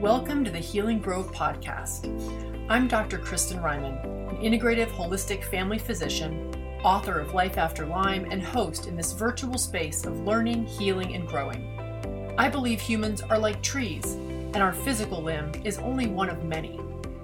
Welcome 0.00 0.44
to 0.44 0.50
the 0.50 0.58
Healing 0.58 0.98
Grove 0.98 1.32
podcast. 1.32 2.04
I'm 2.68 2.86
Dr. 2.86 3.16
Kristin 3.16 3.62
Reihman, 3.62 4.04
an 4.28 4.36
integrative 4.36 4.88
holistic 4.88 5.42
family 5.42 5.78
physician, 5.78 6.54
author 6.84 7.18
of 7.18 7.32
Life 7.32 7.56
After 7.56 7.86
Lyme, 7.86 8.26
and 8.30 8.42
host 8.42 8.88
in 8.88 8.94
this 8.94 9.14
virtual 9.14 9.56
space 9.56 10.04
of 10.04 10.20
learning, 10.20 10.66
healing, 10.66 11.14
and 11.14 11.26
growing. 11.26 12.34
I 12.36 12.50
believe 12.50 12.78
humans 12.78 13.22
are 13.22 13.38
like 13.38 13.62
trees, 13.62 14.04
and 14.52 14.58
our 14.58 14.74
physical 14.74 15.22
limb 15.22 15.50
is 15.64 15.78
only 15.78 16.08
one 16.08 16.28
of 16.28 16.44
many. 16.44 16.78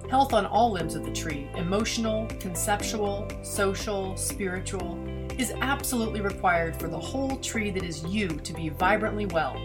Health 0.09 0.33
on 0.33 0.47
all 0.47 0.73
limbs 0.73 0.95
of 0.95 1.05
the 1.05 1.13
tree, 1.13 1.51
emotional, 1.57 2.27
conceptual, 2.41 3.29
social, 3.43 4.17
spiritual, 4.17 4.99
is 5.39 5.53
absolutely 5.61 6.23
required 6.23 6.81
for 6.81 6.89
the 6.89 6.99
whole 6.99 7.37
tree 7.37 7.71
that 7.71 7.85
is 7.85 8.03
you 8.05 8.29
to 8.29 8.55
be 8.55 8.71
vibrantly 8.71 9.27
well 9.27 9.57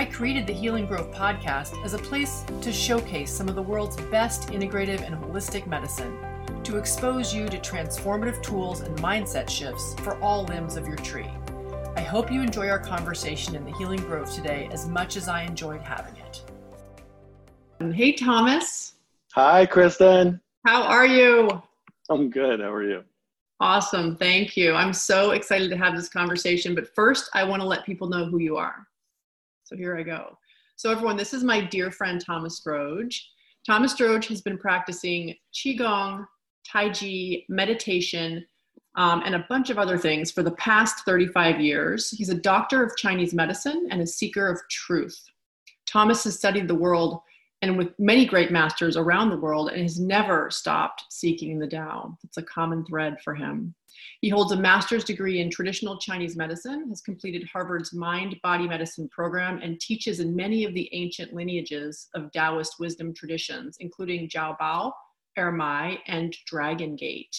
I 0.00 0.06
created 0.06 0.46
the 0.46 0.54
Healing 0.54 0.86
Grove 0.86 1.12
podcast 1.12 1.84
as 1.84 1.92
a 1.92 1.98
place 1.98 2.46
to 2.62 2.72
showcase 2.72 3.30
some 3.30 3.50
of 3.50 3.54
the 3.54 3.60
world's 3.60 3.98
best 4.04 4.48
integrative 4.48 5.02
and 5.02 5.14
holistic 5.14 5.66
medicine, 5.66 6.16
to 6.64 6.78
expose 6.78 7.34
you 7.34 7.46
to 7.50 7.58
transformative 7.58 8.42
tools 8.42 8.80
and 8.80 8.96
mindset 8.96 9.50
shifts 9.50 9.94
for 10.00 10.18
all 10.22 10.44
limbs 10.46 10.78
of 10.78 10.86
your 10.86 10.96
tree. 10.96 11.28
I 11.96 12.00
hope 12.00 12.32
you 12.32 12.40
enjoy 12.40 12.70
our 12.70 12.78
conversation 12.78 13.54
in 13.54 13.66
the 13.66 13.72
Healing 13.72 14.00
Grove 14.00 14.32
today 14.32 14.70
as 14.72 14.88
much 14.88 15.18
as 15.18 15.28
I 15.28 15.42
enjoyed 15.42 15.82
having 15.82 16.16
it. 16.16 16.50
Um, 17.78 17.92
hey, 17.92 18.12
Thomas. 18.12 18.94
Hi, 19.34 19.66
Kristin. 19.66 20.40
How 20.64 20.82
are 20.82 21.06
you? 21.06 21.62
I'm 22.08 22.30
good. 22.30 22.60
How 22.60 22.72
are 22.72 22.88
you? 22.88 23.04
Awesome. 23.60 24.16
Thank 24.16 24.56
you. 24.56 24.72
I'm 24.72 24.94
so 24.94 25.32
excited 25.32 25.68
to 25.68 25.76
have 25.76 25.94
this 25.94 26.08
conversation. 26.08 26.74
But 26.74 26.88
first, 26.94 27.28
I 27.34 27.44
want 27.44 27.60
to 27.60 27.68
let 27.68 27.84
people 27.84 28.08
know 28.08 28.24
who 28.24 28.38
you 28.38 28.56
are. 28.56 28.86
So 29.70 29.76
here 29.76 29.96
I 29.96 30.02
go. 30.02 30.36
So 30.74 30.90
everyone, 30.90 31.16
this 31.16 31.32
is 31.32 31.44
my 31.44 31.60
dear 31.60 31.92
friend 31.92 32.20
Thomas 32.20 32.60
Droge. 32.66 33.20
Thomas 33.64 33.94
Droge 33.94 34.26
has 34.26 34.42
been 34.42 34.58
practicing 34.58 35.32
Qigong, 35.54 36.26
Tai 36.66 36.90
Chi, 36.90 37.44
meditation, 37.48 38.44
um, 38.96 39.22
and 39.24 39.36
a 39.36 39.46
bunch 39.48 39.70
of 39.70 39.78
other 39.78 39.96
things 39.96 40.32
for 40.32 40.42
the 40.42 40.50
past 40.52 41.04
35 41.04 41.60
years. 41.60 42.10
He's 42.10 42.30
a 42.30 42.34
doctor 42.34 42.82
of 42.82 42.96
Chinese 42.96 43.32
medicine 43.32 43.86
and 43.92 44.02
a 44.02 44.06
seeker 44.08 44.48
of 44.48 44.58
truth. 44.68 45.22
Thomas 45.86 46.24
has 46.24 46.36
studied 46.36 46.66
the 46.66 46.74
world 46.74 47.20
and 47.62 47.76
with 47.76 47.88
many 47.98 48.24
great 48.24 48.50
masters 48.50 48.96
around 48.96 49.30
the 49.30 49.36
world 49.36 49.70
and 49.70 49.82
has 49.82 50.00
never 50.00 50.50
stopped 50.50 51.04
seeking 51.10 51.58
the 51.58 51.66
Tao. 51.66 52.16
It's 52.24 52.38
a 52.38 52.42
common 52.42 52.84
thread 52.86 53.20
for 53.22 53.34
him. 53.34 53.74
He 54.22 54.30
holds 54.30 54.52
a 54.52 54.56
master's 54.56 55.04
degree 55.04 55.40
in 55.40 55.50
traditional 55.50 55.98
Chinese 55.98 56.36
medicine, 56.36 56.88
has 56.88 57.02
completed 57.02 57.48
Harvard's 57.52 57.92
mind 57.92 58.36
body 58.42 58.66
medicine 58.66 59.08
program, 59.10 59.60
and 59.62 59.78
teaches 59.80 60.20
in 60.20 60.34
many 60.34 60.64
of 60.64 60.72
the 60.72 60.88
ancient 60.92 61.34
lineages 61.34 62.08
of 62.14 62.32
Taoist 62.32 62.76
wisdom 62.78 63.12
traditions, 63.12 63.76
including 63.80 64.28
Zhao 64.28 64.56
Bao, 64.58 64.92
Emei, 65.38 65.98
and 66.06 66.34
Dragon 66.46 66.96
Gate. 66.96 67.36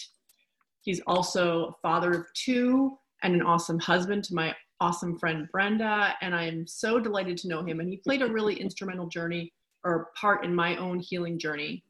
He's 0.81 1.01
also 1.07 1.77
father 1.81 2.11
of 2.11 2.25
two 2.33 2.97
and 3.23 3.33
an 3.35 3.41
awesome 3.41 3.79
husband 3.79 4.23
to 4.25 4.35
my 4.35 4.55
awesome 4.79 5.17
friend 5.17 5.47
Brenda, 5.51 6.15
and 6.21 6.35
I 6.35 6.45
am 6.45 6.65
so 6.65 6.99
delighted 6.99 7.37
to 7.37 7.47
know 7.47 7.63
him. 7.63 7.79
And 7.79 7.89
he 7.89 7.97
played 7.97 8.23
a 8.23 8.27
really 8.27 8.59
instrumental 8.59 9.07
journey 9.07 9.53
or 9.83 10.09
part 10.15 10.45
in 10.45 10.53
my 10.53 10.75
own 10.77 10.99
healing 10.99 11.39
journey. 11.39 11.83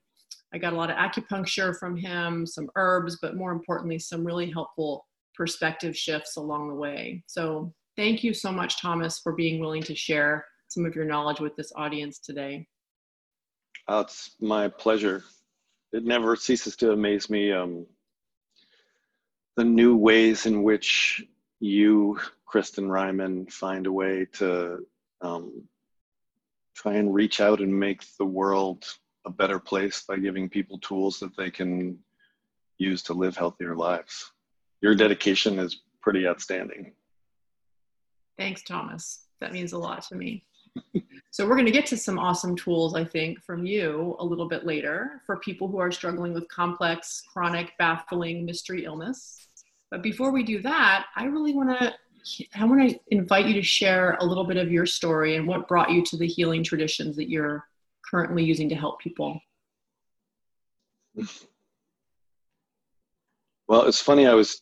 I 0.54 0.58
got 0.58 0.74
a 0.74 0.76
lot 0.76 0.90
of 0.90 0.98
acupuncture 0.98 1.78
from 1.78 1.96
him, 1.96 2.46
some 2.46 2.70
herbs, 2.76 3.20
but 3.22 3.36
more 3.36 3.52
importantly, 3.52 4.00
some 4.00 4.26
really 4.26 4.50
helpful 4.50 5.06
perspective 5.36 5.96
shifts 5.96 6.36
along 6.36 6.70
the 6.70 6.76
way. 6.76 7.24
So, 7.28 7.74
thank 7.96 8.24
you 8.24 8.34
so 8.34 8.52
much, 8.52 8.82
Thomas, 8.82 9.20
for 9.20 9.34
being 9.34 9.60
willing 9.60 9.84
to 9.84 9.96
share 9.96 10.46
some 10.68 10.86
of 10.86 10.96
your 10.96 11.06
knowledge 11.06 11.40
with 11.40 11.56
this 11.56 11.72
audience 11.76 12.20
today. 12.20 12.68
Oh, 13.88 14.02
it's 14.02 14.32
my 14.40 14.68
pleasure. 14.68 15.24
It 15.92 16.06
never 16.06 16.36
ceases 16.36 16.76
to 16.78 16.92
amaze 16.92 17.30
me 17.30 17.52
um, 17.52 17.86
the 19.58 19.64
new 19.64 19.96
ways 19.96 20.46
in 20.46 20.64
which 20.64 21.24
you, 21.60 22.20
Kristin 22.52 22.88
Reihman, 22.88 23.52
find 23.52 23.88
a 23.88 23.92
way 23.92 24.26
to 24.34 24.86
um, 25.22 25.64
try 26.82 26.94
and 26.96 27.14
reach 27.14 27.42
out 27.42 27.62
and 27.62 27.80
make 27.80 28.04
the 28.18 28.26
world 28.26 28.86
a 29.26 29.30
better 29.30 29.60
place 29.60 30.04
by 30.08 30.18
giving 30.18 30.50
people 30.50 30.80
tools 30.80 31.20
that 31.20 31.36
they 31.38 31.52
can 31.52 31.98
use 32.80 33.04
to 33.04 33.14
live 33.14 33.38
healthier 33.38 33.76
lives. 33.76 34.32
Your 34.82 34.96
dedication 34.96 35.60
is 35.60 35.82
pretty 36.02 36.28
outstanding. 36.28 36.94
Thanks, 38.38 38.64
Thomas. 38.64 39.28
That 39.42 39.54
means 39.54 39.74
a 39.74 39.78
lot 39.78 40.02
to 40.08 40.16
me. 40.16 40.44
so, 41.32 41.48
we're 41.48 41.56
going 41.56 41.66
to 41.66 41.72
get 41.72 41.86
to 41.88 41.98
some 41.98 42.18
awesome 42.18 42.56
tools, 42.56 42.96
I 42.96 43.04
think, 43.04 43.44
from 43.44 43.66
you 43.66 44.16
a 44.20 44.26
little 44.26 44.48
bit 44.48 44.66
later 44.66 45.22
for 45.26 45.38
people 45.38 45.68
who 45.68 45.78
are 45.78 45.92
struggling 45.92 46.34
with 46.34 46.48
complex, 46.48 47.22
chronic, 47.32 47.74
baffling 47.78 48.46
mystery 48.46 48.86
illness. 48.86 49.48
But 49.92 50.02
before 50.02 50.32
we 50.32 50.44
do 50.44 50.62
that, 50.62 51.08
I 51.16 51.26
really 51.26 51.54
want 51.54 51.78
to 51.78 51.94
I 52.56 52.66
want 52.66 52.90
to 52.90 53.00
invite 53.10 53.48
you 53.48 53.54
to 53.56 53.64
share 53.64 54.18
a 54.20 54.26
little 54.26 54.44
bit 54.44 54.58
of 54.58 54.72
your 54.72 54.86
story 54.86 55.36
and 55.36 55.48
what 55.48 55.68
brought 55.68 55.92
you 55.92 56.04
to 56.06 56.18
the 56.18 56.28
healing 56.28 56.64
traditions 56.64 57.16
that 57.16 57.30
you're 57.30 57.68
currently 58.10 58.44
using 58.44 58.70
to 58.70 58.76
help 58.76 59.00
people. 59.00 59.40
Well, 63.68 63.86
it's 63.86 64.02
funny. 64.02 64.28
I 64.28 64.34
was 64.34 64.62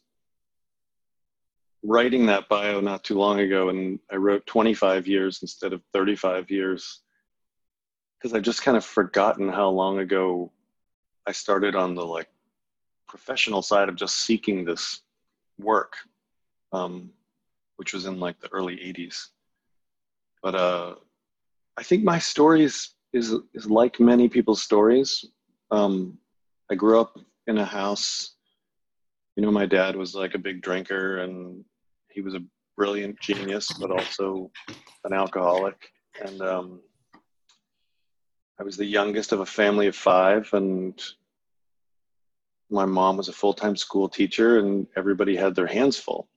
writing 1.84 2.25
that 2.28 2.50
bio 2.50 2.80
not 2.80 3.03
too 3.03 3.18
long 3.18 3.40
ago, 3.40 3.69
and 3.69 4.00
I 4.12 4.16
wrote 4.16 4.46
25 4.46 5.08
years 5.08 5.40
instead 5.42 5.74
of 5.74 5.81
35 5.94 6.50
years 6.52 7.02
because 8.18 8.36
I've 8.36 8.44
just 8.44 8.64
kind 8.64 8.78
of 8.78 8.86
forgotten 8.86 9.50
how 9.50 9.69
long 9.69 10.00
ago 10.00 10.52
I 11.25 11.31
started 11.31 11.75
on 11.75 11.96
the 11.96 12.06
like 12.06 12.30
professional 13.08 13.62
side 13.62 13.90
of 13.90 13.96
just 13.96 14.18
seeking 14.18 14.66
this 14.66 15.02
work. 15.58 15.96
Um, 16.72 17.12
which 17.80 17.94
was 17.94 18.06
in 18.06 18.20
like 18.20 18.38
the 18.42 18.52
early 18.52 18.76
80s. 18.76 19.28
But 20.44 20.54
uh, 20.54 20.96
I 21.78 21.84
think 21.84 22.04
my 22.04 22.20
story 22.20 22.66
is, 22.66 22.90
is, 23.14 23.34
is 23.54 23.70
like 23.70 24.02
many 24.02 24.28
people's 24.28 24.62
stories. 24.62 25.24
Um, 25.72 26.18
I 26.70 26.76
grew 26.76 27.00
up 27.00 27.18
in 27.48 27.58
a 27.58 27.64
house, 27.64 28.36
you 29.38 29.44
know, 29.44 29.52
my 29.52 29.66
dad 29.66 29.96
was 29.96 30.14
like 30.14 30.36
a 30.36 30.40
big 30.40 30.62
drinker 30.62 31.20
and 31.20 31.64
he 32.10 32.20
was 32.20 32.36
a 32.36 32.44
brilliant 32.76 33.18
genius, 33.22 33.72
but 33.72 33.92
also 33.92 34.52
an 35.06 35.14
alcoholic. 35.14 35.90
And 36.22 36.42
um, 36.42 36.82
I 38.60 38.64
was 38.64 38.76
the 38.76 38.86
youngest 38.86 39.32
of 39.32 39.40
a 39.40 39.46
family 39.46 39.88
of 39.88 39.96
five, 39.96 40.50
and 40.52 41.02
my 42.70 42.84
mom 42.84 43.16
was 43.16 43.30
a 43.30 43.34
full 43.34 43.54
time 43.54 43.78
school 43.78 44.10
teacher, 44.10 44.60
and 44.60 44.86
everybody 44.98 45.38
had 45.38 45.56
their 45.56 45.68
hands 45.68 45.98
full. 45.98 46.28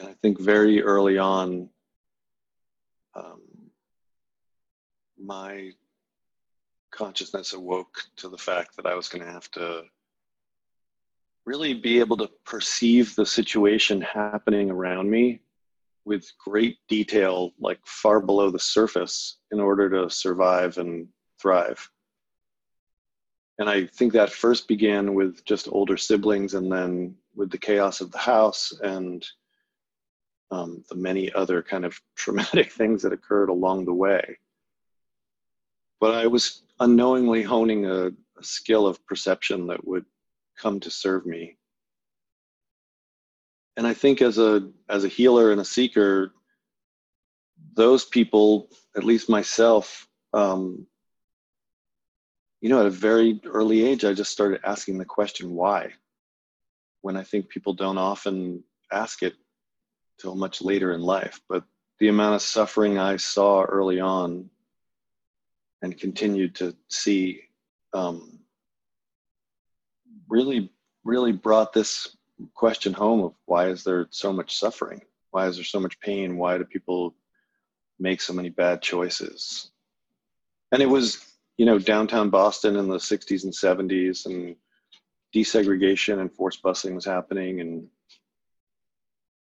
And 0.00 0.08
I 0.08 0.14
think 0.22 0.40
very 0.40 0.82
early 0.82 1.18
on, 1.18 1.68
um, 3.14 3.42
my 5.18 5.72
consciousness 6.90 7.52
awoke 7.52 8.02
to 8.16 8.28
the 8.28 8.38
fact 8.38 8.76
that 8.76 8.86
I 8.86 8.94
was 8.94 9.08
going 9.08 9.24
to 9.24 9.30
have 9.30 9.50
to 9.52 9.82
really 11.44 11.74
be 11.74 12.00
able 12.00 12.16
to 12.16 12.30
perceive 12.44 13.14
the 13.14 13.26
situation 13.26 14.00
happening 14.00 14.70
around 14.70 15.10
me 15.10 15.40
with 16.06 16.32
great 16.38 16.78
detail, 16.88 17.52
like 17.60 17.80
far 17.84 18.20
below 18.20 18.50
the 18.50 18.58
surface, 18.58 19.36
in 19.52 19.60
order 19.60 19.90
to 19.90 20.08
survive 20.08 20.78
and 20.78 21.08
thrive. 21.40 21.90
And 23.58 23.68
I 23.68 23.84
think 23.86 24.14
that 24.14 24.32
first 24.32 24.66
began 24.66 25.12
with 25.12 25.44
just 25.44 25.68
older 25.70 25.98
siblings 25.98 26.54
and 26.54 26.72
then 26.72 27.14
with 27.34 27.50
the 27.50 27.58
chaos 27.58 28.00
of 28.00 28.10
the 28.10 28.18
house 28.18 28.72
and 28.82 29.26
um, 30.50 30.84
the 30.88 30.96
many 30.96 31.32
other 31.32 31.62
kind 31.62 31.84
of 31.84 32.00
traumatic 32.16 32.72
things 32.72 33.02
that 33.02 33.12
occurred 33.12 33.48
along 33.48 33.84
the 33.84 33.94
way. 33.94 34.38
But 36.00 36.14
I 36.14 36.26
was 36.26 36.62
unknowingly 36.80 37.42
honing 37.42 37.86
a, 37.86 38.06
a 38.06 38.42
skill 38.42 38.86
of 38.86 39.04
perception 39.06 39.66
that 39.66 39.86
would 39.86 40.06
come 40.56 40.80
to 40.80 40.90
serve 40.90 41.26
me. 41.26 41.56
And 43.76 43.86
I 43.86 43.94
think 43.94 44.20
as 44.20 44.38
a 44.38 44.68
as 44.88 45.04
a 45.04 45.08
healer 45.08 45.52
and 45.52 45.60
a 45.60 45.64
seeker, 45.64 46.32
those 47.74 48.04
people, 48.04 48.68
at 48.96 49.04
least 49.04 49.28
myself, 49.28 50.08
um, 50.32 50.86
you 52.60 52.68
know, 52.68 52.80
at 52.80 52.86
a 52.86 52.90
very 52.90 53.40
early 53.46 53.84
age, 53.84 54.04
I 54.04 54.12
just 54.12 54.32
started 54.32 54.60
asking 54.64 54.98
the 54.98 55.04
question 55.04 55.54
why. 55.54 55.92
When 57.02 57.16
I 57.16 57.22
think 57.22 57.48
people 57.48 57.72
don't 57.72 57.96
often 57.96 58.62
ask 58.92 59.22
it 59.22 59.34
till 60.20 60.34
much 60.34 60.62
later 60.62 60.92
in 60.92 61.00
life. 61.00 61.40
But 61.48 61.64
the 61.98 62.08
amount 62.08 62.34
of 62.34 62.42
suffering 62.42 62.98
I 62.98 63.16
saw 63.16 63.62
early 63.62 64.00
on 64.00 64.50
and 65.82 65.98
continued 65.98 66.54
to 66.56 66.76
see 66.88 67.42
um, 67.92 68.38
really, 70.28 70.70
really 71.04 71.32
brought 71.32 71.72
this 71.72 72.16
question 72.54 72.92
home 72.92 73.20
of 73.20 73.34
why 73.46 73.68
is 73.68 73.84
there 73.84 74.06
so 74.10 74.32
much 74.32 74.56
suffering? 74.56 75.02
Why 75.30 75.46
is 75.46 75.56
there 75.56 75.64
so 75.64 75.80
much 75.80 76.00
pain? 76.00 76.36
Why 76.36 76.58
do 76.58 76.64
people 76.64 77.14
make 77.98 78.20
so 78.20 78.32
many 78.32 78.48
bad 78.48 78.82
choices? 78.82 79.70
and 80.72 80.82
it 80.82 80.88
was 80.88 81.24
you 81.56 81.66
know 81.66 81.78
downtown 81.78 82.30
boston 82.30 82.76
in 82.76 82.88
the 82.88 82.96
60s 82.96 83.44
and 83.44 83.52
70s 83.52 84.26
and 84.26 84.56
desegregation 85.34 86.20
and 86.20 86.32
forced 86.32 86.62
busing 86.62 86.94
was 86.94 87.04
happening 87.04 87.60
and 87.60 87.86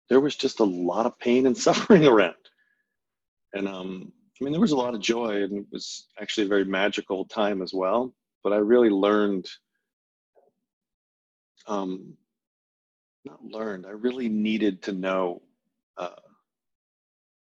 there 0.08 0.20
was 0.20 0.36
just 0.36 0.60
a 0.60 0.64
lot 0.64 1.06
of 1.06 1.18
pain 1.18 1.46
and 1.46 1.56
suffering 1.68 2.06
around 2.06 2.34
and 3.52 3.68
um, 3.68 4.12
i 4.40 4.44
mean 4.44 4.52
there 4.52 4.60
was 4.60 4.72
a 4.72 4.76
lot 4.76 4.94
of 4.94 5.00
joy 5.00 5.42
and 5.42 5.58
it 5.58 5.66
was 5.72 6.08
actually 6.20 6.44
a 6.44 6.48
very 6.48 6.64
magical 6.64 7.24
time 7.24 7.62
as 7.62 7.72
well 7.72 8.12
but 8.42 8.52
i 8.52 8.56
really 8.56 8.90
learned 8.90 9.46
um, 11.66 12.14
not 13.24 13.42
learned 13.42 13.86
i 13.86 13.90
really 13.90 14.28
needed 14.28 14.82
to 14.82 14.92
know 14.92 15.42
uh, 15.96 16.10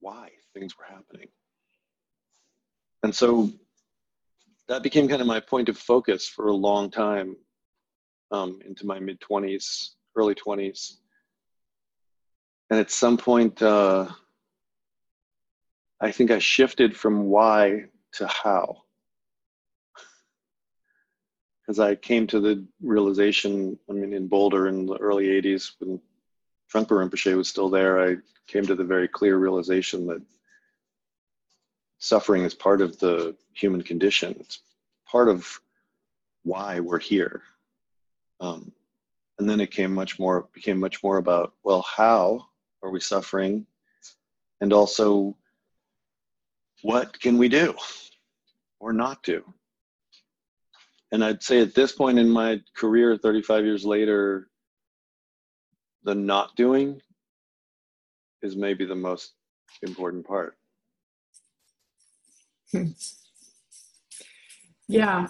why 0.00 0.28
things 0.54 0.76
were 0.78 0.84
happening 0.84 1.28
and 3.02 3.14
so 3.14 3.50
that 4.68 4.82
became 4.82 5.08
kind 5.08 5.20
of 5.20 5.26
my 5.26 5.40
point 5.40 5.68
of 5.68 5.76
focus 5.76 6.26
for 6.28 6.48
a 6.48 6.52
long 6.54 6.90
time 6.90 7.36
um, 8.30 8.58
into 8.64 8.86
my 8.86 8.98
mid 8.98 9.20
20s, 9.20 9.90
early 10.16 10.34
20s. 10.34 10.96
And 12.72 12.80
at 12.80 12.90
some 12.90 13.18
point, 13.18 13.60
uh, 13.60 14.08
I 16.00 16.10
think 16.10 16.30
I 16.30 16.38
shifted 16.38 16.96
from 16.96 17.24
why 17.24 17.84
to 18.12 18.26
how. 18.26 18.84
Because 21.60 21.78
I 21.78 21.96
came 21.96 22.26
to 22.28 22.40
the 22.40 22.66
realization, 22.80 23.78
I 23.90 23.92
mean, 23.92 24.14
in 24.14 24.26
Boulder 24.26 24.68
in 24.68 24.86
the 24.86 24.96
early 24.96 25.26
80s, 25.26 25.72
when 25.80 26.00
Trungpa 26.72 26.92
Rinpoche 26.92 27.36
was 27.36 27.46
still 27.46 27.68
there, 27.68 28.08
I 28.08 28.16
came 28.46 28.64
to 28.64 28.74
the 28.74 28.84
very 28.84 29.06
clear 29.06 29.36
realization 29.36 30.06
that 30.06 30.22
suffering 31.98 32.42
is 32.42 32.54
part 32.54 32.80
of 32.80 32.98
the 33.00 33.36
human 33.52 33.82
condition. 33.82 34.34
It's 34.40 34.60
part 35.06 35.28
of 35.28 35.60
why 36.42 36.80
we're 36.80 36.98
here. 36.98 37.42
Um, 38.40 38.72
and 39.38 39.46
then 39.46 39.60
it 39.60 39.72
came 39.72 39.92
much 39.92 40.18
more 40.18 40.48
became 40.54 40.80
much 40.80 41.02
more 41.02 41.18
about 41.18 41.52
well, 41.64 41.82
how 41.82 42.48
are 42.82 42.90
we 42.90 43.00
suffering, 43.00 43.66
and 44.60 44.72
also 44.72 45.36
what 46.82 47.18
can 47.20 47.38
we 47.38 47.48
do 47.48 47.74
or 48.80 48.92
not 48.92 49.22
do. 49.22 49.44
And 51.12 51.24
I'd 51.24 51.42
say 51.42 51.60
at 51.60 51.74
this 51.74 51.92
point 51.92 52.18
in 52.18 52.28
my 52.28 52.60
career, 52.76 53.16
35 53.16 53.64
years 53.64 53.84
later, 53.84 54.48
the 56.04 56.14
not 56.14 56.56
doing 56.56 57.00
is 58.42 58.56
maybe 58.56 58.84
the 58.84 58.94
most 58.94 59.34
important 59.82 60.26
part. 60.26 60.56
yeah 64.88 65.26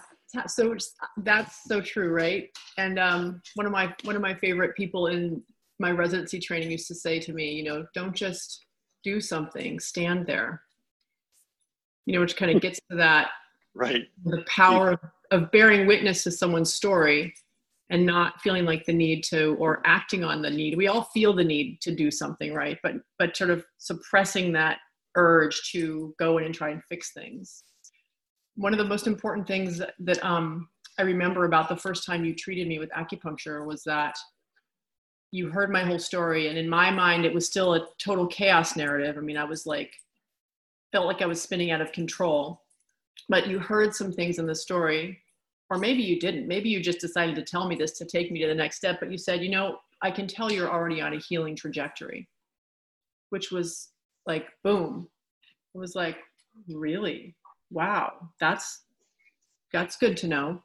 so 0.46 0.76
that's 1.18 1.64
so 1.64 1.80
true 1.80 2.10
right 2.10 2.48
and 2.78 2.98
um, 2.98 3.42
one 3.54 3.66
of 3.66 3.72
my 3.72 3.92
one 4.04 4.16
of 4.16 4.22
my 4.22 4.34
favorite 4.34 4.76
people 4.76 5.08
in 5.08 5.42
my 5.82 5.90
residency 5.90 6.38
training 6.38 6.70
used 6.70 6.86
to 6.86 6.94
say 6.94 7.18
to 7.18 7.32
me 7.32 7.52
you 7.52 7.64
know 7.64 7.84
don't 7.92 8.14
just 8.14 8.64
do 9.04 9.20
something 9.20 9.78
stand 9.80 10.26
there. 10.26 10.62
You 12.06 12.14
know 12.14 12.20
which 12.20 12.36
kind 12.36 12.54
of 12.54 12.62
gets 12.62 12.80
to 12.90 12.96
that 12.96 13.30
right. 13.74 14.04
the 14.24 14.44
power 14.46 14.98
of 15.30 15.50
bearing 15.50 15.86
witness 15.86 16.22
to 16.24 16.30
someone's 16.30 16.72
story 16.72 17.34
and 17.90 18.06
not 18.06 18.40
feeling 18.40 18.64
like 18.64 18.86
the 18.86 18.92
need 18.92 19.22
to 19.24 19.56
or 19.58 19.82
acting 19.84 20.24
on 20.24 20.40
the 20.40 20.50
need. 20.50 20.76
We 20.76 20.86
all 20.86 21.04
feel 21.12 21.32
the 21.32 21.44
need 21.44 21.80
to 21.82 21.94
do 21.94 22.10
something 22.10 22.54
right? 22.54 22.78
But 22.82 22.94
but 23.18 23.36
sort 23.36 23.50
of 23.50 23.64
suppressing 23.78 24.52
that 24.52 24.78
urge 25.16 25.70
to 25.72 26.14
go 26.18 26.38
in 26.38 26.44
and 26.44 26.54
try 26.54 26.70
and 26.70 26.82
fix 26.88 27.12
things. 27.12 27.64
One 28.54 28.72
of 28.72 28.78
the 28.78 28.84
most 28.84 29.06
important 29.06 29.46
things 29.46 29.78
that, 29.78 29.94
that 30.00 30.24
um, 30.24 30.68
I 30.98 31.02
remember 31.02 31.44
about 31.44 31.68
the 31.68 31.76
first 31.76 32.06
time 32.06 32.24
you 32.24 32.34
treated 32.34 32.68
me 32.68 32.78
with 32.78 32.90
acupuncture 32.90 33.66
was 33.66 33.82
that 33.84 34.14
you 35.32 35.50
heard 35.50 35.70
my 35.70 35.84
whole 35.84 35.98
story, 35.98 36.48
and 36.48 36.56
in 36.56 36.68
my 36.68 36.90
mind, 36.90 37.24
it 37.24 37.34
was 37.34 37.46
still 37.46 37.74
a 37.74 37.88
total 37.98 38.26
chaos 38.26 38.76
narrative. 38.76 39.18
I 39.18 39.20
mean, 39.20 39.36
I 39.36 39.44
was 39.44 39.66
like, 39.66 39.94
felt 40.92 41.06
like 41.06 41.22
I 41.22 41.26
was 41.26 41.42
spinning 41.42 41.70
out 41.72 41.80
of 41.80 41.90
control. 41.90 42.62
But 43.28 43.48
you 43.48 43.58
heard 43.58 43.94
some 43.94 44.12
things 44.12 44.38
in 44.38 44.46
the 44.46 44.54
story, 44.54 45.18
or 45.70 45.78
maybe 45.78 46.02
you 46.02 46.20
didn't. 46.20 46.46
Maybe 46.46 46.68
you 46.68 46.80
just 46.80 47.00
decided 47.00 47.34
to 47.36 47.42
tell 47.42 47.66
me 47.66 47.74
this 47.74 47.92
to 47.98 48.04
take 48.04 48.30
me 48.30 48.40
to 48.42 48.46
the 48.46 48.54
next 48.54 48.76
step. 48.76 49.00
But 49.00 49.10
you 49.10 49.18
said, 49.18 49.42
you 49.42 49.50
know, 49.50 49.78
I 50.02 50.10
can 50.10 50.26
tell 50.26 50.52
you're 50.52 50.70
already 50.70 51.00
on 51.00 51.14
a 51.14 51.18
healing 51.18 51.56
trajectory, 51.56 52.28
which 53.30 53.50
was 53.50 53.88
like 54.26 54.48
boom 54.62 55.08
it 55.74 55.78
was 55.78 55.94
like 55.94 56.18
really 56.68 57.34
wow 57.70 58.12
that's 58.40 58.82
that's 59.72 59.96
good 59.96 60.16
to 60.16 60.28
know 60.28 60.62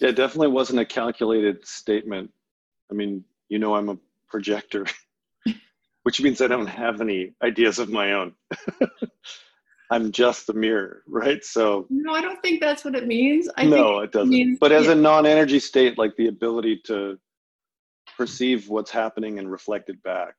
yeah 0.00 0.08
it 0.08 0.16
definitely 0.16 0.48
wasn't 0.48 0.78
a 0.78 0.84
calculated 0.84 1.64
statement 1.66 2.30
i 2.90 2.94
mean 2.94 3.24
you 3.48 3.58
know 3.58 3.74
i'm 3.74 3.88
a 3.88 3.98
projector 4.28 4.86
which 6.02 6.20
means 6.20 6.40
i 6.40 6.46
don't 6.46 6.66
have 6.66 7.00
any 7.00 7.32
ideas 7.42 7.78
of 7.78 7.90
my 7.90 8.12
own 8.12 8.32
i'm 9.90 10.10
just 10.10 10.46
the 10.46 10.54
mirror 10.54 11.02
right 11.06 11.44
so 11.44 11.86
no 11.90 12.12
i 12.12 12.20
don't 12.20 12.42
think 12.42 12.60
that's 12.60 12.84
what 12.84 12.94
it 12.94 13.06
means 13.06 13.48
I 13.56 13.64
no 13.64 14.00
it 14.00 14.12
doesn't 14.12 14.30
means, 14.30 14.58
but 14.60 14.72
as 14.72 14.86
yeah. 14.86 14.92
a 14.92 14.96
non-energy 14.96 15.60
state 15.60 15.96
like 15.96 16.16
the 16.16 16.26
ability 16.26 16.80
to 16.86 17.18
perceive 18.16 18.68
what's 18.68 18.90
happening 18.90 19.38
and 19.38 19.50
reflect 19.50 19.90
it 19.90 20.02
back 20.02 20.34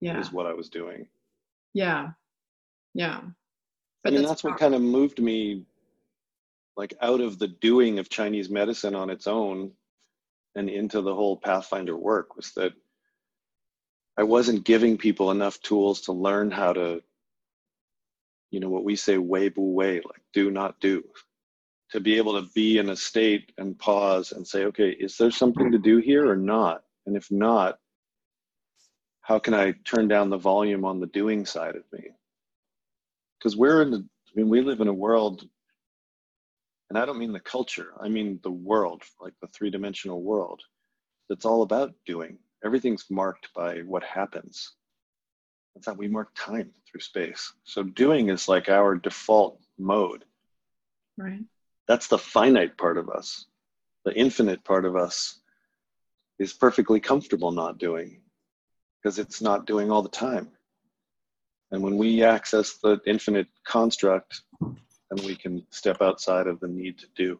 yeah. 0.00 0.18
is 0.18 0.32
what 0.32 0.46
I 0.46 0.52
was 0.52 0.68
doing. 0.68 1.06
Yeah. 1.74 2.10
Yeah. 2.94 3.20
But 4.02 4.12
I 4.12 4.16
mean, 4.16 4.22
that's, 4.22 4.30
that's 4.30 4.44
what 4.44 4.58
kind 4.58 4.74
of 4.74 4.82
moved 4.82 5.20
me 5.20 5.64
like 6.76 6.94
out 7.00 7.20
of 7.20 7.38
the 7.38 7.48
doing 7.48 7.98
of 7.98 8.08
Chinese 8.08 8.50
medicine 8.50 8.94
on 8.94 9.10
its 9.10 9.26
own 9.26 9.72
and 10.54 10.68
into 10.68 11.00
the 11.00 11.14
whole 11.14 11.36
Pathfinder 11.36 11.96
work 11.96 12.36
was 12.36 12.52
that 12.52 12.72
I 14.16 14.24
wasn't 14.24 14.64
giving 14.64 14.98
people 14.98 15.30
enough 15.30 15.60
tools 15.62 16.02
to 16.02 16.12
learn 16.12 16.50
how 16.50 16.74
to, 16.74 17.02
you 18.50 18.60
know, 18.60 18.68
what 18.68 18.84
we 18.84 18.96
say, 18.96 19.18
wei 19.18 19.48
bu 19.48 19.62
wei, 19.62 19.96
like 19.96 20.22
do 20.32 20.50
not 20.50 20.80
do. 20.80 21.04
To 21.92 22.00
be 22.00 22.16
able 22.16 22.40
to 22.40 22.48
be 22.54 22.78
in 22.78 22.88
a 22.90 22.96
state 22.96 23.52
and 23.58 23.78
pause 23.78 24.32
and 24.32 24.46
say, 24.46 24.64
okay, 24.66 24.90
is 24.90 25.16
there 25.16 25.30
something 25.30 25.72
to 25.72 25.78
do 25.78 25.98
here 25.98 26.30
or 26.30 26.36
not? 26.36 26.82
And 27.06 27.16
if 27.16 27.30
not, 27.30 27.78
how 29.22 29.38
can 29.38 29.54
I 29.54 29.74
turn 29.84 30.08
down 30.08 30.30
the 30.30 30.38
volume 30.38 30.84
on 30.84 31.00
the 31.00 31.06
doing 31.06 31.46
side 31.46 31.76
of 31.76 31.84
me? 31.92 32.04
Because 33.38 33.56
we're 33.56 33.82
in 33.82 33.90
the, 33.90 33.98
I 33.98 34.30
mean, 34.34 34.48
we 34.48 34.62
live 34.62 34.80
in 34.80 34.88
a 34.88 34.92
world, 34.92 35.46
and 36.92 36.98
I 36.98 37.06
don't 37.06 37.18
mean 37.18 37.32
the 37.32 37.40
culture, 37.40 37.94
I 38.02 38.10
mean 38.10 38.38
the 38.42 38.50
world, 38.50 39.02
like 39.18 39.32
the 39.40 39.46
three 39.46 39.70
dimensional 39.70 40.22
world, 40.22 40.60
that's 41.26 41.46
all 41.46 41.62
about 41.62 41.94
doing. 42.04 42.36
Everything's 42.62 43.06
marked 43.08 43.48
by 43.54 43.78
what 43.78 44.04
happens. 44.04 44.72
That's 45.74 45.86
how 45.86 45.94
we 45.94 46.06
mark 46.06 46.28
time 46.36 46.70
through 46.86 47.00
space. 47.00 47.54
So 47.64 47.82
doing 47.82 48.28
is 48.28 48.46
like 48.46 48.68
our 48.68 48.94
default 48.94 49.58
mode. 49.78 50.26
Right. 51.16 51.40
That's 51.88 52.08
the 52.08 52.18
finite 52.18 52.76
part 52.76 52.98
of 52.98 53.08
us. 53.08 53.46
The 54.04 54.14
infinite 54.14 54.62
part 54.62 54.84
of 54.84 54.94
us 54.94 55.40
is 56.38 56.52
perfectly 56.52 57.00
comfortable 57.00 57.52
not 57.52 57.78
doing 57.78 58.20
because 59.02 59.18
it's 59.18 59.40
not 59.40 59.64
doing 59.64 59.90
all 59.90 60.02
the 60.02 60.10
time. 60.10 60.50
And 61.70 61.82
when 61.82 61.96
we 61.96 62.22
access 62.22 62.74
the 62.74 63.00
infinite 63.06 63.46
construct, 63.66 64.42
then 65.12 65.26
we 65.26 65.34
can 65.34 65.64
step 65.70 66.00
outside 66.00 66.46
of 66.46 66.60
the 66.60 66.68
need 66.68 66.98
to 66.98 67.06
do. 67.14 67.38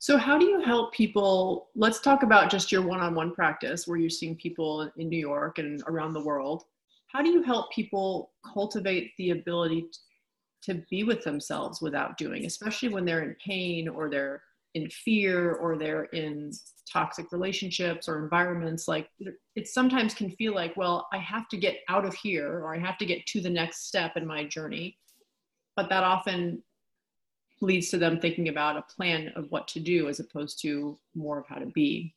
So, 0.00 0.16
how 0.16 0.38
do 0.38 0.46
you 0.46 0.60
help 0.60 0.92
people? 0.92 1.68
Let's 1.74 2.00
talk 2.00 2.22
about 2.22 2.50
just 2.50 2.70
your 2.70 2.82
one 2.82 3.00
on 3.00 3.14
one 3.14 3.34
practice 3.34 3.88
where 3.88 3.98
you're 3.98 4.10
seeing 4.10 4.36
people 4.36 4.90
in 4.96 5.08
New 5.08 5.18
York 5.18 5.58
and 5.58 5.82
around 5.88 6.12
the 6.12 6.22
world. 6.22 6.64
How 7.08 7.22
do 7.22 7.30
you 7.30 7.42
help 7.42 7.72
people 7.72 8.30
cultivate 8.44 9.12
the 9.18 9.30
ability 9.30 9.86
to 10.62 10.74
be 10.90 11.02
with 11.02 11.24
themselves 11.24 11.80
without 11.80 12.16
doing, 12.16 12.44
especially 12.46 12.90
when 12.90 13.04
they're 13.04 13.22
in 13.22 13.34
pain 13.44 13.88
or 13.88 14.08
they're 14.08 14.42
in 14.74 14.88
fear 14.90 15.54
or 15.54 15.76
they're 15.76 16.04
in 16.04 16.52
toxic 16.88 17.32
relationships 17.32 18.08
or 18.08 18.22
environments 18.22 18.88
like 18.88 19.08
it 19.56 19.68
sometimes 19.68 20.14
can 20.14 20.30
feel 20.32 20.54
like 20.54 20.76
well 20.76 21.08
i 21.12 21.18
have 21.18 21.48
to 21.48 21.56
get 21.56 21.78
out 21.88 22.04
of 22.04 22.14
here 22.14 22.60
or 22.60 22.74
i 22.74 22.78
have 22.78 22.98
to 22.98 23.06
get 23.06 23.24
to 23.26 23.40
the 23.40 23.50
next 23.50 23.86
step 23.86 24.16
in 24.16 24.26
my 24.26 24.44
journey. 24.44 24.96
But 25.76 25.88
that 25.90 26.02
often 26.02 26.62
leads 27.60 27.88
to 27.90 27.98
them 27.98 28.20
thinking 28.20 28.48
about 28.48 28.76
a 28.76 28.82
plan 28.94 29.32
of 29.36 29.46
what 29.50 29.68
to 29.68 29.80
do 29.80 30.08
as 30.08 30.18
opposed 30.18 30.60
to 30.62 30.98
more 31.14 31.38
of 31.38 31.46
how 31.46 31.56
to 31.56 31.66
be. 31.66 32.14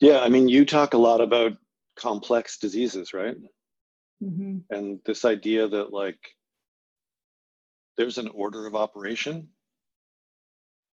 Yeah 0.00 0.20
i 0.20 0.28
mean 0.28 0.48
you 0.48 0.64
talk 0.64 0.94
a 0.94 0.98
lot 0.98 1.20
about 1.20 1.52
complex 1.96 2.58
diseases 2.58 3.12
right? 3.12 3.36
Mm-hmm. 4.22 4.58
and 4.70 5.00
this 5.04 5.24
idea 5.24 5.66
that 5.66 5.92
like 5.92 6.18
there's 7.96 8.18
an 8.18 8.28
order 8.28 8.66
of 8.66 8.76
operation 8.76 9.48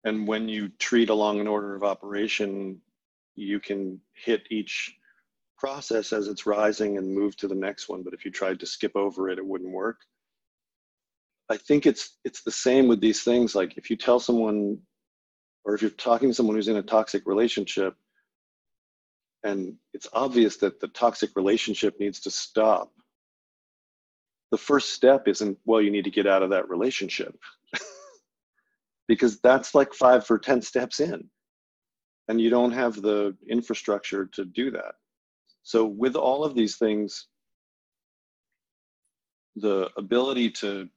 and 0.04 0.26
when 0.26 0.49
you 0.49 0.68
treat 0.78 1.11
along 1.11 1.40
an 1.40 1.47
order 1.47 1.75
of 1.75 1.85
operation, 1.85 2.80
you 3.35 3.61
can 3.61 4.00
hit 4.12 4.42
each 4.50 4.97
process 5.56 6.12
as 6.12 6.26
it's 6.26 6.44
rising 6.44 6.99
and 6.99 7.14
move 7.14 7.37
to 7.37 7.47
the 7.47 7.54
next 7.54 7.88
one. 7.88 8.02
But 8.02 8.14
if 8.14 8.25
you 8.25 8.30
tried 8.30 8.59
to 8.61 8.66
skip 8.66 8.97
over 8.97 9.28
it, 9.28 9.38
it 9.38 9.47
wouldn't 9.47 9.71
work. 9.71 9.99
I 11.49 11.56
think 11.56 11.87
it's 11.87 12.18
it's 12.25 12.42
the 12.42 12.50
same 12.50 12.88
with 12.88 13.00
these 13.00 13.23
things. 13.23 13.54
Like 13.54 13.76
if 13.76 13.90
you 13.90 13.97
tell 13.97 14.18
someone, 14.18 14.78
or 15.64 15.75
if 15.75 15.82
you're 15.82 15.90
talking 15.90 16.30
to 16.30 16.35
someone 16.35 16.56
who's 16.56 16.68
in 16.68 16.76
a 16.76 16.82
toxic 16.82 17.26
relationship, 17.26 17.94
and 19.44 19.76
it's 19.92 20.09
obvious 20.12 20.56
that 20.59 20.80
the 20.80 20.88
toxic 20.88 21.30
relationship 21.37 22.00
needs 22.00 22.21
to 22.21 22.30
stop, 22.30 22.92
the 24.50 24.59
first 24.59 24.92
step 24.94 25.28
isn't 25.28 25.59
well, 25.64 25.80
you 25.80 25.90
need 25.90 26.04
to 26.04 26.11
get 26.11 26.26
out 26.26 26.42
of 26.42 26.50
that 26.50 26.68
relationship, 26.68 27.38
because 29.09 29.40
that's 29.40 29.75
like 29.75 29.92
five 29.92 30.28
or 30.30 30.38
ten 30.38 30.62
steps 30.62 31.00
in, 31.00 31.28
and 32.28 32.40
you 32.40 32.50
don't 32.50 32.73
have 32.73 33.00
the 33.00 33.37
infrastructure 33.49 34.26
to 34.26 34.44
do 34.44 34.71
that. 34.71 34.94
So 35.62 35.85
with 35.85 36.16
all 36.16 36.44
of 36.44 36.54
these 36.54 36.76
things, 36.76 37.26
the 39.56 39.90
ability 39.97 40.50
to 40.50 40.88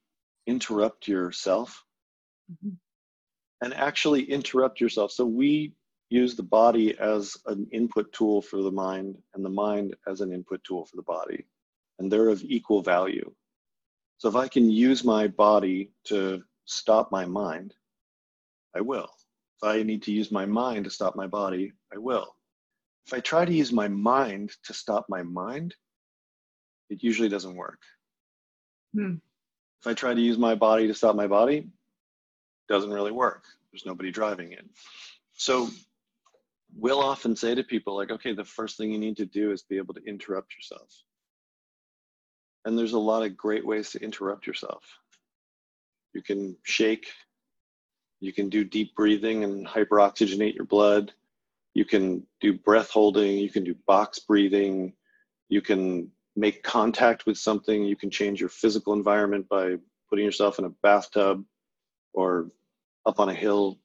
interrupt 0.48 1.08
yourself 1.08 1.84
mm-hmm. 2.52 2.76
and 3.62 3.74
actually 3.74 4.24
interrupt 4.24 4.80
yourself. 4.80 5.12
So 5.12 5.26
we 5.26 5.74
use 6.10 6.36
the 6.36 6.44
body 6.44 6.98
as 7.00 7.36
an 7.48 7.68
input 7.72 8.14
tool 8.14 8.42
for 8.42 8.62
the 8.62 8.72
mind 8.72 9.18
and 9.34 9.44
the 9.44 9.50
mind 9.50 9.96
as 10.08 10.22
an 10.22 10.32
input 10.32 10.64
tool 10.64 10.86
for 10.86 10.96
the 10.96 11.02
body. 11.02 11.46
And 12.00 12.12
they're 12.12 12.30
of 12.30 12.44
equal 12.44 12.82
value. 12.82 13.32
So 14.18 14.30
if 14.30 14.36
I 14.36 14.48
can 14.48 14.70
use 14.70 15.04
my 15.04 15.28
body 15.28 15.92
to 16.06 16.44
stop 16.66 17.12
my 17.12 17.26
mind, 17.26 17.74
I 18.76 18.82
will. 18.82 19.10
If 19.62 19.64
I 19.64 19.84
need 19.84 20.04
to 20.04 20.12
use 20.12 20.32
my 20.32 20.46
mind 20.46 20.86
to 20.86 20.90
stop 20.90 21.16
my 21.16 21.28
body, 21.28 21.74
I 21.94 21.98
will. 21.98 22.36
If 23.08 23.14
I 23.14 23.20
try 23.20 23.46
to 23.46 23.54
use 23.54 23.72
my 23.72 23.88
mind 23.88 24.52
to 24.66 24.74
stop 24.74 25.06
my 25.08 25.24
mind, 25.24 25.76
it 26.90 27.04
usually 27.04 27.30
doesn't 27.30 27.56
work. 27.56 27.82
Hmm. 28.94 29.16
If 29.82 29.88
I 29.88 29.94
try 29.94 30.14
to 30.14 30.22
use 30.22 30.38
my 30.38 30.56
body 30.56 30.88
to 30.88 30.94
stop 30.94 31.16
my 31.16 31.28
body, 31.28 31.58
it 31.58 31.68
doesn't 32.68 32.92
really 32.92 33.12
work. 33.12 33.44
There's 33.72 33.86
nobody 33.86 34.12
driving 34.12 34.52
it. 34.52 34.66
So 35.34 35.70
we'll 36.76 37.02
often 37.02 37.36
say 37.36 37.56
to 37.56 37.64
people 37.64 37.96
like, 37.96 38.12
okay, 38.12 38.34
the 38.34 38.44
first 38.44 38.78
thing 38.78 38.92
you 38.92 38.98
need 38.98 39.18
to 39.18 39.26
do 39.26 39.52
is 39.52 39.64
be 39.64 39.78
able 39.78 39.94
to 39.94 40.04
interrupt 40.06 40.56
yourself. 40.56 40.90
And 42.66 42.78
there's 42.78 42.94
a 42.94 43.00
lot 43.00 43.24
of 43.24 43.38
great 43.38 43.66
ways 43.66 43.92
to 43.92 44.04
interrupt 44.04 44.48
yourself. 44.48 44.84
You 46.14 46.24
can 46.24 46.58
shake, 46.64 47.08
you 48.20 48.34
can 48.34 48.50
do 48.50 48.64
deep 48.64 48.96
breathing 48.96 49.44
and 49.44 49.68
hyperoxygenate 49.68 50.56
your 50.56 50.66
blood. 50.66 51.14
You 51.74 51.86
can 51.86 52.26
do 52.40 52.54
breath 52.54 52.90
holding, 52.90 53.38
you 53.38 53.50
can 53.50 53.64
do 53.64 53.76
box 53.86 54.20
breathing, 54.20 54.94
you 55.50 55.62
can 55.62 56.12
make 56.36 56.64
contact 56.64 57.26
with 57.26 57.38
something. 57.38 57.84
You 57.84 57.96
can 57.96 58.10
change 58.10 58.40
your 58.40 58.50
physical 58.50 58.94
environment 58.94 59.48
by 59.48 59.78
putting 60.10 60.26
yourself 60.26 60.60
in 60.60 60.66
a 60.66 60.70
bathtub 60.70 61.44
or 62.14 62.52
up 63.06 63.20
on 63.20 63.30
a 63.30 63.34
hill. 63.34 63.80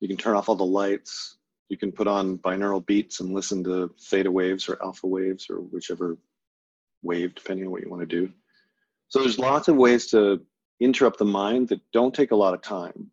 You 0.00 0.08
can 0.08 0.16
turn 0.16 0.36
off 0.36 0.48
all 0.48 0.54
the 0.54 0.64
lights. 0.64 1.38
You 1.68 1.78
can 1.78 1.92
put 1.92 2.06
on 2.06 2.38
binaural 2.38 2.84
beats 2.84 3.20
and 3.20 3.32
listen 3.32 3.64
to 3.64 3.94
theta 3.98 4.30
waves 4.30 4.68
or 4.68 4.82
alpha 4.82 5.06
waves 5.06 5.48
or 5.48 5.56
whichever 5.56 6.18
wave, 7.02 7.34
depending 7.34 7.66
on 7.66 7.72
what 7.72 7.82
you 7.82 7.88
want 7.88 8.02
to 8.02 8.06
do. 8.06 8.30
So 9.08 9.20
there's 9.20 9.38
lots 9.38 9.68
of 9.68 9.76
ways 9.76 10.06
to 10.08 10.42
interrupt 10.80 11.18
the 11.18 11.24
mind 11.24 11.68
that 11.68 11.80
don't 11.92 12.14
take 12.14 12.32
a 12.32 12.36
lot 12.36 12.54
of 12.54 12.60
time, 12.60 13.10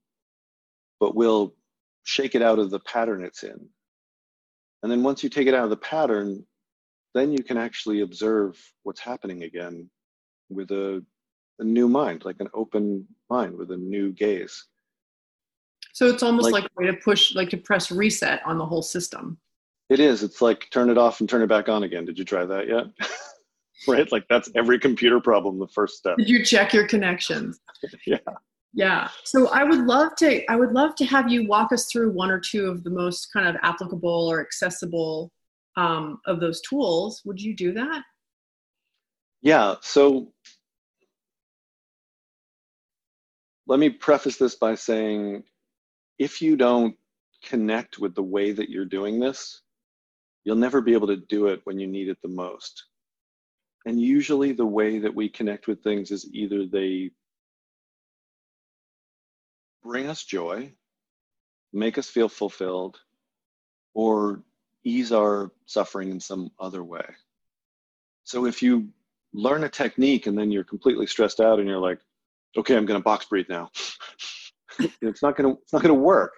but 0.99 1.15
we'll 1.15 1.55
shake 2.03 2.35
it 2.35 2.41
out 2.41 2.59
of 2.59 2.69
the 2.69 2.79
pattern 2.79 3.23
it's 3.23 3.43
in. 3.43 3.69
And 4.81 4.91
then 4.91 5.03
once 5.03 5.23
you 5.23 5.29
take 5.29 5.47
it 5.47 5.53
out 5.53 5.65
of 5.65 5.69
the 5.69 5.77
pattern, 5.77 6.45
then 7.13 7.31
you 7.31 7.43
can 7.43 7.57
actually 7.57 8.01
observe 8.01 8.57
what's 8.83 8.99
happening 8.99 9.43
again 9.43 9.89
with 10.49 10.71
a, 10.71 11.03
a 11.59 11.63
new 11.63 11.89
mind, 11.89 12.23
like 12.25 12.37
an 12.39 12.49
open 12.53 13.07
mind 13.29 13.57
with 13.57 13.71
a 13.71 13.77
new 13.77 14.11
gaze. 14.11 14.65
So 15.93 16.07
it's 16.07 16.23
almost 16.23 16.45
like, 16.45 16.63
like 16.63 16.71
a 16.71 16.81
way 16.81 16.85
to 16.87 16.93
push, 16.93 17.35
like 17.35 17.49
to 17.49 17.57
press 17.57 17.91
reset 17.91 18.41
on 18.45 18.57
the 18.57 18.65
whole 18.65 18.81
system. 18.81 19.37
It 19.89 19.99
is. 19.99 20.23
It's 20.23 20.41
like 20.41 20.67
turn 20.71 20.89
it 20.89 20.97
off 20.97 21.19
and 21.19 21.27
turn 21.27 21.41
it 21.41 21.47
back 21.47 21.67
on 21.67 21.83
again. 21.83 22.05
Did 22.05 22.17
you 22.17 22.23
try 22.23 22.45
that 22.45 22.67
yet? 22.67 22.85
right? 23.87 24.09
Like 24.11 24.25
that's 24.29 24.49
every 24.55 24.79
computer 24.79 25.19
problem, 25.19 25.59
the 25.59 25.67
first 25.67 25.97
step. 25.97 26.17
Did 26.17 26.29
you 26.29 26.45
check 26.45 26.73
your 26.73 26.87
connections? 26.87 27.59
yeah. 28.05 28.17
Yeah. 28.73 29.09
So 29.23 29.49
I 29.49 29.63
would 29.63 29.85
love 29.85 30.15
to 30.17 30.49
I 30.49 30.55
would 30.55 30.73
love 30.73 30.95
to 30.95 31.05
have 31.05 31.31
you 31.31 31.47
walk 31.47 31.71
us 31.71 31.87
through 31.91 32.11
one 32.11 32.29
or 32.29 32.39
two 32.39 32.67
of 32.67 32.83
the 32.83 32.91
most 32.91 33.29
kind 33.33 33.47
of 33.47 33.55
applicable 33.63 34.27
or 34.27 34.41
accessible 34.41 35.31
um, 35.75 36.19
of 36.27 36.39
those 36.39 36.61
tools. 36.61 37.21
Would 37.25 37.41
you 37.41 37.55
do 37.55 37.73
that? 37.73 38.03
Yeah. 39.41 39.75
So 39.81 40.33
let 43.67 43.79
me 43.79 43.89
preface 43.89 44.37
this 44.37 44.55
by 44.55 44.75
saying 44.75 45.43
if 46.17 46.41
you 46.41 46.57
don't 46.57 46.95
connect 47.43 47.99
with 47.99 48.13
the 48.13 48.23
way 48.23 48.51
that 48.51 48.69
you're 48.69 48.85
doing 48.85 49.19
this, 49.19 49.61
you'll 50.43 50.55
never 50.55 50.81
be 50.81 50.93
able 50.93 51.07
to 51.07 51.17
do 51.29 51.47
it 51.47 51.61
when 51.63 51.79
you 51.79 51.87
need 51.87 52.09
it 52.09 52.17
the 52.21 52.29
most. 52.29 52.85
And 53.85 53.99
usually, 53.99 54.51
the 54.51 54.65
way 54.65 54.99
that 54.99 55.13
we 55.13 55.29
connect 55.29 55.67
with 55.67 55.81
things 55.81 56.11
is 56.11 56.29
either 56.33 56.65
they 56.65 57.11
bring 59.83 60.07
us 60.07 60.23
joy, 60.23 60.71
make 61.73 61.97
us 61.97 62.09
feel 62.09 62.29
fulfilled, 62.29 62.99
or 63.93 64.43
ease 64.83 65.11
our 65.11 65.51
suffering 65.65 66.09
in 66.09 66.19
some 66.19 66.51
other 66.59 66.83
way. 66.83 67.05
So 68.23 68.45
if 68.45 68.61
you 68.61 68.89
learn 69.33 69.63
a 69.63 69.69
technique 69.69 70.27
and 70.27 70.37
then 70.37 70.51
you're 70.51 70.63
completely 70.63 71.07
stressed 71.07 71.39
out 71.39 71.59
and 71.59 71.67
you're 71.67 71.79
like, 71.79 71.99
okay, 72.57 72.75
I'm 72.75 72.85
going 72.85 72.99
to 72.99 73.03
box 73.03 73.25
breathe 73.25 73.49
now. 73.49 73.69
it's 75.01 75.21
not 75.21 75.35
going 75.35 75.53
to 75.53 75.61
it's 75.61 75.73
not 75.73 75.81
going 75.81 75.93
to 75.93 76.01
work. 76.01 76.33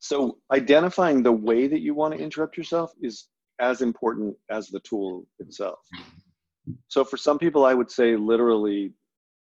So 0.00 0.38
identifying 0.52 1.22
the 1.22 1.32
way 1.32 1.66
that 1.66 1.80
you 1.80 1.94
want 1.94 2.14
to 2.14 2.20
interrupt 2.20 2.56
yourself 2.56 2.92
is 3.02 3.28
as 3.60 3.82
important 3.82 4.36
as 4.50 4.68
the 4.68 4.80
tool 4.80 5.26
itself. 5.40 5.80
So 6.88 7.04
for 7.04 7.16
some 7.16 7.38
people 7.38 7.64
I 7.64 7.74
would 7.74 7.90
say 7.90 8.16
literally 8.16 8.92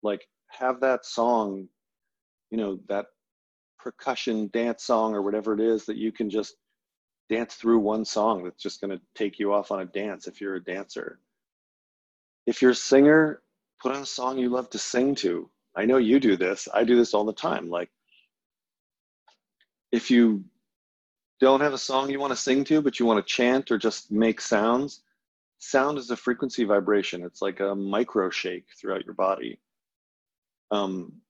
like 0.01 0.25
have 0.47 0.79
that 0.81 1.05
song, 1.05 1.67
you 2.55 2.61
know, 2.61 2.79
that 2.87 3.07
percussion 3.77 4.49
dance 4.53 4.85
song 4.85 5.13
or 5.13 5.21
whatever 5.21 5.53
it 5.53 5.59
is 5.59 5.85
that 5.85 5.97
you 5.97 6.09
can 6.09 6.29
just 6.29 6.55
dance 7.29 7.55
through 7.55 7.79
one 7.79 8.05
song 8.05 8.45
that's 8.45 8.63
just 8.63 8.79
going 8.79 8.97
to 8.97 9.03
take 9.13 9.39
you 9.39 9.53
off 9.53 9.71
on 9.71 9.81
a 9.81 9.85
dance 9.85 10.25
if 10.25 10.39
you're 10.39 10.55
a 10.55 10.63
dancer. 10.63 11.19
If 12.45 12.61
you're 12.61 12.71
a 12.71 12.75
singer, 12.75 13.41
put 13.81 13.93
on 13.93 14.03
a 14.03 14.05
song 14.05 14.37
you 14.37 14.47
love 14.47 14.69
to 14.69 14.77
sing 14.77 15.15
to. 15.15 15.49
I 15.75 15.83
know 15.83 15.97
you 15.97 16.17
do 16.17 16.37
this. 16.37 16.69
I 16.73 16.85
do 16.85 16.95
this 16.95 17.13
all 17.13 17.25
the 17.25 17.33
time. 17.33 17.69
Like, 17.69 17.89
if 19.91 20.09
you 20.09 20.45
don't 21.41 21.59
have 21.59 21.73
a 21.73 21.77
song 21.77 22.09
you 22.09 22.21
want 22.21 22.31
to 22.31 22.37
sing 22.37 22.63
to, 22.63 22.81
but 22.81 23.01
you 23.01 23.05
want 23.05 23.17
to 23.17 23.33
chant 23.33 23.69
or 23.69 23.77
just 23.77 24.13
make 24.13 24.39
sounds, 24.39 25.01
sound 25.59 25.97
is 25.97 26.09
a 26.09 26.15
frequency 26.15 26.63
vibration. 26.63 27.21
It's 27.21 27.41
like 27.41 27.59
a 27.59 27.75
micro 27.75 28.29
shake 28.29 28.67
throughout 28.79 29.03
your 29.03 29.15
body. 29.15 29.59
Um, 30.71 31.21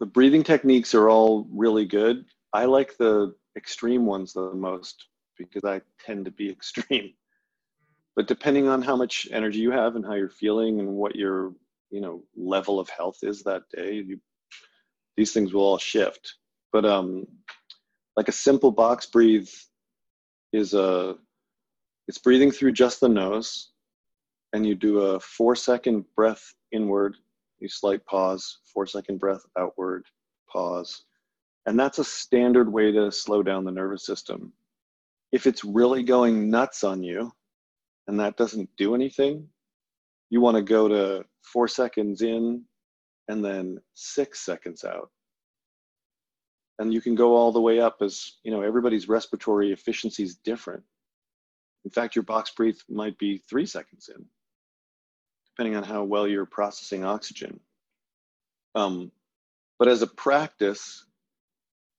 the 0.00 0.06
breathing 0.06 0.42
techniques 0.42 0.94
are 0.94 1.08
all 1.10 1.46
really 1.52 1.84
good. 1.84 2.24
I 2.52 2.64
like 2.64 2.96
the 2.96 3.34
extreme 3.56 4.06
ones 4.06 4.32
the 4.32 4.52
most 4.54 5.06
because 5.36 5.64
I 5.64 5.82
tend 6.04 6.24
to 6.24 6.30
be 6.30 6.50
extreme. 6.50 7.12
But 8.16 8.26
depending 8.26 8.66
on 8.66 8.82
how 8.82 8.96
much 8.96 9.28
energy 9.30 9.58
you 9.60 9.70
have 9.70 9.96
and 9.96 10.04
how 10.04 10.14
you're 10.14 10.30
feeling 10.30 10.80
and 10.80 10.88
what 10.88 11.14
your 11.14 11.52
you 11.90 12.00
know 12.00 12.22
level 12.36 12.80
of 12.80 12.88
health 12.88 13.18
is 13.22 13.42
that 13.42 13.62
day, 13.74 13.94
you, 13.94 14.20
these 15.16 15.32
things 15.32 15.52
will 15.52 15.62
all 15.62 15.78
shift. 15.78 16.34
But 16.72 16.84
um, 16.84 17.26
like 18.16 18.28
a 18.28 18.32
simple 18.32 18.70
box 18.70 19.06
breathe 19.06 19.48
is 20.52 20.74
a 20.74 21.16
it's 22.08 22.18
breathing 22.18 22.50
through 22.50 22.72
just 22.72 23.00
the 23.00 23.08
nose, 23.08 23.70
and 24.52 24.66
you 24.66 24.74
do 24.74 25.00
a 25.00 25.20
four 25.20 25.54
second 25.54 26.04
breath 26.16 26.54
inward, 26.72 27.16
you 27.60 27.68
slight 27.68 28.04
pause, 28.06 28.58
four 28.72 28.86
second 28.86 29.18
breath 29.18 29.42
outward, 29.58 30.04
pause, 30.50 31.04
and 31.66 31.78
that's 31.78 31.98
a 31.98 32.04
standard 32.04 32.72
way 32.72 32.90
to 32.92 33.12
slow 33.12 33.42
down 33.42 33.64
the 33.64 33.70
nervous 33.70 34.04
system. 34.04 34.52
If 35.32 35.46
it's 35.46 35.64
really 35.64 36.02
going 36.02 36.50
nuts 36.50 36.82
on 36.82 37.02
you 37.02 37.32
and 38.08 38.18
that 38.18 38.36
doesn't 38.36 38.68
do 38.76 38.94
anything, 38.94 39.48
you 40.30 40.40
want 40.40 40.56
to 40.56 40.62
go 40.62 40.88
to 40.88 41.24
four 41.42 41.68
seconds 41.68 42.22
in 42.22 42.64
and 43.28 43.44
then 43.44 43.78
six 43.94 44.40
seconds 44.40 44.84
out. 44.84 45.10
And 46.78 46.92
you 46.92 47.00
can 47.00 47.14
go 47.14 47.36
all 47.36 47.52
the 47.52 47.60
way 47.60 47.78
up 47.78 47.98
as, 48.00 48.38
you 48.42 48.50
know, 48.50 48.62
everybody's 48.62 49.08
respiratory 49.08 49.70
efficiency 49.72 50.22
is 50.22 50.36
different. 50.36 50.82
In 51.84 51.90
fact, 51.90 52.16
your 52.16 52.22
box 52.22 52.50
breathe 52.50 52.78
might 52.88 53.18
be 53.18 53.38
three 53.38 53.66
seconds 53.66 54.10
in, 54.14 54.24
depending 55.60 55.76
on 55.76 55.84
how 55.84 56.02
well 56.02 56.26
you're 56.26 56.46
processing 56.46 57.04
oxygen. 57.04 57.60
Um, 58.74 59.12
but 59.78 59.88
as 59.88 60.00
a 60.00 60.06
practice, 60.06 61.04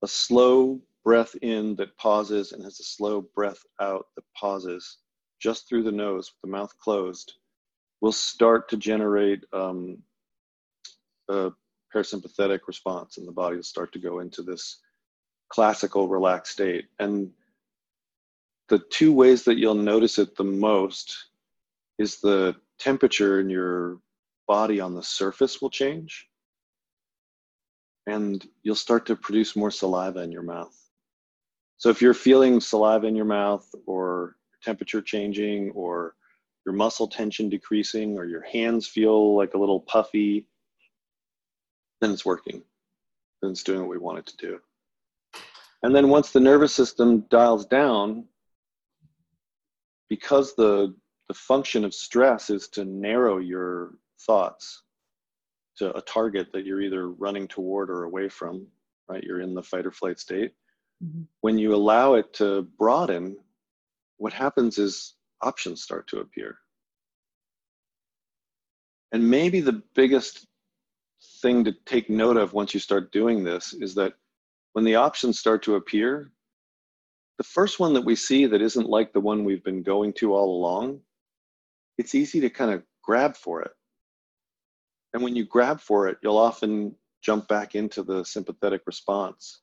a 0.01 0.07
slow 0.07 0.81
breath 1.05 1.35
in 1.43 1.75
that 1.75 1.95
pauses 1.95 2.53
and 2.53 2.63
has 2.63 2.79
a 2.79 2.83
slow 2.83 3.21
breath 3.21 3.63
out 3.79 4.07
that 4.15 4.23
pauses 4.35 4.97
just 5.39 5.69
through 5.69 5.83
the 5.83 5.91
nose 5.91 6.31
with 6.31 6.41
the 6.41 6.57
mouth 6.57 6.73
closed 6.79 7.33
will 8.01 8.11
start 8.11 8.67
to 8.69 8.77
generate 8.77 9.43
um, 9.53 9.99
a 11.29 11.51
parasympathetic 11.93 12.61
response 12.65 13.19
and 13.19 13.27
the 13.27 13.31
body 13.31 13.57
will 13.57 13.63
start 13.63 13.93
to 13.93 13.99
go 13.99 14.21
into 14.21 14.41
this 14.41 14.79
classical 15.49 16.07
relaxed 16.07 16.53
state. 16.53 16.85
And 16.97 17.29
the 18.69 18.79
two 18.89 19.13
ways 19.13 19.43
that 19.43 19.59
you'll 19.59 19.75
notice 19.75 20.17
it 20.17 20.35
the 20.35 20.43
most 20.43 21.15
is 21.99 22.21
the 22.21 22.55
temperature 22.81 23.39
in 23.39 23.49
your 23.49 23.99
body 24.47 24.79
on 24.79 24.95
the 24.95 25.03
surface 25.03 25.61
will 25.61 25.69
change 25.69 26.27
and 28.07 28.45
you'll 28.63 28.75
start 28.75 29.05
to 29.05 29.15
produce 29.15 29.55
more 29.55 29.71
saliva 29.71 30.21
in 30.21 30.31
your 30.31 30.41
mouth. 30.41 30.75
So 31.77 31.89
if 31.89 32.01
you're 32.01 32.13
feeling 32.13 32.59
saliva 32.59 33.07
in 33.07 33.15
your 33.15 33.25
mouth 33.25 33.67
or 33.85 34.35
temperature 34.63 35.01
changing 35.01 35.71
or 35.71 36.15
your 36.65 36.73
muscle 36.73 37.07
tension 37.07 37.49
decreasing 37.49 38.17
or 38.17 38.25
your 38.25 38.41
hands 38.41 38.87
feel 38.87 39.35
like 39.35 39.53
a 39.53 39.57
little 39.57 39.79
puffy, 39.79 40.47
then 41.99 42.11
it's 42.11 42.25
working. 42.25 42.63
Then 43.41 43.51
it's 43.51 43.63
doing 43.63 43.81
what 43.81 43.89
we 43.89 43.97
want 43.97 44.19
it 44.19 44.25
to 44.27 44.37
do. 44.37 44.59
And 45.83 45.95
then 45.95 46.09
once 46.09 46.31
the 46.31 46.39
nervous 46.39 46.73
system 46.73 47.25
dials 47.29 47.65
down, 47.65 48.25
because 50.09 50.55
the, 50.55 50.93
the 51.31 51.35
function 51.35 51.85
of 51.85 51.93
stress 51.93 52.49
is 52.49 52.67
to 52.67 52.83
narrow 52.83 53.37
your 53.37 53.93
thoughts 54.19 54.83
to 55.77 55.95
a 55.95 56.01
target 56.01 56.51
that 56.51 56.65
you're 56.65 56.81
either 56.81 57.07
running 57.11 57.47
toward 57.47 57.89
or 57.89 58.03
away 58.03 58.27
from, 58.27 58.67
right? 59.07 59.23
You're 59.23 59.39
in 59.39 59.53
the 59.53 59.63
fight 59.63 59.85
or 59.85 59.93
flight 59.93 60.19
state. 60.19 60.51
Mm-hmm. 61.01 61.21
When 61.39 61.57
you 61.57 61.73
allow 61.73 62.15
it 62.15 62.33
to 62.33 62.63
broaden, 62.77 63.37
what 64.17 64.33
happens 64.33 64.77
is 64.77 65.13
options 65.41 65.81
start 65.81 66.05
to 66.07 66.19
appear. 66.19 66.57
And 69.13 69.29
maybe 69.29 69.61
the 69.61 69.81
biggest 69.95 70.47
thing 71.41 71.63
to 71.63 71.71
take 71.85 72.09
note 72.09 72.35
of 72.35 72.51
once 72.51 72.73
you 72.73 72.81
start 72.81 73.13
doing 73.13 73.41
this 73.41 73.71
is 73.71 73.95
that 73.95 74.15
when 74.73 74.83
the 74.83 74.95
options 74.95 75.39
start 75.39 75.63
to 75.63 75.75
appear, 75.75 76.33
the 77.37 77.45
first 77.45 77.79
one 77.79 77.93
that 77.93 78.03
we 78.03 78.17
see 78.17 78.45
that 78.47 78.61
isn't 78.61 78.89
like 78.89 79.13
the 79.13 79.21
one 79.21 79.45
we've 79.45 79.63
been 79.63 79.81
going 79.81 80.11
to 80.15 80.33
all 80.33 80.57
along, 80.57 80.99
it's 82.01 82.15
easy 82.15 82.39
to 82.41 82.49
kind 82.49 82.71
of 82.71 82.81
grab 83.03 83.37
for 83.37 83.61
it. 83.61 83.73
And 85.13 85.21
when 85.21 85.35
you 85.35 85.45
grab 85.45 85.79
for 85.79 86.07
it, 86.07 86.17
you'll 86.23 86.39
often 86.39 86.95
jump 87.21 87.47
back 87.47 87.75
into 87.75 88.01
the 88.01 88.25
sympathetic 88.25 88.81
response 88.87 89.61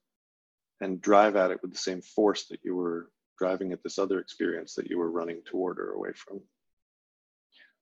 and 0.81 1.01
drive 1.01 1.35
at 1.35 1.51
it 1.51 1.61
with 1.63 1.73
the 1.73 1.79
same 1.79 2.01
force 2.01 2.47
that 2.47 2.61
you 2.63 2.77
were 2.77 3.11
driving 3.41 3.73
at 3.73 3.83
this 3.83 3.99
other 3.99 4.21
experience 4.21 4.75
that 4.77 4.89
you 4.89 4.99
were 4.99 5.11
running 5.11 5.43
toward 5.45 5.81
or 5.81 5.95
away 5.95 6.11
from. 6.15 6.41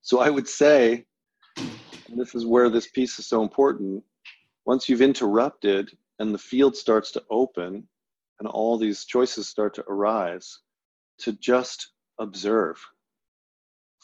So 0.01 0.21
I 0.21 0.31
would 0.31 0.49
say, 0.49 1.05
and 2.09 2.19
this 2.19 2.35
is 2.35 2.47
where 2.47 2.71
this 2.71 2.89
piece 2.89 3.19
is 3.19 3.27
so 3.27 3.43
important, 3.43 4.03
once 4.65 4.89
you've 4.89 5.03
interrupted 5.03 5.91
and 6.19 6.33
the 6.33 6.39
field 6.39 6.75
starts 6.75 7.11
to 7.13 7.23
open 7.29 7.87
and 8.41 8.49
all 8.49 8.79
these 8.79 9.05
choices 9.05 9.49
start 9.49 9.75
to 9.75 9.85
arise, 9.87 10.61
to 11.19 11.33
just 11.35 11.91
observe 12.19 12.79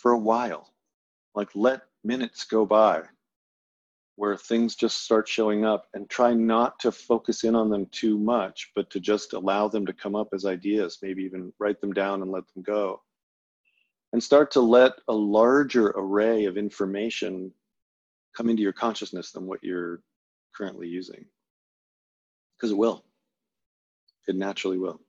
for 0.03 0.13
a 0.13 0.19
while. 0.19 0.69
Like 1.35 1.49
let 1.55 1.83
minutes 2.05 2.45
go 2.45 2.67
by 2.67 3.05
where 4.17 4.37
things 4.37 4.77
just 4.77 5.05
start 5.05 5.27
showing 5.27 5.65
up 5.65 5.87
and 5.95 6.09
try 6.11 6.35
not 6.35 6.79
to 6.81 6.93
focus 6.93 7.45
in 7.45 7.55
on 7.55 7.71
them 7.71 7.87
too 7.93 8.19
much, 8.19 8.71
but 8.77 8.91
to 8.91 9.01
just 9.01 9.33
allow 9.33 9.69
them 9.69 9.87
to 9.87 9.93
come 9.93 10.15
up 10.15 10.29
as 10.35 10.45
ideas, 10.45 10.99
maybe 11.01 11.23
even 11.23 11.53
write 11.59 11.81
them 11.81 11.93
down 11.93 12.21
and 12.21 12.31
let 12.31 12.45
them 12.53 12.63
go. 12.63 13.01
And 14.13 14.23
start 14.23 14.51
to 14.51 14.61
let 14.61 14.93
a 15.09 15.15
larger 15.15 15.95
array 15.97 16.45
of 16.45 16.59
information 16.59 17.51
come 18.37 18.51
into 18.51 18.63
your 18.63 18.75
consciousness 18.75 19.33
than 19.33 19.47
what 19.47 19.65
you're 19.65 20.03
currently 20.55 20.89
using. 20.89 21.25
Because 22.57 22.73
it 22.73 22.77
will, 22.77 23.05
it 24.29 24.37
naturally 24.37 24.79
will. 24.79 25.01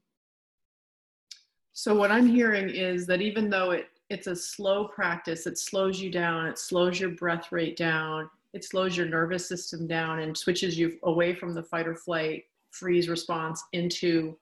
So, 1.74 1.94
what 1.94 2.12
I'm 2.12 2.28
hearing 2.28 2.70
is 2.70 3.06
that 3.08 3.22
even 3.22 3.50
though 3.50 3.72
it, 3.72 3.88
it's 4.10 4.28
a 4.28 4.36
slow 4.36 4.88
practice, 4.88 5.48
it 5.48 5.58
slows 5.58 6.00
you 6.02 6.12
down, 6.12 6.46
it 6.48 6.60
slows 6.60 7.00
your 7.00 7.12
breath 7.12 7.52
rate 7.52 7.78
down, 7.78 8.30
it 8.54 8.64
slows 8.64 8.96
your 8.96 9.08
nervous 9.08 9.48
system 9.48 9.88
down 9.88 10.20
and 10.20 10.38
switches 10.38 10.78
you 10.78 10.98
away 11.04 11.34
from 11.34 11.54
the 11.54 11.64
fight 11.64 11.88
or 11.88 11.96
flight 11.96 12.44
freeze 12.72 13.08
response 13.08 13.64
into 13.74 14.38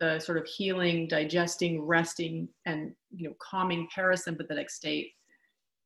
the 0.00 0.18
sort 0.18 0.38
of 0.38 0.46
healing 0.46 1.08
digesting 1.08 1.82
resting 1.82 2.48
and 2.66 2.94
you 3.14 3.28
know 3.28 3.34
calming 3.38 3.88
parasympathetic 3.94 4.70
state. 4.70 5.12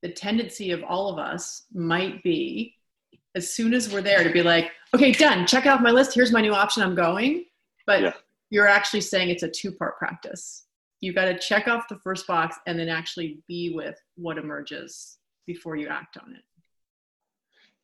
The 0.02 0.10
tendency 0.10 0.70
of 0.72 0.82
all 0.82 1.10
of 1.10 1.18
us 1.18 1.64
might 1.72 2.22
be 2.22 2.74
as 3.34 3.52
soon 3.52 3.72
as 3.72 3.90
we're 3.90 4.02
there 4.02 4.22
to 4.22 4.30
be 4.30 4.42
like 4.42 4.70
okay 4.94 5.12
done. 5.12 5.46
Check 5.46 5.66
off 5.66 5.80
my 5.80 5.90
list. 5.90 6.14
Here's 6.14 6.32
my 6.32 6.40
new 6.40 6.52
option. 6.52 6.82
I'm 6.82 6.94
going. 6.94 7.46
But 7.86 8.02
yeah. 8.02 8.12
you're 8.50 8.68
actually 8.68 9.00
saying 9.00 9.30
it's 9.30 9.42
a 9.42 9.48
two 9.48 9.72
part 9.72 9.98
practice 9.98 10.66
you 11.02 11.12
got 11.12 11.26
to 11.26 11.38
check 11.38 11.68
off 11.68 11.84
the 11.90 11.98
first 11.98 12.26
box 12.26 12.56
and 12.66 12.78
then 12.78 12.88
actually 12.88 13.42
be 13.46 13.72
with 13.74 13.96
what 14.16 14.38
emerges 14.38 15.18
before 15.46 15.76
you 15.76 15.88
act 15.88 16.16
on 16.16 16.32
it 16.34 16.42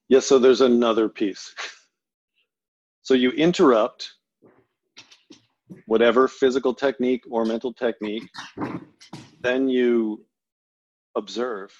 yeah, 0.09 0.21
so 0.21 0.39
there's 0.39 0.63
another 0.63 1.09
piece. 1.09 1.55
So 3.03 3.15
you 3.15 3.31
interrupt 3.31 4.13
whatever 5.87 6.29
physical 6.29 6.75
technique 6.75 7.23
or 7.31 7.47
mental 7.47 7.73
technique, 7.73 8.29
then 9.41 9.71
you 9.71 10.27
observe 11.17 11.73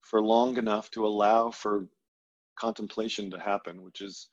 for 0.00 0.20
long 0.20 0.56
enough 0.56 0.90
to 0.90 1.06
allow 1.06 1.52
for 1.52 1.86
contemplation 2.58 3.30
to 3.30 3.38
happen, 3.38 3.84
which 3.84 4.00
is 4.00 4.26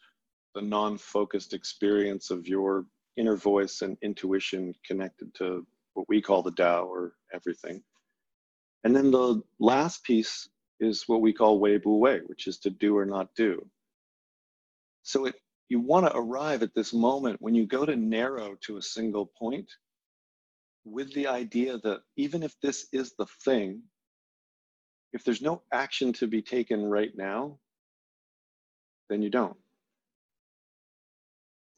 the 0.56 0.64
non 0.64 0.98
focused 0.98 1.54
experience 1.54 2.32
of 2.32 2.48
your 2.48 2.88
inner 3.18 3.36
voice 3.36 3.84
and 3.84 3.96
intuition 4.02 4.74
connected 4.84 5.32
to 5.36 5.64
what 5.94 6.08
we 6.10 6.22
call 6.22 6.44
the 6.44 6.52
Tao 6.52 6.86
or 6.86 7.14
everything. 7.34 7.84
And 8.84 8.96
then 8.96 9.12
the 9.12 9.42
last 9.60 10.04
piece 10.04 10.50
is 10.80 11.04
what 11.08 11.22
we 11.22 11.34
call 11.34 11.60
wei 11.60 11.78
bu 11.78 11.98
wei, 11.98 12.20
which 12.26 12.48
is 12.48 12.58
to 12.60 12.70
do 12.70 12.98
or 12.98 13.06
not 13.06 13.30
do. 13.36 13.66
So 15.04 15.26
it, 15.26 15.36
you 15.70 15.80
want 15.80 16.08
to 16.08 16.18
arrive 16.18 16.64
at 16.64 16.74
this 16.76 16.94
moment 16.94 17.42
when 17.42 17.56
you 17.56 17.66
go 17.66 17.86
to 17.86 17.96
narrow 17.96 18.56
to 18.62 18.78
a 18.78 18.82
single 18.82 19.32
point 19.40 19.70
with 20.84 21.14
the 21.14 21.28
idea 21.28 21.78
that 21.80 22.02
even 22.18 22.44
if 22.44 22.56
this 22.62 22.88
is 22.92 23.14
the 23.18 23.28
thing, 23.46 23.84
if 25.14 25.24
there's 25.24 25.42
no 25.42 25.62
action 25.72 26.14
to 26.14 26.28
be 26.28 26.42
taken 26.42 26.84
right 26.84 27.12
now, 27.16 27.60
then 29.10 29.22
you 29.22 29.30
don't. 29.30 29.58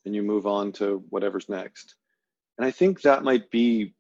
And 0.06 0.16
you 0.16 0.24
move 0.24 0.48
on 0.48 0.72
to 0.74 1.04
whatever's 1.10 1.50
next. 1.50 1.96
And 2.58 2.66
I 2.66 2.72
think 2.72 3.02
that 3.02 3.24
might 3.24 3.50
be 3.50 3.96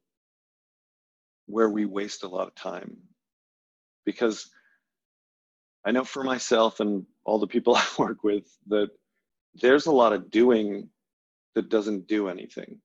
where 1.53 1.69
we 1.69 1.85
waste 1.85 2.23
a 2.23 2.27
lot 2.27 2.47
of 2.47 2.55
time 2.55 2.97
because 4.05 4.49
I 5.85 5.91
know 5.91 6.03
for 6.03 6.23
myself 6.23 6.79
and 6.79 7.05
all 7.25 7.37
the 7.37 7.47
people 7.47 7.75
I 7.83 7.85
work 7.97 8.23
with 8.23 8.45
that 8.67 8.89
there's 9.61 9.85
a 9.85 9.91
lot 9.91 10.13
of 10.13 10.31
doing 10.31 10.89
that 11.53 11.69
doesn't 11.69 12.07
do 12.07 12.27
anything. 12.27 12.79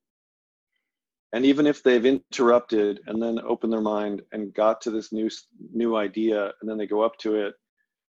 And 1.33 1.47
even 1.47 1.67
if 1.67 1.83
they've 1.83 2.05
interrupted 2.05 3.01
and 3.07 3.23
then 3.23 3.39
opened 3.41 3.73
their 3.73 3.81
mind 3.81 4.23
and 4.33 4.53
got 4.55 4.83
to 4.83 4.91
this 4.91 5.13
new 5.13 5.31
new 5.73 5.97
idea 5.97 6.53
and 6.61 6.69
then 6.69 6.77
they 6.77 6.87
go 6.87 7.01
up 7.03 7.17
to 7.19 7.37
it, 7.37 7.55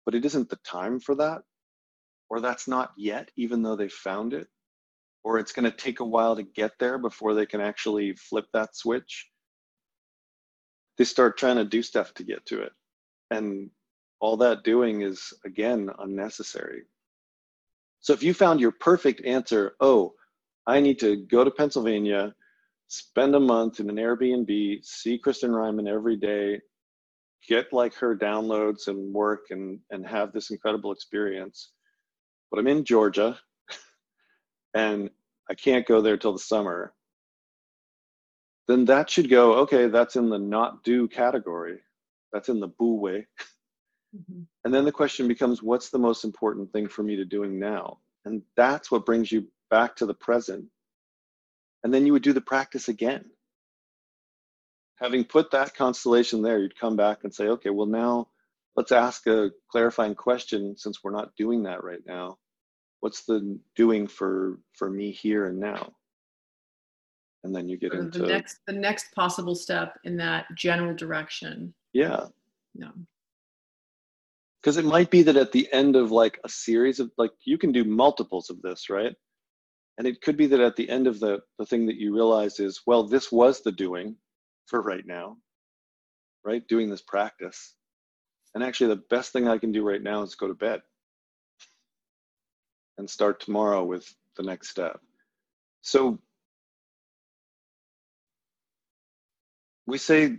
but 0.05 0.15
it 0.15 0.25
isn't 0.27 0.51
the 0.51 0.59
time 0.65 1.01
for 1.01 1.15
that, 1.15 1.43
or 2.29 2.41
that's 2.41 2.69
not 2.69 2.93
yet, 2.99 3.31
even 3.37 3.63
though 3.63 3.77
they 3.77 3.89
found 3.89 4.35
it, 4.35 4.49
or 5.25 5.39
it's 5.39 5.53
going 5.53 5.71
to 5.71 5.77
take 5.77 6.01
a 6.01 6.05
while 6.05 6.37
to 6.37 6.43
get 6.43 6.73
there 6.79 6.99
before 6.99 7.33
they 7.35 7.47
can 7.47 7.61
actually 7.61 8.15
flip 8.17 8.47
that 8.53 8.77
switch. 8.77 9.32
Start 11.05 11.39
trying 11.39 11.57
to 11.57 11.65
do 11.65 11.83
stuff 11.83 12.15
to 12.15 12.25
get 12.25 12.45
to 12.47 12.63
it. 12.63 12.73
And 13.31 13.71
all 14.21 14.37
that 14.39 14.65
doing 14.65 15.03
is 15.03 15.33
again 15.45 15.91
unnecessary. 15.99 16.83
So 18.01 18.13
if 18.13 18.23
you 18.23 18.35
found 18.35 18.61
your 18.61 18.73
perfect 18.73 19.25
answer, 19.25 19.75
oh, 19.81 20.15
I 20.67 20.81
need 20.81 20.99
to 21.01 21.17
go 21.17 21.45
to 21.45 21.51
Pennsylvania, 21.51 22.35
spend 22.89 23.35
a 23.35 23.41
month 23.41 23.81
in 23.81 23.89
an 23.91 23.97
Airbnb, 23.97 24.85
see 24.85 25.19
Kristin 25.19 25.51
Reihman 25.51 25.89
every 25.89 26.17
day, 26.17 26.61
get 27.49 27.73
like 27.73 27.95
her 27.95 28.17
downloads 28.17 28.89
and 28.89 29.13
work 29.13 29.47
and, 29.51 29.81
and 29.91 30.07
have 30.07 30.33
this 30.33 30.51
incredible 30.51 30.93
experience. 30.93 31.73
But 32.51 32.61
I'm 32.61 32.69
in 32.69 32.85
Georgia 32.85 33.39
and 34.75 35.11
I 35.51 35.55
can't 35.55 35.87
go 35.87 36.01
there 36.01 36.17
till 36.17 36.33
the 36.33 36.39
summer. 36.39 36.93
Then 38.69 38.85
that 38.87 39.11
should 39.11 39.29
go, 39.29 39.55
okay, 39.59 39.89
that's 39.89 40.17
in 40.17 40.31
the 40.31 40.39
not 40.39 40.85
do 40.85 41.09
category. 41.09 41.81
That's 42.33 42.49
in 42.49 42.61
the 42.61 42.69
bu 42.69 42.95
wei. 42.95 43.27
Mm-hmm. 44.17 44.43
And 44.65 44.75
then 44.75 44.85
the 44.85 44.93
question 44.93 45.27
becomes 45.29 45.63
what's 45.63 45.91
the 45.91 45.99
most 45.99 46.25
important 46.25 46.73
thing 46.73 46.89
for 46.89 47.03
me 47.03 47.17
to 47.17 47.25
doing 47.25 47.59
now? 47.59 47.99
And 48.25 48.43
that's 48.57 48.91
what 48.91 49.07
brings 49.07 49.33
you 49.33 49.49
back 49.71 49.97
to 49.97 50.07
the 50.07 50.15
present. 50.15 50.67
And 51.83 51.93
then 51.93 52.07
you 52.07 52.13
would 52.13 52.23
do 52.23 52.33
the 52.33 52.41
practice 52.41 52.89
again. 52.89 53.25
having 55.03 55.25
put 55.25 55.51
that 55.51 55.75
constellation 55.75 56.43
there, 56.43 56.61
you'd 56.61 56.79
come 56.79 56.97
back 56.97 57.25
and 57.25 57.35
say, 57.35 57.49
okay, 57.49 57.71
well, 57.71 57.87
now 57.87 58.29
let's 58.77 58.93
ask 58.93 59.27
a 59.27 59.51
clarifying 59.71 60.15
question 60.15 60.77
since 60.79 61.03
we're 61.03 61.11
not 61.11 61.35
doing 61.37 61.65
that 61.65 61.83
right 61.83 62.03
now. 62.07 62.39
What's 63.01 63.25
the 63.25 63.59
doing 63.75 64.07
for 64.07 64.61
for 64.75 64.89
me 64.89 65.11
here 65.11 65.47
and 65.47 65.59
now? 65.59 65.93
And 67.45 67.55
then 67.55 67.69
you 67.69 67.77
get 67.77 67.93
into 67.93 68.21
the 68.21 68.27
next 68.27 68.61
the 68.67 68.73
next 68.73 69.13
possible 69.15 69.55
step 69.55 69.99
in 70.05 70.17
that 70.19 70.47
general 70.55 70.95
direction. 70.95 71.75
Yeah. 71.93 72.27
Yeah. 72.75 72.91
Because 74.61 74.77
it 74.77 74.85
might 74.85 75.11
be 75.11 75.23
that 75.23 75.37
at 75.37 75.51
the 75.51 75.71
end 75.73 75.97
of 75.97 76.13
like 76.13 76.39
a 76.45 76.49
series 76.49 77.01
of 77.01 77.11
like 77.19 77.33
you 77.45 77.59
can 77.59 77.73
do 77.73 77.85
multiples 77.85 78.49
of 78.49 78.63
this, 78.63 78.89
right? 78.89 79.15
And 79.99 80.07
it 80.07 80.23
could 80.23 80.37
be 80.37 80.47
that 80.47 80.61
at 80.61 80.77
the 80.77 80.89
end 80.89 81.07
of 81.07 81.19
the 81.19 81.41
the 81.59 81.67
thing 81.67 81.87
that 81.87 81.97
you 81.97 82.15
realize 82.15 82.61
is, 82.61 82.83
well, 82.87 83.03
this 83.03 83.33
was 83.33 83.61
the 83.61 83.73
doing 83.73 84.17
for 84.67 84.81
right 84.81 85.07
now, 85.07 85.37
right? 86.45 86.67
Doing 86.69 86.89
this 86.89 87.03
practice. 87.03 87.75
And 88.55 88.63
actually, 88.63 88.95
the 88.95 89.03
best 89.11 89.33
thing 89.33 89.49
I 89.49 89.59
can 89.59 89.73
do 89.73 89.83
right 89.83 90.03
now 90.03 90.23
is 90.23 90.35
go 90.35 90.47
to 90.47 90.55
bed 90.55 90.83
and 92.99 93.09
start 93.09 93.41
tomorrow 93.41 93.85
with 93.85 94.15
the 94.37 94.43
next 94.43 94.69
step. 94.69 95.01
So 95.81 96.19
we 99.87 99.99
say 99.99 100.39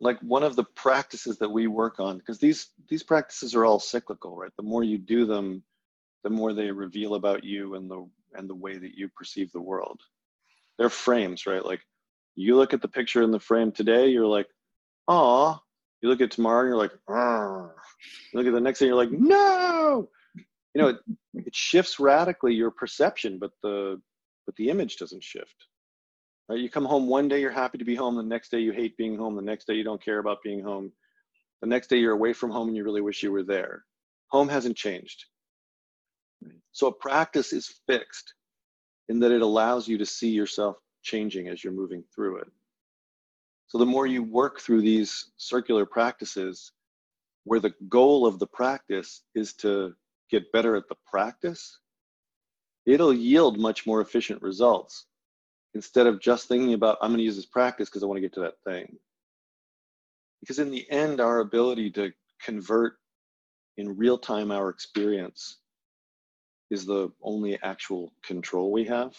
like 0.00 0.18
one 0.20 0.42
of 0.42 0.56
the 0.56 0.64
practices 0.64 1.38
that 1.38 1.50
we 1.50 1.66
work 1.66 2.00
on 2.00 2.18
because 2.18 2.38
these 2.38 2.68
these 2.88 3.02
practices 3.02 3.54
are 3.54 3.64
all 3.64 3.78
cyclical 3.80 4.36
right 4.36 4.52
the 4.56 4.62
more 4.62 4.82
you 4.82 4.98
do 4.98 5.26
them 5.26 5.62
the 6.24 6.30
more 6.30 6.52
they 6.52 6.70
reveal 6.70 7.14
about 7.14 7.44
you 7.44 7.74
and 7.74 7.90
the 7.90 8.08
and 8.34 8.48
the 8.48 8.54
way 8.54 8.78
that 8.78 8.94
you 8.94 9.08
perceive 9.16 9.50
the 9.52 9.60
world 9.60 10.00
they're 10.78 10.88
frames 10.90 11.46
right 11.46 11.64
like 11.64 11.80
you 12.36 12.56
look 12.56 12.72
at 12.72 12.82
the 12.82 12.88
picture 12.88 13.22
in 13.22 13.30
the 13.30 13.40
frame 13.40 13.72
today, 13.72 14.08
you're 14.08 14.26
like, 14.26 14.48
oh. 15.08 15.58
You 16.02 16.08
look 16.08 16.22
at 16.22 16.30
tomorrow, 16.30 16.60
and 16.60 16.68
you're 16.68 16.78
like, 16.78 16.92
Arr. 17.08 17.74
You 18.32 18.38
look 18.38 18.46
at 18.46 18.54
the 18.54 18.60
next 18.60 18.78
day, 18.78 18.86
you're 18.86 18.94
like, 18.94 19.10
no. 19.10 20.08
You 20.74 20.82
know, 20.82 20.88
it, 20.88 20.96
it 21.34 21.54
shifts 21.54 22.00
radically 22.00 22.54
your 22.54 22.70
perception, 22.70 23.38
but 23.38 23.50
the 23.62 24.00
but 24.46 24.56
the 24.56 24.70
image 24.70 24.96
doesn't 24.96 25.22
shift. 25.22 25.66
Right? 26.50 26.58
You 26.58 26.68
come 26.68 26.84
home 26.84 27.06
one 27.06 27.28
day, 27.28 27.40
you're 27.40 27.52
happy 27.52 27.78
to 27.78 27.84
be 27.84 27.94
home. 27.94 28.16
The 28.16 28.24
next 28.24 28.50
day, 28.50 28.58
you 28.58 28.72
hate 28.72 28.96
being 28.96 29.16
home. 29.16 29.36
The 29.36 29.42
next 29.42 29.68
day, 29.68 29.74
you 29.74 29.84
don't 29.84 30.04
care 30.04 30.18
about 30.18 30.42
being 30.42 30.60
home. 30.60 30.90
The 31.60 31.68
next 31.68 31.86
day, 31.86 31.98
you're 31.98 32.12
away 32.12 32.32
from 32.32 32.50
home 32.50 32.66
and 32.66 32.76
you 32.76 32.82
really 32.82 33.00
wish 33.00 33.22
you 33.22 33.30
were 33.30 33.44
there. 33.44 33.84
Home 34.32 34.48
hasn't 34.48 34.76
changed. 34.76 35.26
So 36.72 36.88
a 36.88 36.92
practice 36.92 37.52
is 37.52 37.72
fixed 37.86 38.34
in 39.08 39.20
that 39.20 39.30
it 39.30 39.42
allows 39.42 39.86
you 39.86 39.96
to 39.98 40.06
see 40.06 40.30
yourself 40.30 40.74
changing 41.02 41.46
as 41.46 41.62
you're 41.62 41.72
moving 41.72 42.02
through 42.12 42.38
it. 42.38 42.48
So 43.68 43.78
the 43.78 43.86
more 43.86 44.08
you 44.08 44.24
work 44.24 44.60
through 44.60 44.82
these 44.82 45.30
circular 45.36 45.86
practices, 45.86 46.72
where 47.44 47.60
the 47.60 47.74
goal 47.88 48.26
of 48.26 48.40
the 48.40 48.48
practice 48.48 49.22
is 49.36 49.52
to 49.58 49.94
get 50.32 50.50
better 50.50 50.74
at 50.74 50.88
the 50.88 50.96
practice, 51.08 51.78
it'll 52.86 53.14
yield 53.14 53.56
much 53.56 53.86
more 53.86 54.00
efficient 54.00 54.42
results 54.42 55.06
instead 55.74 56.06
of 56.06 56.20
just 56.20 56.48
thinking 56.48 56.74
about, 56.74 56.98
I'm 57.00 57.10
going 57.10 57.18
to 57.18 57.24
use 57.24 57.36
this 57.36 57.46
practice 57.46 57.88
because 57.88 58.02
I 58.02 58.06
want 58.06 58.16
to 58.16 58.22
get 58.22 58.34
to 58.34 58.40
that 58.40 58.60
thing. 58.64 58.96
Because 60.40 60.58
in 60.58 60.70
the 60.70 60.90
end, 60.90 61.20
our 61.20 61.40
ability 61.40 61.90
to 61.92 62.12
convert 62.42 62.94
in 63.76 63.96
real 63.96 64.18
time 64.18 64.50
our 64.50 64.68
experience 64.68 65.58
is 66.70 66.86
the 66.86 67.10
only 67.22 67.58
actual 67.62 68.12
control 68.22 68.70
we 68.70 68.84
have. 68.84 69.14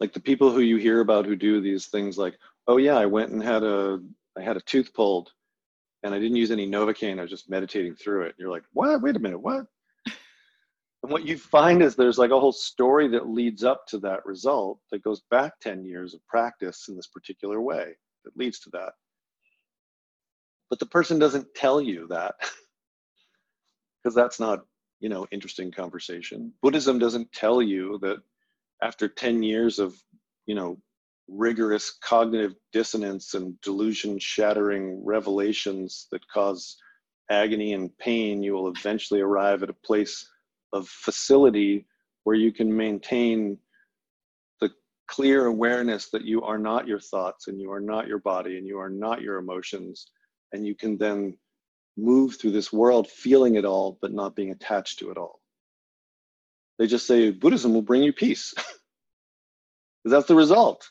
Like 0.00 0.12
the 0.12 0.20
people 0.20 0.50
who 0.50 0.60
you 0.60 0.76
hear 0.76 1.00
about 1.00 1.26
who 1.26 1.36
do 1.36 1.60
these 1.60 1.86
things 1.86 2.18
like 2.18 2.36
oh 2.66 2.76
yeah 2.76 2.96
i 2.96 3.06
went 3.06 3.30
and 3.30 3.42
had 3.42 3.62
a 3.62 4.00
i 4.36 4.42
had 4.42 4.56
a 4.56 4.60
tooth 4.62 4.92
pulled 4.94 5.30
and 6.02 6.12
i 6.12 6.18
didn't 6.18 6.36
use 6.36 6.50
any 6.50 6.68
novocaine 6.68 7.18
i 7.18 7.22
was 7.22 7.30
just 7.30 7.48
meditating 7.48 7.94
through 7.94 8.22
it. 8.22 8.34
You're 8.36 8.50
like 8.50 8.64
what? 8.72 9.00
Wait 9.00 9.16
a 9.16 9.20
minute 9.20 9.38
what 9.38 9.66
and 11.02 11.10
what 11.10 11.26
you 11.26 11.36
find 11.36 11.82
is 11.82 11.96
there's 11.96 12.18
like 12.18 12.30
a 12.30 12.38
whole 12.38 12.52
story 12.52 13.08
that 13.08 13.28
leads 13.28 13.64
up 13.64 13.86
to 13.88 13.98
that 13.98 14.24
result 14.24 14.78
that 14.90 15.02
goes 15.02 15.22
back 15.30 15.54
10 15.60 15.84
years 15.84 16.14
of 16.14 16.24
practice 16.26 16.86
in 16.88 16.96
this 16.96 17.08
particular 17.08 17.60
way 17.60 17.96
that 18.24 18.36
leads 18.36 18.60
to 18.60 18.70
that. 18.70 18.92
But 20.70 20.78
the 20.78 20.86
person 20.86 21.18
doesn't 21.18 21.54
tell 21.54 21.80
you 21.80 22.06
that 22.08 22.36
because 24.02 24.14
that's 24.14 24.38
not 24.38 24.64
you 25.00 25.08
know 25.08 25.26
interesting 25.32 25.72
conversation. 25.72 26.52
Buddhism 26.62 26.98
doesn't 26.98 27.32
tell 27.32 27.60
you 27.60 27.98
that 28.02 28.18
after 28.80 29.08
10 29.08 29.42
years 29.42 29.78
of 29.78 29.96
you 30.46 30.54
know 30.54 30.78
rigorous 31.28 31.98
cognitive 32.02 32.54
dissonance 32.72 33.34
and 33.34 33.60
delusion 33.60 34.18
shattering 34.18 35.04
revelations 35.04 36.06
that 36.12 36.26
cause 36.28 36.76
agony 37.30 37.72
and 37.72 37.96
pain 37.98 38.42
you 38.42 38.52
will 38.52 38.68
eventually 38.68 39.20
arrive 39.20 39.62
at 39.62 39.70
a 39.70 39.76
place 39.84 40.28
of 40.72 40.88
facility 40.88 41.86
where 42.24 42.36
you 42.36 42.52
can 42.52 42.74
maintain 42.74 43.58
the 44.60 44.70
clear 45.08 45.46
awareness 45.46 46.10
that 46.10 46.24
you 46.24 46.42
are 46.42 46.58
not 46.58 46.86
your 46.86 47.00
thoughts 47.00 47.48
and 47.48 47.60
you 47.60 47.72
are 47.72 47.80
not 47.80 48.08
your 48.08 48.18
body 48.18 48.58
and 48.58 48.66
you 48.66 48.78
are 48.78 48.90
not 48.90 49.22
your 49.22 49.36
emotions 49.38 50.06
and 50.52 50.66
you 50.66 50.74
can 50.74 50.96
then 50.98 51.36
move 51.96 52.36
through 52.36 52.52
this 52.52 52.72
world 52.72 53.08
feeling 53.08 53.56
it 53.56 53.64
all 53.64 53.98
but 54.00 54.12
not 54.12 54.34
being 54.34 54.50
attached 54.50 54.98
to 54.98 55.10
it 55.10 55.18
all 55.18 55.42
they 56.78 56.88
just 56.88 57.06
say 57.06 57.30
Buddhism 57.30 57.74
will 57.74 57.82
bring 57.82 58.02
you 58.02 58.12
peace. 58.12 58.54
That's 60.04 60.26
the 60.26 60.34
result. 60.34 60.90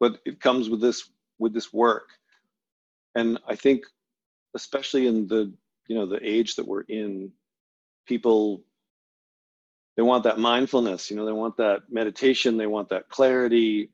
But 0.00 0.18
it 0.24 0.40
comes 0.40 0.68
with 0.68 0.80
this 0.80 1.08
with 1.38 1.54
this 1.54 1.72
work. 1.72 2.08
And 3.14 3.38
I 3.46 3.54
think 3.54 3.84
especially 4.56 5.06
in 5.06 5.28
the 5.28 5.52
you 5.86 5.94
know 5.94 6.06
the 6.06 6.18
age 6.20 6.56
that 6.56 6.66
we're 6.66 6.82
in, 6.82 7.30
people 8.10 8.64
they 9.96 10.02
want 10.02 10.24
that 10.24 10.38
mindfulness, 10.38 11.10
you 11.10 11.16
know, 11.16 11.26
they 11.26 11.32
want 11.32 11.56
that 11.58 11.82
meditation, 11.90 12.56
they 12.56 12.66
want 12.66 12.88
that 12.88 13.08
clarity, 13.08 13.90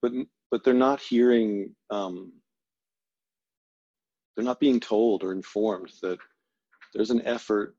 but 0.00 0.12
but 0.50 0.62
they're 0.62 0.74
not 0.74 1.00
hearing 1.00 1.74
um, 1.90 2.32
they're 4.34 4.44
not 4.44 4.60
being 4.60 4.78
told 4.78 5.24
or 5.24 5.32
informed 5.32 5.90
that 6.02 6.18
there's 6.94 7.10
an 7.10 7.22
effort 7.22 7.74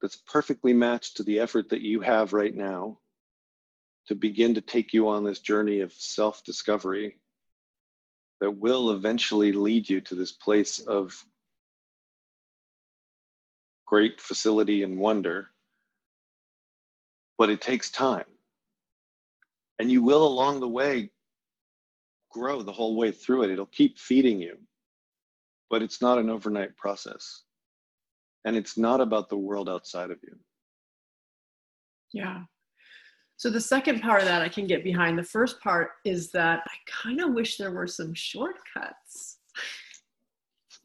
that's 0.00 0.16
perfectly 0.16 0.72
matched 0.72 1.16
to 1.16 1.24
the 1.24 1.40
effort 1.40 1.70
that 1.70 1.82
you 1.82 2.00
have 2.00 2.32
right 2.32 2.54
now 2.54 2.98
to 4.06 4.14
begin 4.14 4.54
to 4.54 4.60
take 4.60 4.92
you 4.92 5.08
on 5.08 5.24
this 5.24 5.40
journey 5.40 5.80
of 5.80 5.92
self 5.92 6.44
discovery 6.44 7.18
that 8.40 8.52
will 8.52 8.92
eventually 8.92 9.52
lead 9.52 9.88
you 9.88 10.00
to 10.00 10.14
this 10.14 10.32
place 10.32 10.78
of 10.78 11.24
great 13.90 14.20
facility 14.20 14.82
and 14.84 14.98
wonder. 14.98 15.48
But 17.36 17.50
it 17.50 17.60
takes 17.60 17.90
time. 17.90 18.24
And 19.78 19.90
you 19.90 20.02
will, 20.02 20.26
along 20.26 20.60
the 20.60 20.68
way, 20.68 21.10
grow 22.30 22.62
the 22.62 22.72
whole 22.72 22.96
way 22.96 23.10
through 23.12 23.42
it. 23.42 23.50
It'll 23.50 23.66
keep 23.66 23.98
feeding 23.98 24.40
you. 24.40 24.56
But 25.68 25.82
it's 25.82 26.00
not 26.00 26.18
an 26.18 26.30
overnight 26.30 26.76
process 26.76 27.42
and 28.44 28.56
it's 28.56 28.78
not 28.78 29.00
about 29.00 29.28
the 29.28 29.36
world 29.36 29.68
outside 29.68 30.10
of 30.10 30.18
you 30.22 30.36
yeah 32.12 32.40
so 33.36 33.50
the 33.50 33.60
second 33.60 34.00
part 34.00 34.20
of 34.20 34.26
that 34.26 34.42
i 34.42 34.48
can 34.48 34.66
get 34.66 34.84
behind 34.84 35.18
the 35.18 35.22
first 35.22 35.60
part 35.60 35.90
is 36.04 36.30
that 36.32 36.62
i 36.66 36.74
kind 36.86 37.20
of 37.20 37.32
wish 37.32 37.56
there 37.56 37.72
were 37.72 37.86
some 37.86 38.14
shortcuts 38.14 39.38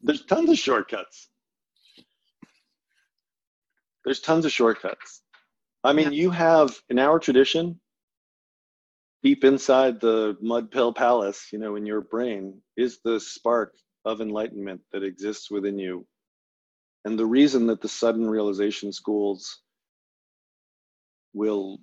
there's 0.02 0.24
tons 0.24 0.50
of 0.50 0.58
shortcuts 0.58 1.28
there's 4.06 4.20
tons 4.20 4.46
of 4.46 4.52
shortcuts. 4.52 5.20
I 5.84 5.92
mean 5.92 6.12
yeah. 6.12 6.22
you 6.22 6.30
have 6.30 6.80
in 6.88 6.98
our 6.98 7.18
tradition 7.18 7.78
deep 9.22 9.44
inside 9.44 10.00
the 10.00 10.36
mud 10.40 10.70
pill 10.70 10.92
palace 10.92 11.48
you 11.52 11.58
know 11.58 11.74
in 11.76 11.84
your 11.84 12.00
brain 12.00 12.60
is 12.76 13.00
the 13.04 13.18
spark 13.18 13.74
of 14.04 14.20
enlightenment 14.20 14.80
that 14.92 15.02
exists 15.02 15.50
within 15.50 15.78
you. 15.78 16.06
And 17.04 17.18
the 17.18 17.26
reason 17.26 17.66
that 17.66 17.82
the 17.82 17.88
sudden 17.88 18.30
realization 18.30 18.92
schools 18.92 19.60
will 21.34 21.78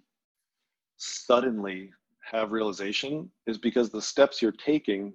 suddenly 0.97 1.91
have 2.31 2.51
realization 2.53 3.29
is 3.45 3.57
because 3.57 3.89
the 3.89 4.01
steps 4.01 4.41
you're 4.41 4.53
taking 4.53 5.13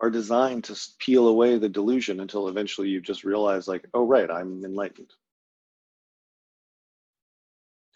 are 0.00 0.10
designed 0.10 0.64
to 0.64 0.78
peel 0.98 1.28
away 1.28 1.58
the 1.58 1.68
delusion 1.68 2.20
until 2.20 2.48
eventually 2.48 2.88
you 2.88 3.00
just 3.00 3.24
realize 3.24 3.66
like 3.66 3.84
oh 3.94 4.06
right 4.06 4.30
i'm 4.30 4.64
enlightened 4.64 5.10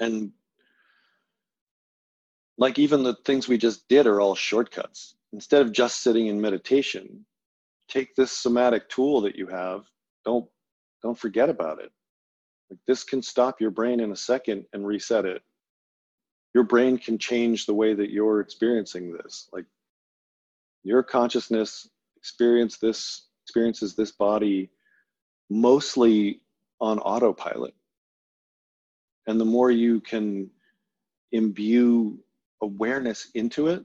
and 0.03 0.33
like 2.59 2.79
even 2.79 3.03
the 3.03 3.15
things 3.25 3.49
we 3.49 3.59
just 3.59 3.88
did 3.88 4.07
are 4.07 4.21
all 4.21 4.35
shortcuts 4.35 5.17
instead 5.33 5.62
of 5.62 5.73
just 5.73 6.03
sitting 6.03 6.27
in 6.29 6.41
meditation 6.41 7.25
take 7.88 8.15
this 8.15 8.33
somatic 8.33 8.88
tool 8.88 9.21
that 9.21 9.37
you 9.37 9.47
have 9.47 9.85
don't 10.25 10.47
don't 11.03 11.19
forget 11.19 11.51
about 11.51 11.81
it. 11.81 11.91
Like 12.71 12.81
this 12.87 13.05
can 13.05 13.23
stop 13.23 13.61
your 13.61 13.71
brain 13.71 14.01
in 14.01 14.12
a 14.12 14.17
second 14.17 14.65
and 14.73 14.87
reset 14.87 15.25
it. 15.27 15.43
your 16.55 16.65
brain 16.65 16.99
can 16.99 17.19
change 17.19 17.67
the 17.67 17.75
way 17.75 17.95
that 17.95 18.11
you're 18.11 18.41
experiencing 18.41 19.12
this. 19.12 19.49
Like 19.53 19.67
your 20.85 21.03
consciousness 21.03 21.88
experience 22.17 22.79
this 22.79 23.29
experiences 23.45 23.95
this 23.97 24.12
body 24.12 24.71
mostly 25.51 26.41
on 26.81 26.99
autopilot. 27.01 27.75
And 29.27 29.41
the 29.41 29.45
more 29.45 29.71
you 29.71 30.01
can 30.01 30.51
imbue 31.33 32.19
awareness 32.63 33.29
into 33.35 33.69
it, 33.69 33.85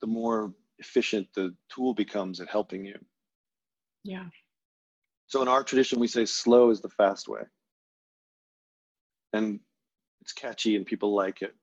the 0.00 0.06
more 0.06 0.52
efficient 0.78 1.26
the 1.34 1.54
tool 1.70 1.94
becomes 1.94 2.40
at 2.40 2.48
helping 2.48 2.84
you. 2.84 2.98
Yeah. 4.04 4.26
So 5.26 5.42
in 5.42 5.48
our 5.48 5.64
tradition, 5.64 5.98
we 5.98 6.06
say 6.06 6.24
slow 6.24 6.70
is 6.70 6.80
the 6.80 6.88
fast 6.90 7.28
way. 7.28 7.42
And 9.32 9.60
it's 10.20 10.32
catchy 10.32 10.76
and 10.76 10.86
people 10.86 11.14
like 11.14 11.42
it. 11.42 11.54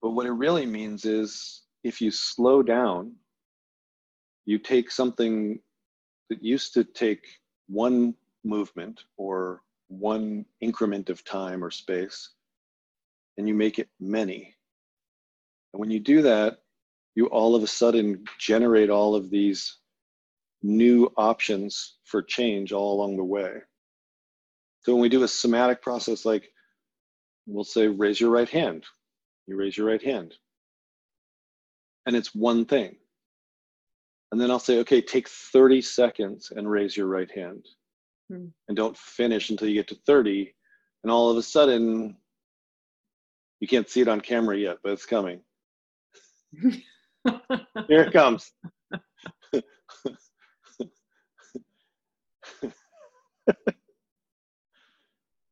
But 0.00 0.10
what 0.10 0.26
it 0.26 0.32
really 0.32 0.66
means 0.66 1.04
is 1.04 1.62
if 1.84 2.00
you 2.00 2.10
slow 2.10 2.62
down, 2.62 3.14
you 4.44 4.58
take 4.58 4.90
something 4.90 5.60
that 6.28 6.42
used 6.42 6.74
to 6.74 6.84
take 6.84 7.24
one 7.68 8.14
movement 8.44 9.00
or 9.16 9.62
one 9.98 10.44
increment 10.60 11.10
of 11.10 11.24
time 11.24 11.62
or 11.62 11.70
space, 11.70 12.30
and 13.36 13.46
you 13.46 13.54
make 13.54 13.78
it 13.78 13.88
many. 14.00 14.54
And 15.72 15.80
when 15.80 15.90
you 15.90 16.00
do 16.00 16.22
that, 16.22 16.58
you 17.14 17.26
all 17.26 17.54
of 17.54 17.62
a 17.62 17.66
sudden 17.66 18.24
generate 18.38 18.90
all 18.90 19.14
of 19.14 19.30
these 19.30 19.78
new 20.62 21.12
options 21.16 21.98
for 22.04 22.22
change 22.22 22.72
all 22.72 22.94
along 22.94 23.16
the 23.16 23.24
way. 23.24 23.54
So 24.80 24.94
when 24.94 25.02
we 25.02 25.08
do 25.08 25.22
a 25.22 25.28
somatic 25.28 25.82
process 25.82 26.24
like 26.24 26.50
we'll 27.46 27.64
say 27.64 27.86
raise 27.86 28.20
your 28.20 28.30
right 28.30 28.48
hand, 28.48 28.84
you 29.46 29.56
raise 29.56 29.76
your 29.76 29.86
right 29.86 30.02
hand. 30.02 30.34
And 32.06 32.16
it's 32.16 32.34
one 32.34 32.64
thing. 32.64 32.96
And 34.30 34.40
then 34.40 34.50
I'll 34.50 34.58
say, 34.58 34.78
okay, 34.78 35.02
take 35.02 35.28
30 35.28 35.82
seconds 35.82 36.52
and 36.54 36.68
raise 36.68 36.96
your 36.96 37.06
right 37.06 37.30
hand. 37.30 37.66
Hmm. 38.32 38.46
And 38.68 38.76
don't 38.76 38.96
finish 38.96 39.50
until 39.50 39.68
you 39.68 39.74
get 39.74 39.88
to 39.88 39.98
30. 40.06 40.54
And 41.02 41.12
all 41.12 41.28
of 41.30 41.36
a 41.36 41.42
sudden, 41.42 42.16
you 43.60 43.68
can't 43.68 43.90
see 43.90 44.00
it 44.00 44.08
on 44.08 44.22
camera 44.22 44.56
yet, 44.56 44.78
but 44.82 44.92
it's 44.92 45.04
coming. 45.04 45.42
Here 46.62 46.82
it 47.88 48.12
comes. 48.12 48.52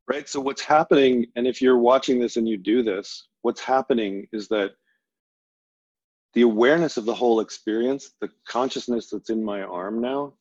right? 0.08 0.26
So, 0.26 0.40
what's 0.40 0.62
happening, 0.62 1.26
and 1.36 1.46
if 1.46 1.60
you're 1.60 1.78
watching 1.78 2.18
this 2.18 2.38
and 2.38 2.48
you 2.48 2.56
do 2.56 2.82
this, 2.82 3.28
what's 3.42 3.60
happening 3.60 4.26
is 4.32 4.48
that 4.48 4.70
the 6.32 6.42
awareness 6.42 6.96
of 6.96 7.04
the 7.04 7.14
whole 7.14 7.40
experience, 7.40 8.12
the 8.22 8.30
consciousness 8.48 9.10
that's 9.10 9.28
in 9.28 9.44
my 9.44 9.62
arm 9.62 10.00
now, 10.00 10.32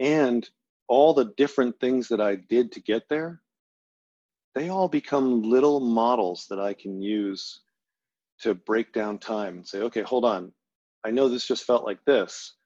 and 0.00 0.48
all 0.90 1.14
the 1.14 1.32
different 1.36 1.78
things 1.78 2.08
that 2.08 2.20
I 2.20 2.34
did 2.34 2.72
to 2.72 2.80
get 2.80 3.08
there, 3.08 3.40
they 4.56 4.70
all 4.70 4.88
become 4.88 5.40
little 5.42 5.78
models 5.78 6.46
that 6.50 6.58
I 6.58 6.74
can 6.74 7.00
use 7.00 7.60
to 8.40 8.54
break 8.54 8.92
down 8.92 9.18
time 9.18 9.58
and 9.58 9.66
say, 9.66 9.82
okay, 9.82 10.02
hold 10.02 10.24
on. 10.24 10.52
I 11.04 11.12
know 11.12 11.28
this 11.28 11.46
just 11.46 11.64
felt 11.64 11.86
like 11.86 12.04
this, 12.06 12.56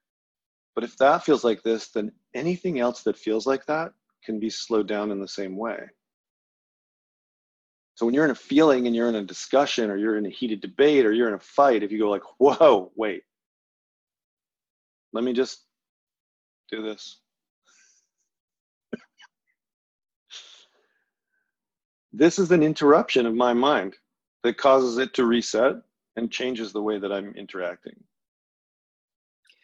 but 0.75 0.85
if 0.85 0.97
that 0.97 1.25
feels 1.25 1.45
like 1.45 1.63
this, 1.63 1.89
then 1.89 2.13
anything 2.35 2.81
else 2.81 3.03
that 3.03 3.19
feels 3.19 3.47
like 3.47 3.67
that 3.67 3.93
can 4.25 4.41
be 4.41 4.49
slowed 4.49 4.89
down 4.89 5.11
in 5.11 5.21
the 5.21 5.29
same 5.29 5.55
way. 5.55 5.81
So 7.97 8.07
when 8.07 8.15
you're 8.15 8.25
in 8.25 8.31
a 8.31 8.35
feeling 8.35 8.87
and 8.87 8.97
you're 8.97 9.11
in 9.11 9.17
a 9.17 9.23
discussion 9.23 9.91
or 9.91 9.99
you're 9.99 10.17
in 10.17 10.25
a 10.27 10.31
heated 10.31 10.63
debate 10.63 11.05
or 11.05 11.13
you're 11.13 11.29
in 11.29 11.35
a 11.35 11.39
fight, 11.39 11.83
if 11.83 11.93
you 11.93 11.99
go 11.99 12.09
like, 12.09 12.25
whoa, 12.39 12.91
wait, 12.97 13.23
let 15.13 15.23
me 15.23 15.35
just 15.35 15.63
do 16.73 16.83
this. 16.83 17.21
This 22.17 22.39
is 22.39 22.51
an 22.51 22.63
interruption 22.63 23.27
of 23.27 23.35
my 23.35 23.53
mind 23.53 23.97
that 24.43 24.57
causes 24.57 24.99
it 24.99 25.15
to 25.15 25.25
reset 25.25 25.77
and 26.17 26.31
changes 26.31 26.73
the 26.73 26.83
way 26.83 26.99
that 26.99 27.13
I'm 27.13 27.35
interacting. 27.35 27.95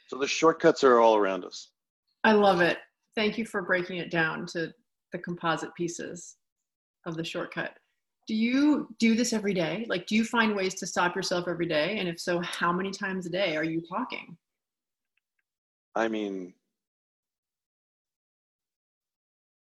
So 0.09 0.19
the 0.19 0.27
shortcuts 0.27 0.83
are 0.83 0.99
all 0.99 1.17
around 1.17 1.45
us. 1.45 1.71
I 2.25 2.33
love 2.33 2.61
it. 2.61 2.79
Thank 3.15 3.39
you 3.39 3.47
for 3.47 3.63
breaking 3.63 3.99
it 3.99 4.11
down 4.11 4.47
to 4.47 4.73
the 5.13 5.19
composite 5.19 5.75
pieces 5.75 6.37
of 7.07 7.17
the 7.17 7.25
shortcut 7.25 7.79
do 8.31 8.37
you 8.37 8.87
do 9.01 9.17
this 9.17 9.33
every 9.33 9.53
day? 9.53 9.85
Like, 9.89 10.07
do 10.07 10.15
you 10.15 10.25
find 10.25 10.55
ways 10.55 10.75
to 10.77 10.87
stop 10.87 11.17
yourself 11.17 11.49
every 11.49 11.67
day? 11.67 11.99
And 11.99 12.09
if 12.09 12.21
so, 12.21 12.41
how 12.43 12.73
many 12.73 12.93
times 12.93 13.27
a 13.27 13.29
day 13.29 13.57
are 13.57 13.65
you 13.65 13.81
talking? 13.81 14.37
I 15.97 16.07
mean, 16.07 16.55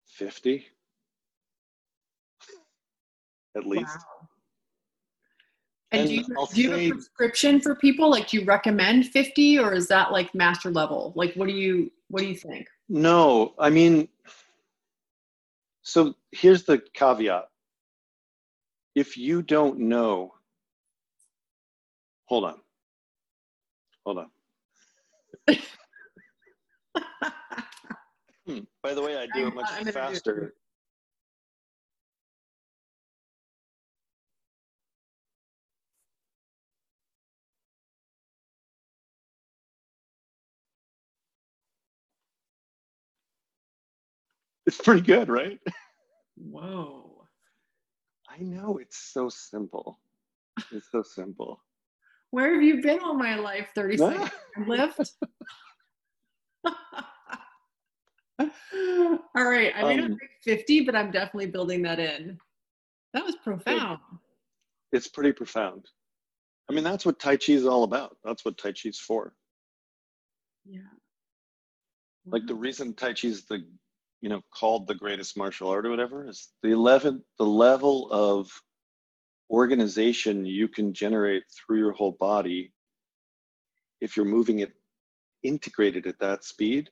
50 0.05 0.67
at 3.55 3.65
least. 3.65 3.85
Wow. 3.85 4.27
And, 5.91 6.01
and, 6.01 6.09
do 6.09 6.15
you, 6.15 6.47
do 6.53 6.61
you 6.61 6.71
have 6.71 6.79
a 6.79 6.89
prescription 6.89 7.61
for 7.61 7.75
people? 7.75 8.09
Like, 8.09 8.29
do 8.29 8.39
you 8.39 8.45
recommend 8.45 9.07
50 9.07 9.59
or 9.59 9.73
is 9.73 9.87
that 9.89 10.11
like 10.11 10.33
master 10.33 10.71
level? 10.71 11.13
Like, 11.15 11.35
what 11.35 11.47
do 11.47 11.53
you, 11.53 11.91
what 12.09 12.21
do 12.21 12.27
you 12.27 12.35
think? 12.35 12.67
No, 12.89 13.53
I 13.59 13.69
mean, 13.69 14.07
so 15.83 16.15
here's 16.31 16.63
the 16.63 16.81
caveat 16.93 17.45
if 18.95 19.17
you 19.17 19.41
don't 19.41 19.79
know, 19.79 20.33
hold 22.25 22.45
on, 22.45 22.59
hold 24.05 24.19
on. 24.19 24.29
hmm. 28.47 28.59
By 28.81 28.93
the 28.93 29.01
way, 29.01 29.17
I 29.17 29.27
do 29.33 29.47
it 29.47 29.55
much 29.55 29.65
I'm 29.71 29.85
faster. 29.85 30.53
It's 44.65 44.77
pretty 44.77 45.01
good, 45.01 45.29
right? 45.29 45.59
Whoa. 46.37 47.27
I 48.29 48.41
know 48.41 48.77
it's 48.81 48.97
so 48.97 49.29
simple. 49.29 49.99
It's 50.71 50.91
so 50.91 51.03
simple. 51.03 51.61
Where 52.31 52.53
have 52.53 52.63
you 52.63 52.81
been 52.81 52.99
all 52.99 53.13
my 53.13 53.35
life? 53.35 53.69
30 53.75 53.97
seconds 53.97 54.31
lift. 54.67 55.13
all 56.65 58.49
right. 59.35 59.71
I 59.75 59.83
may 59.83 59.99
um, 59.99 60.11
not 60.11 60.19
50, 60.43 60.81
but 60.81 60.95
I'm 60.95 61.11
definitely 61.11 61.47
building 61.47 61.81
that 61.83 61.99
in. 61.99 62.39
That 63.13 63.23
was 63.25 63.35
profound. 63.35 63.99
It, 64.91 64.97
it's 64.97 65.07
pretty 65.07 65.31
profound. 65.31 65.85
I 66.69 66.73
mean, 66.73 66.83
that's 66.83 67.05
what 67.05 67.19
Tai 67.19 67.37
Chi 67.37 67.53
is 67.53 67.67
all 67.67 67.83
about. 67.83 68.17
That's 68.23 68.43
what 68.45 68.57
Tai 68.57 68.71
Chi 68.71 68.89
is 68.89 68.99
for. 68.99 69.35
Yeah. 70.65 70.79
Like 72.25 72.47
the 72.47 72.55
reason 72.55 72.93
Tai 72.93 73.13
Chi 73.13 73.27
is 73.27 73.45
the 73.45 73.63
you 74.23 74.29
know 74.29 74.41
called 74.57 74.87
the 74.87 74.95
greatest 74.95 75.35
martial 75.35 75.67
art 75.67 75.85
or 75.85 75.89
whatever 75.89 76.27
is 76.27 76.47
the 76.63 76.71
11 76.71 77.21
the 77.37 77.45
level 77.45 78.09
of 78.09 78.49
organization 79.51 80.45
you 80.45 80.69
can 80.69 80.93
generate 80.93 81.43
through 81.51 81.77
your 81.77 81.91
whole 81.91 82.13
body 82.13 82.71
if 83.99 84.15
you're 84.15 84.25
moving 84.25 84.59
it 84.59 84.71
integrated 85.43 86.07
at 86.07 86.17
that 86.19 86.45
speed 86.45 86.89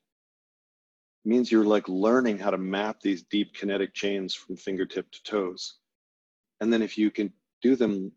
means 1.24 1.50
you're 1.50 1.64
like 1.64 1.88
learning 1.88 2.38
how 2.38 2.50
to 2.50 2.58
map 2.58 3.00
these 3.00 3.24
deep 3.24 3.54
kinetic 3.54 3.94
chains 3.94 4.36
from 4.36 4.58
fingertip 4.58 5.10
to 5.10 5.24
toes 5.24 5.76
and 6.60 6.72
then 6.72 6.82
if 6.82 6.98
you 6.98 7.10
can 7.10 7.32
do 7.62 7.78
them 7.78 8.12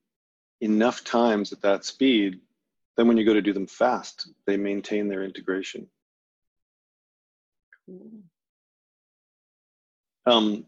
enough 0.60 1.04
times 1.04 1.52
at 1.52 1.62
that 1.62 1.84
speed 1.84 2.40
then 2.96 3.06
when 3.06 3.16
you 3.16 3.24
go 3.24 3.34
to 3.34 3.42
do 3.42 3.52
them 3.52 3.68
fast 3.68 4.28
they 4.44 4.56
maintain 4.56 5.06
their 5.06 5.22
integration 5.22 5.86
cool. 7.86 8.10
Um, 10.26 10.64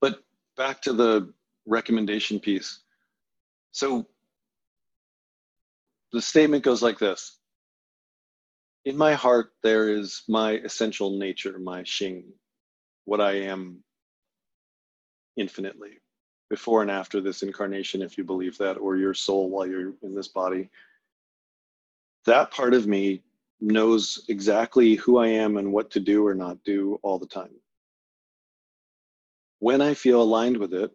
but 0.00 0.22
back 0.56 0.82
to 0.82 0.92
the 0.92 1.32
recommendation 1.66 2.38
piece. 2.38 2.80
So 3.72 4.06
the 6.12 6.22
statement 6.22 6.64
goes 6.64 6.82
like 6.82 6.98
this 6.98 7.38
In 8.84 8.96
my 8.96 9.14
heart, 9.14 9.52
there 9.62 9.88
is 9.88 10.22
my 10.28 10.52
essential 10.52 11.18
nature, 11.18 11.58
my 11.58 11.82
Xing, 11.82 12.24
what 13.04 13.20
I 13.20 13.32
am 13.32 13.82
infinitely, 15.36 15.98
before 16.50 16.82
and 16.82 16.90
after 16.90 17.20
this 17.20 17.42
incarnation, 17.42 18.02
if 18.02 18.18
you 18.18 18.24
believe 18.24 18.58
that, 18.58 18.74
or 18.74 18.96
your 18.96 19.14
soul 19.14 19.50
while 19.50 19.66
you're 19.66 19.94
in 20.02 20.14
this 20.14 20.28
body. 20.28 20.68
That 22.26 22.52
part 22.52 22.74
of 22.74 22.86
me 22.86 23.22
knows 23.60 24.24
exactly 24.28 24.94
who 24.96 25.18
I 25.18 25.28
am 25.28 25.56
and 25.56 25.72
what 25.72 25.90
to 25.92 26.00
do 26.00 26.26
or 26.26 26.34
not 26.34 26.62
do 26.64 27.00
all 27.02 27.18
the 27.18 27.26
time 27.26 27.50
when 29.62 29.80
I 29.80 29.94
feel 29.94 30.20
aligned 30.20 30.56
with 30.56 30.74
it, 30.74 30.90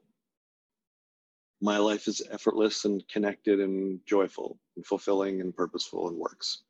my 1.62 1.78
life 1.78 2.10
is 2.10 2.22
effortless 2.30 2.84
and 2.84 3.02
connected 3.08 3.62
and 3.62 4.02
joyful 4.06 4.60
and 4.76 4.86
fulfilling 4.86 5.40
and 5.40 5.56
purposeful 5.56 6.10
and 6.10 6.18
works. 6.18 6.64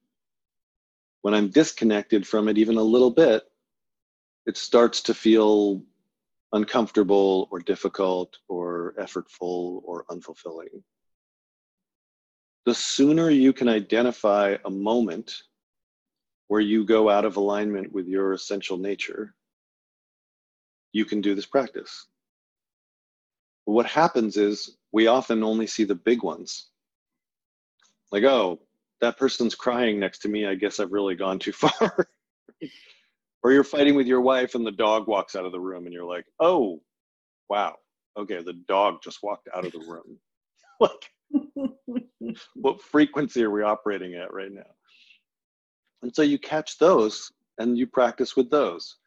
When 1.24 1.34
I'm 1.34 1.50
disconnected 1.50 2.28
from 2.28 2.50
it 2.50 2.60
even 2.60 2.78
a 2.78 2.84
little 2.84 3.10
bit, 3.10 3.42
it 4.46 4.58
starts 4.58 5.02
to 5.02 5.16
feel 5.16 5.82
uncomfortable 6.54 7.48
or 7.50 7.62
difficult 7.62 8.38
or 8.48 8.94
effortful 9.00 9.82
or 9.84 10.06
unfulfilling. 10.12 10.84
The 12.68 12.76
sooner 12.76 13.32
you 13.32 13.54
can 13.54 13.68
identify 13.68 14.56
a 14.66 14.70
moment 14.70 15.34
where 16.48 16.62
you 16.62 16.86
go 16.86 17.10
out 17.10 17.26
of 17.26 17.38
alignment 17.38 17.92
with 17.92 18.06
your 18.06 18.34
essential 18.34 18.78
nature, 18.78 19.34
you 20.94 21.06
can 21.06 21.22
do 21.22 21.36
this 21.36 21.46
practice. 21.46 22.08
what 23.66 23.86
happens 23.86 24.38
is 24.38 24.78
we 24.94 25.08
often 25.08 25.44
only 25.44 25.68
see 25.68 25.84
the 25.84 25.96
big 25.96 26.24
ones. 26.24 26.70
Like, 28.12 28.24
oh, 28.24 28.60
that 29.02 29.18
person's 29.18 29.56
crying 29.56 30.00
next 30.00 30.20
to 30.20 30.30
me. 30.30 30.46
I 30.48 30.56
guess 30.56 30.80
I've 30.80 30.92
really 30.94 31.16
gone 31.16 31.40
too 31.40 31.52
far. 31.54 32.08
or 33.44 33.52
you're 33.52 33.64
fighting 33.64 33.96
with 33.96 34.08
your 34.08 34.22
wife 34.22 34.56
and 34.56 34.66
the 34.66 34.72
dog 34.72 35.08
walks 35.08 35.36
out 35.36 35.46
of 35.46 35.52
the 35.52 35.60
room 35.60 35.86
and 35.86 35.94
you're 35.94 36.06
like, 36.06 36.26
oh, 36.40 36.82
wow. 37.50 37.76
Okay, 38.18 38.42
the 38.42 38.54
dog 38.68 39.02
just 39.04 39.22
walked 39.22 39.48
out 39.56 39.66
of 39.66 39.72
the 39.74 39.80
room. 39.80 40.18
like, 40.80 41.12
what 42.56 42.82
frequency 42.82 43.44
are 43.44 43.52
we 43.52 43.62
operating 43.64 44.16
at 44.16 44.34
right 44.34 44.52
now? 44.52 44.72
And 46.02 46.16
so 46.16 46.22
you 46.22 46.40
catch 46.40 46.78
those 46.78 47.32
and 47.60 47.78
you 47.78 47.88
practice 47.88 48.36
with 48.36 48.50
those. 48.50 48.98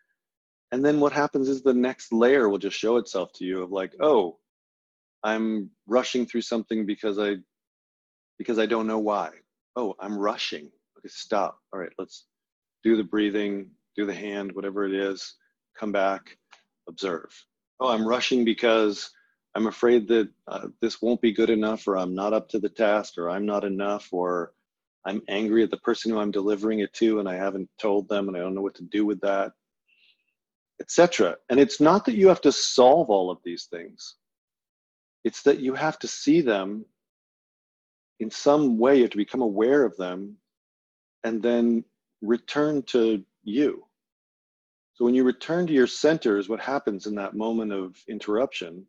And 0.72 0.84
then 0.84 1.00
what 1.00 1.12
happens 1.12 1.48
is 1.48 1.62
the 1.62 1.74
next 1.74 2.12
layer 2.12 2.48
will 2.48 2.58
just 2.58 2.78
show 2.78 2.96
itself 2.96 3.32
to 3.34 3.44
you 3.44 3.62
of 3.62 3.72
like, 3.72 3.92
oh, 4.00 4.38
I'm 5.22 5.70
rushing 5.86 6.26
through 6.26 6.42
something 6.42 6.86
because 6.86 7.18
I 7.18 7.36
because 8.38 8.58
I 8.58 8.66
don't 8.66 8.86
know 8.86 8.98
why. 8.98 9.30
Oh, 9.76 9.94
I'm 10.00 10.16
rushing. 10.16 10.70
Okay, 10.98 11.08
stop. 11.08 11.58
All 11.72 11.80
right, 11.80 11.92
let's 11.98 12.26
do 12.82 12.96
the 12.96 13.04
breathing, 13.04 13.70
do 13.96 14.06
the 14.06 14.14
hand, 14.14 14.52
whatever 14.52 14.86
it 14.86 14.94
is, 14.94 15.34
come 15.78 15.92
back, 15.92 16.38
observe. 16.88 17.30
Oh, 17.80 17.88
I'm 17.88 18.06
rushing 18.06 18.44
because 18.44 19.10
I'm 19.54 19.66
afraid 19.66 20.08
that 20.08 20.30
uh, 20.48 20.68
this 20.80 21.02
won't 21.02 21.20
be 21.20 21.32
good 21.32 21.50
enough, 21.50 21.86
or 21.86 21.98
I'm 21.98 22.14
not 22.14 22.32
up 22.32 22.48
to 22.50 22.58
the 22.58 22.68
task, 22.68 23.18
or 23.18 23.28
I'm 23.28 23.44
not 23.44 23.64
enough, 23.64 24.08
or 24.12 24.52
I'm 25.04 25.22
angry 25.28 25.62
at 25.62 25.70
the 25.70 25.78
person 25.78 26.10
who 26.10 26.18
I'm 26.18 26.30
delivering 26.30 26.80
it 26.80 26.92
to 26.94 27.20
and 27.20 27.28
I 27.28 27.34
haven't 27.34 27.68
told 27.78 28.08
them 28.08 28.28
and 28.28 28.36
I 28.36 28.40
don't 28.40 28.54
know 28.54 28.62
what 28.62 28.74
to 28.76 28.82
do 28.84 29.06
with 29.06 29.20
that, 29.22 29.52
etc. 30.80 31.36
And 31.48 31.60
it's 31.60 31.80
not 31.80 32.04
that 32.06 32.14
you 32.14 32.28
have 32.28 32.40
to 32.42 32.52
solve 32.52 33.10
all 33.10 33.30
of 33.30 33.38
these 33.44 33.64
things. 33.64 34.16
It's 35.24 35.42
that 35.42 35.60
you 35.60 35.74
have 35.74 35.98
to 36.00 36.08
see 36.08 36.40
them 36.40 36.84
in 38.20 38.30
some 38.30 38.78
way, 38.78 38.96
you 38.96 39.02
have 39.02 39.10
to 39.10 39.16
become 39.16 39.40
aware 39.40 39.84
of 39.84 39.96
them 39.96 40.36
and 41.24 41.42
then 41.42 41.84
return 42.22 42.82
to 42.82 43.24
you. 43.42 43.84
So 44.94 45.04
when 45.06 45.14
you 45.14 45.24
return 45.24 45.66
to 45.66 45.72
your 45.72 45.86
center 45.86 46.36
is 46.36 46.48
what 46.48 46.60
happens 46.60 47.06
in 47.06 47.14
that 47.14 47.34
moment 47.34 47.72
of 47.72 47.96
interruption. 48.08 48.86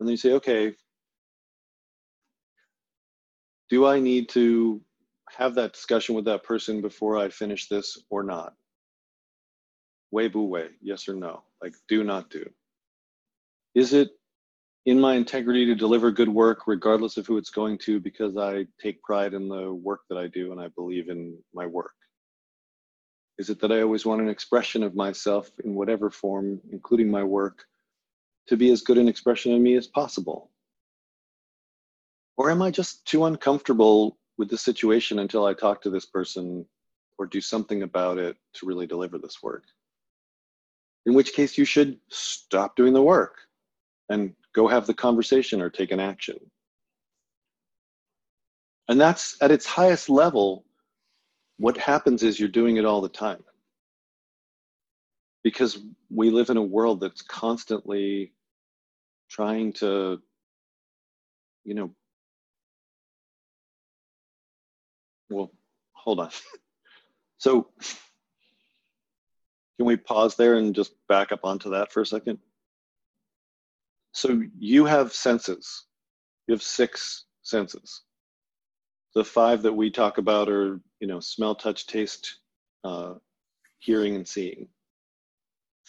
And 0.00 0.08
then 0.08 0.08
you 0.08 0.16
say, 0.16 0.32
okay, 0.32 0.74
do 3.68 3.86
I 3.86 4.00
need 4.00 4.30
to 4.30 4.80
have 5.28 5.54
that 5.56 5.74
discussion 5.74 6.14
with 6.14 6.24
that 6.26 6.44
person 6.44 6.80
before 6.80 7.18
I 7.18 7.28
finish 7.28 7.68
this 7.68 7.98
or 8.08 8.22
not? 8.22 8.54
Wei 10.16 10.28
bu 10.28 10.44
wei, 10.44 10.70
yes 10.80 11.10
or 11.10 11.14
no? 11.14 11.42
Like 11.62 11.74
do 11.88 12.02
not 12.02 12.30
do. 12.30 12.48
Is 13.74 13.92
it 13.92 14.12
in 14.86 14.98
my 14.98 15.14
integrity 15.14 15.66
to 15.66 15.74
deliver 15.74 16.10
good 16.10 16.30
work 16.30 16.66
regardless 16.66 17.18
of 17.18 17.26
who 17.26 17.36
it's 17.36 17.50
going 17.50 17.76
to 17.80 18.00
because 18.00 18.38
I 18.38 18.66
take 18.80 19.02
pride 19.02 19.34
in 19.34 19.50
the 19.50 19.74
work 19.74 20.00
that 20.08 20.16
I 20.16 20.28
do 20.28 20.52
and 20.52 20.60
I 20.60 20.68
believe 20.68 21.10
in 21.10 21.36
my 21.52 21.66
work? 21.66 21.92
Is 23.36 23.50
it 23.50 23.60
that 23.60 23.70
I 23.70 23.82
always 23.82 24.06
want 24.06 24.22
an 24.22 24.30
expression 24.30 24.82
of 24.82 24.94
myself 24.94 25.50
in 25.62 25.74
whatever 25.74 26.08
form, 26.08 26.62
including 26.72 27.10
my 27.10 27.22
work, 27.22 27.66
to 28.48 28.56
be 28.56 28.70
as 28.70 28.80
good 28.80 28.96
an 28.96 29.08
expression 29.08 29.52
of 29.52 29.60
me 29.60 29.74
as 29.74 29.86
possible? 29.86 30.50
Or 32.38 32.50
am 32.50 32.62
I 32.62 32.70
just 32.70 33.04
too 33.04 33.26
uncomfortable 33.26 34.16
with 34.38 34.48
the 34.48 34.56
situation 34.56 35.18
until 35.18 35.44
I 35.44 35.52
talk 35.52 35.82
to 35.82 35.90
this 35.90 36.06
person 36.06 36.64
or 37.18 37.26
do 37.26 37.42
something 37.42 37.82
about 37.82 38.16
it 38.16 38.38
to 38.54 38.64
really 38.64 38.86
deliver 38.86 39.18
this 39.18 39.42
work? 39.42 39.64
In 41.06 41.14
which 41.14 41.32
case, 41.32 41.56
you 41.56 41.64
should 41.64 41.98
stop 42.08 42.76
doing 42.76 42.92
the 42.92 43.02
work 43.02 43.38
and 44.08 44.34
go 44.54 44.66
have 44.66 44.86
the 44.86 44.94
conversation 44.94 45.62
or 45.62 45.70
take 45.70 45.92
an 45.92 46.00
action. 46.00 46.36
And 48.88 49.00
that's 49.00 49.36
at 49.40 49.50
its 49.50 49.66
highest 49.66 50.08
level, 50.08 50.64
what 51.58 51.76
happens 51.76 52.22
is 52.22 52.38
you're 52.38 52.48
doing 52.48 52.76
it 52.76 52.84
all 52.84 53.00
the 53.00 53.08
time. 53.08 53.42
Because 55.42 55.78
we 56.10 56.30
live 56.30 56.50
in 56.50 56.56
a 56.56 56.62
world 56.62 57.00
that's 57.00 57.22
constantly 57.22 58.32
trying 59.30 59.72
to, 59.74 60.20
you 61.64 61.74
know, 61.74 61.90
well, 65.30 65.50
hold 65.92 66.20
on. 66.20 66.30
so, 67.38 67.68
can 69.76 69.86
we 69.86 69.96
pause 69.96 70.36
there 70.36 70.56
and 70.56 70.74
just 70.74 70.92
back 71.08 71.32
up 71.32 71.40
onto 71.44 71.70
that 71.70 71.92
for 71.92 72.00
a 72.00 72.06
second? 72.06 72.38
So 74.12 74.42
you 74.58 74.86
have 74.86 75.12
senses. 75.12 75.84
You 76.46 76.54
have 76.54 76.62
six 76.62 77.24
senses. 77.42 78.02
The 79.14 79.24
five 79.24 79.62
that 79.62 79.72
we 79.72 79.90
talk 79.90 80.18
about 80.18 80.48
are, 80.48 80.80
you 81.00 81.06
know, 81.06 81.20
smell, 81.20 81.54
touch, 81.54 81.86
taste, 81.86 82.38
uh, 82.84 83.14
hearing, 83.78 84.14
and 84.14 84.26
seeing. 84.26 84.68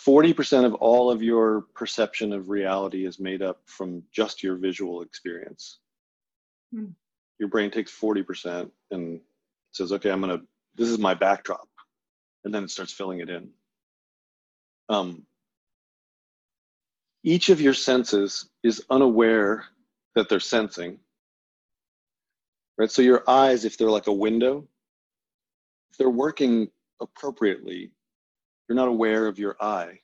40% 0.06 0.65
of 0.65 0.76
all 0.76 1.10
of 1.10 1.23
your 1.23 1.62
perception 1.73 2.32
of 2.32 2.50
reality 2.50 3.06
is 3.06 3.19
made 3.19 3.41
up 3.41 3.62
from 3.65 4.04
just 4.12 4.43
your 4.43 4.56
visual 4.56 5.02
experience. 5.02 5.80
Mm. 6.73 6.93
Your 7.39 7.50
brain 7.50 7.71
takes 7.71 7.97
40% 7.97 8.69
and 8.91 9.21
says, 9.71 9.91
okay, 9.91 10.12
I'm 10.12 10.21
going 10.21 10.38
to, 10.38 10.45
this 10.76 10.89
is 10.89 11.00
my 11.00 11.13
backdrop. 11.13 11.67
And 12.43 12.54
then 12.54 12.63
it 12.63 12.71
starts 12.71 12.93
filling 12.93 13.19
it 13.19 13.30
in. 13.30 13.50
Um, 14.89 15.23
each 17.23 17.50
of 17.50 17.60
your 17.60 17.73
senses 17.73 18.50
is 18.63 18.86
unaware 18.89 19.65
that 20.15 20.30
they're 20.30 20.39
sensing. 20.39 21.00
Right? 22.78 22.91
So 22.91 23.02
your 23.02 23.23
eyes, 23.28 23.65
if 23.65 23.78
they're 23.78 23.89
like 23.89 24.08
a 24.08 24.13
window, 24.13 24.67
if 25.91 25.97
they're 25.97 26.10
working 26.10 26.69
appropriately, 27.02 27.91
you're 28.67 28.76
not 28.76 28.88
aware 28.88 29.28
of 29.28 29.39
your 29.39 29.56
eye. 29.60 30.00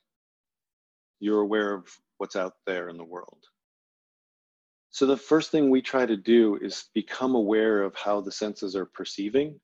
You're 1.20 1.40
aware 1.40 1.72
of 1.74 1.88
what's 2.18 2.36
out 2.36 2.54
there 2.66 2.88
in 2.88 2.96
the 2.96 3.04
world. 3.04 3.44
So 4.90 5.06
the 5.06 5.16
first 5.16 5.50
thing 5.50 5.70
we 5.70 5.82
try 5.82 6.06
to 6.06 6.16
do 6.16 6.56
is 6.60 6.84
become 6.94 7.34
aware 7.34 7.82
of 7.82 7.96
how 7.96 8.20
the 8.20 8.30
senses 8.30 8.76
are 8.76 8.86
perceiving 8.86 9.58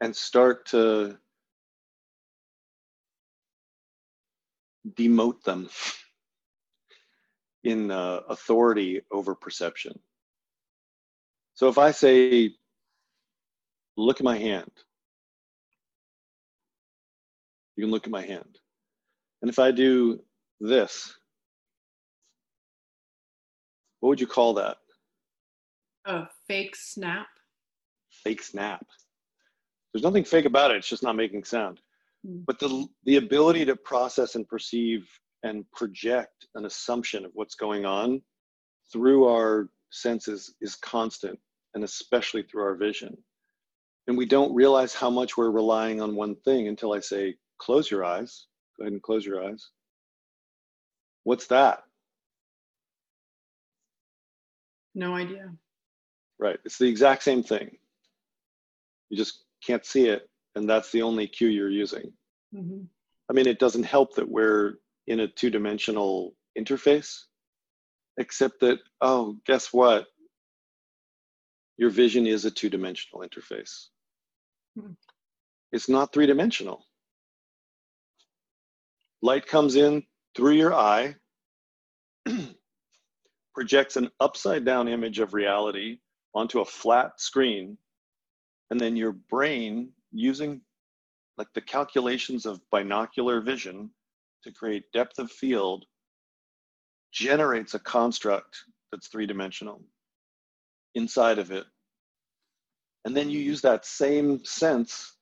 and 0.00 0.14
start 0.14 0.66
to 0.66 1.18
demote 4.94 5.42
them 5.42 5.68
in 7.64 7.90
uh, 7.90 8.20
authority 8.28 9.02
over 9.10 9.34
perception. 9.34 9.98
So 11.54 11.68
if 11.68 11.78
I 11.78 11.90
say, 11.90 12.52
look 13.96 14.20
at 14.20 14.24
my 14.24 14.38
hand, 14.38 14.70
you 17.76 17.84
can 17.84 17.90
look 17.90 18.06
at 18.06 18.12
my 18.12 18.22
hand. 18.22 18.58
And 19.42 19.48
if 19.48 19.58
I 19.58 19.70
do 19.70 20.20
this, 20.60 21.14
what 24.00 24.10
would 24.10 24.20
you 24.20 24.26
call 24.26 24.54
that? 24.54 24.76
A 26.04 26.26
fake 26.46 26.76
snap. 26.76 27.26
Fake 28.10 28.42
snap. 28.42 28.86
There's 29.92 30.02
nothing 30.02 30.24
fake 30.24 30.44
about 30.44 30.70
it, 30.70 30.78
it's 30.78 30.88
just 30.88 31.02
not 31.02 31.16
making 31.16 31.44
sound. 31.44 31.80
Mm. 32.26 32.44
But 32.46 32.58
the, 32.58 32.86
the 33.04 33.16
ability 33.16 33.64
to 33.66 33.76
process 33.76 34.34
and 34.34 34.46
perceive 34.48 35.06
and 35.42 35.64
project 35.72 36.46
an 36.54 36.64
assumption 36.64 37.24
of 37.24 37.30
what's 37.34 37.54
going 37.54 37.84
on 37.86 38.20
through 38.92 39.26
our 39.26 39.68
senses 39.90 40.54
is 40.60 40.74
constant, 40.76 41.38
and 41.74 41.84
especially 41.84 42.42
through 42.42 42.62
our 42.62 42.74
vision. 42.74 43.16
And 44.06 44.16
we 44.16 44.26
don't 44.26 44.54
realize 44.54 44.94
how 44.94 45.10
much 45.10 45.36
we're 45.36 45.50
relying 45.50 46.00
on 46.00 46.16
one 46.16 46.34
thing 46.36 46.68
until 46.68 46.92
I 46.94 47.00
say, 47.00 47.36
close 47.58 47.90
your 47.90 48.04
eyes. 48.04 48.46
Go 48.78 48.84
ahead 48.84 48.92
and 48.92 49.02
close 49.02 49.24
your 49.24 49.44
eyes. 49.44 49.70
What's 51.24 51.46
that? 51.48 51.82
No 54.94 55.14
idea. 55.14 55.52
Right. 56.38 56.58
It's 56.64 56.78
the 56.78 56.88
exact 56.88 57.22
same 57.22 57.42
thing. 57.42 57.76
You 59.10 59.16
just 59.16 59.44
can't 59.64 59.84
see 59.84 60.08
it, 60.08 60.28
and 60.58 60.68
that's 60.68 60.92
the 60.92 61.02
only 61.02 61.26
cue 61.26 61.48
you're 61.48 61.70
using. 61.70 62.12
Mm-hmm. 62.54 62.82
I 63.30 63.32
mean, 63.32 63.46
it 63.46 63.58
doesn't 63.58 63.84
help 63.84 64.14
that 64.16 64.28
we're 64.28 64.74
in 65.06 65.20
a 65.20 65.28
two 65.28 65.50
dimensional 65.50 66.34
interface. 66.58 67.24
except 68.18 68.60
that, 68.60 68.78
oh, 69.00 69.36
guess 69.46 69.72
what? 69.72 70.06
Your 71.76 71.90
vision 71.90 72.26
is 72.26 72.44
a 72.44 72.50
two 72.50 72.68
dimensional 72.68 73.24
interface. 73.26 73.86
Hmm. 74.78 74.92
It's 75.72 75.88
not 75.88 76.12
three 76.12 76.26
dimensional. 76.26 76.84
Light 79.22 79.46
comes 79.46 79.76
in 79.76 80.02
through 80.36 80.54
your 80.54 80.74
eye, 80.74 81.14
projects 83.54 83.96
an 83.96 84.10
upside 84.20 84.64
down 84.64 84.88
image 84.88 85.20
of 85.20 85.34
reality 85.34 85.98
onto 86.34 86.60
a 86.60 86.64
flat 86.64 87.20
screen, 87.20 87.78
and 88.70 88.80
then 88.80 88.96
your 88.96 89.12
brain, 89.12 89.90
using 90.12 90.60
like 91.36 91.48
the 91.54 91.60
calculations 91.60 92.46
of 92.46 92.60
binocular 92.70 93.40
vision 93.40 93.90
to 94.42 94.52
create 94.52 94.90
depth 94.92 95.18
of 95.18 95.30
field, 95.30 95.84
generates 97.12 97.74
a 97.74 97.78
construct 97.78 98.56
that's 98.90 99.08
three 99.08 99.26
dimensional 99.26 99.82
inside 100.94 101.38
of 101.38 101.50
it. 101.50 101.64
And 103.04 103.16
then 103.16 103.30
you 103.30 103.38
use 103.38 103.62
that 103.62 103.86
same 103.86 104.44
sense 104.44 105.14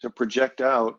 to 0.00 0.10
project 0.10 0.60
out 0.60 0.98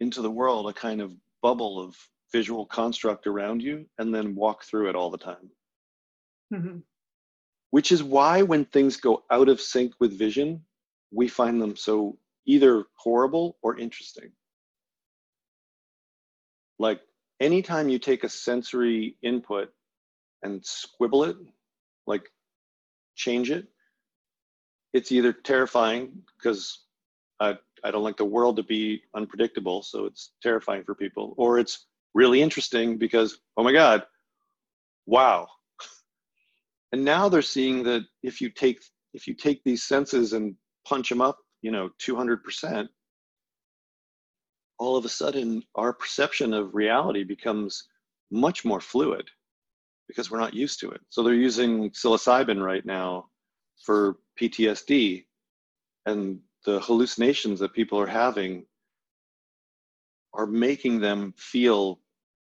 into 0.00 0.22
the 0.22 0.30
world 0.30 0.68
a 0.68 0.72
kind 0.72 1.00
of 1.00 1.12
bubble 1.42 1.80
of 1.80 1.96
visual 2.32 2.66
construct 2.66 3.26
around 3.26 3.62
you 3.62 3.86
and 3.98 4.14
then 4.14 4.34
walk 4.34 4.64
through 4.64 4.88
it 4.88 4.96
all 4.96 5.10
the 5.10 5.18
time. 5.18 5.50
Mm-hmm. 6.52 6.78
Which 7.70 7.92
is 7.92 8.02
why 8.02 8.42
when 8.42 8.64
things 8.66 8.96
go 8.96 9.24
out 9.30 9.48
of 9.48 9.60
sync 9.60 9.92
with 10.00 10.18
vision, 10.18 10.62
we 11.10 11.28
find 11.28 11.60
them 11.60 11.76
so 11.76 12.18
either 12.46 12.84
horrible 12.94 13.56
or 13.62 13.78
interesting. 13.78 14.30
Like 16.78 17.00
anytime 17.40 17.88
you 17.88 17.98
take 17.98 18.24
a 18.24 18.28
sensory 18.28 19.16
input 19.22 19.70
and 20.42 20.64
squibble 20.64 21.24
it, 21.24 21.36
like 22.06 22.30
change 23.14 23.50
it, 23.50 23.66
it's 24.92 25.12
either 25.12 25.32
terrifying 25.32 26.22
because 26.38 26.84
I, 27.40 27.58
I 27.84 27.90
don't 27.90 28.04
like 28.04 28.16
the 28.16 28.24
world 28.24 28.56
to 28.56 28.62
be 28.62 29.02
unpredictable, 29.14 29.82
so 29.82 30.06
it's 30.06 30.32
terrifying 30.42 30.84
for 30.84 30.94
people, 30.94 31.34
or 31.36 31.58
it's 31.58 31.86
really 32.14 32.40
interesting 32.40 32.96
because, 32.96 33.38
oh 33.56 33.62
my 33.62 33.72
God, 33.72 34.04
wow. 35.06 35.48
And 36.92 37.04
now 37.04 37.28
they're 37.28 37.42
seeing 37.42 37.82
that 37.82 38.02
if 38.22 38.40
you 38.40 38.48
take 38.48 38.80
if 39.12 39.26
you 39.26 39.34
take 39.34 39.64
these 39.64 39.82
senses 39.82 40.32
and 40.34 40.54
punch 40.86 41.08
them 41.08 41.20
up, 41.20 41.38
you 41.62 41.70
know, 41.70 41.90
200%, 42.00 42.88
all 44.78 44.96
of 44.96 45.04
a 45.04 45.08
sudden 45.08 45.62
our 45.74 45.92
perception 45.92 46.52
of 46.52 46.74
reality 46.74 47.24
becomes 47.24 47.88
much 48.30 48.64
more 48.64 48.80
fluid 48.80 49.28
because 50.08 50.30
we're 50.30 50.40
not 50.40 50.54
used 50.54 50.80
to 50.80 50.90
it. 50.90 51.00
So 51.08 51.22
they're 51.22 51.34
using 51.34 51.90
psilocybin 51.90 52.62
right 52.62 52.84
now 52.84 53.26
for 53.82 54.18
PTSD 54.40 55.24
and 56.06 56.40
the 56.64 56.80
hallucinations 56.80 57.60
that 57.60 57.72
people 57.72 57.98
are 57.98 58.06
having 58.06 58.66
are 60.34 60.46
making 60.46 61.00
them 61.00 61.32
feel 61.36 62.00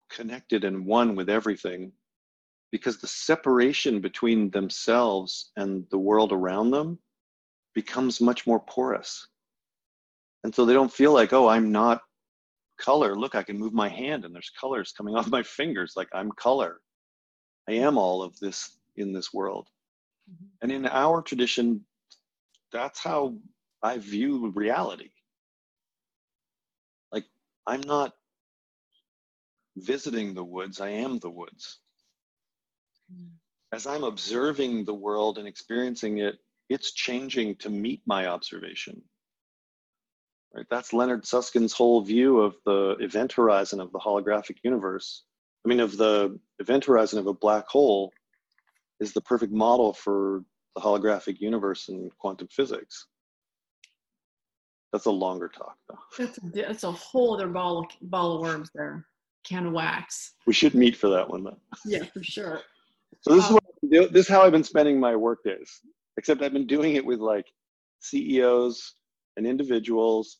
connected 0.09 0.63
and 0.63 0.85
one 0.85 1.15
with 1.15 1.29
everything 1.29 1.91
because 2.71 2.97
the 2.97 3.07
separation 3.07 4.01
between 4.01 4.49
themselves 4.51 5.51
and 5.55 5.85
the 5.91 5.97
world 5.97 6.31
around 6.31 6.71
them 6.71 6.99
becomes 7.75 8.21
much 8.21 8.47
more 8.47 8.59
porous. 8.59 9.27
And 10.43 10.55
so 10.55 10.65
they 10.65 10.73
don't 10.73 10.91
feel 10.91 11.13
like, 11.13 11.33
oh, 11.33 11.47
I'm 11.47 11.71
not 11.71 12.01
color. 12.79 13.15
Look, 13.15 13.35
I 13.35 13.43
can 13.43 13.59
move 13.59 13.73
my 13.73 13.89
hand 13.89 14.25
and 14.25 14.33
there's 14.33 14.51
colors 14.59 14.93
coming 14.97 15.15
off 15.17 15.27
my 15.27 15.43
fingers. 15.43 15.93
Like 15.95 16.07
I'm 16.13 16.31
color. 16.31 16.79
I 17.69 17.73
am 17.73 17.97
all 17.97 18.23
of 18.23 18.39
this 18.39 18.77
in 18.95 19.13
this 19.13 19.33
world. 19.33 19.67
Mm-hmm. 20.31 20.45
And 20.61 20.71
in 20.71 20.85
our 20.87 21.21
tradition, 21.21 21.85
that's 22.71 22.99
how 22.99 23.35
I 23.83 23.97
view 23.97 24.51
reality. 24.55 25.09
Like 27.11 27.25
I'm 27.67 27.81
not 27.81 28.13
visiting 29.77 30.33
the 30.33 30.43
woods, 30.43 30.79
I 30.79 30.89
am 30.89 31.19
the 31.19 31.29
woods. 31.29 31.79
Mm. 33.13 33.29
As 33.73 33.87
I'm 33.87 34.03
observing 34.03 34.85
the 34.85 34.93
world 34.93 35.37
and 35.37 35.47
experiencing 35.47 36.19
it, 36.19 36.39
it's 36.69 36.93
changing 36.93 37.55
to 37.57 37.69
meet 37.69 38.01
my 38.05 38.27
observation. 38.27 39.01
Right? 40.53 40.65
That's 40.69 40.93
Leonard 40.93 41.25
Susskind's 41.25 41.73
whole 41.73 42.01
view 42.01 42.39
of 42.39 42.55
the 42.65 42.95
event 42.99 43.33
horizon 43.33 43.79
of 43.79 43.91
the 43.91 43.99
holographic 43.99 44.57
universe. 44.63 45.23
I 45.65 45.69
mean, 45.69 45.79
of 45.79 45.97
the 45.97 46.39
event 46.59 46.85
horizon 46.85 47.19
of 47.19 47.27
a 47.27 47.33
black 47.33 47.67
hole 47.67 48.11
is 48.99 49.13
the 49.13 49.21
perfect 49.21 49.51
model 49.51 49.93
for 49.93 50.43
the 50.75 50.81
holographic 50.81 51.39
universe 51.39 51.89
in 51.89 52.09
quantum 52.19 52.47
physics. 52.51 53.07
That's 54.93 55.05
a 55.07 55.11
longer 55.11 55.49
talk, 55.49 55.75
though. 55.89 55.99
That's, 56.17 56.39
that's 56.53 56.83
a 56.85 56.91
whole 56.91 57.33
other 57.33 57.49
ball 57.49 57.79
of, 57.79 58.09
ball 58.09 58.35
of 58.35 58.41
worms 58.41 58.69
there 58.73 59.05
can 59.45 59.67
of 59.67 59.73
wax. 59.73 60.33
We 60.45 60.53
should 60.53 60.73
meet 60.73 60.95
for 60.97 61.09
that 61.09 61.29
one 61.29 61.43
though. 61.43 61.57
Yeah, 61.85 62.03
for 62.13 62.23
sure. 62.23 62.61
so 63.21 63.35
this 63.35 63.45
um, 63.45 63.57
is 63.57 63.61
what 63.91 64.11
this 64.13 64.25
is 64.25 64.27
how 64.27 64.41
I've 64.41 64.51
been 64.51 64.63
spending 64.63 64.99
my 64.99 65.15
work 65.15 65.43
days. 65.43 65.79
Except 66.17 66.41
I've 66.41 66.53
been 66.53 66.67
doing 66.67 66.95
it 66.95 67.05
with 67.05 67.19
like 67.19 67.47
CEOs 67.99 68.95
and 69.37 69.45
individuals 69.45 70.39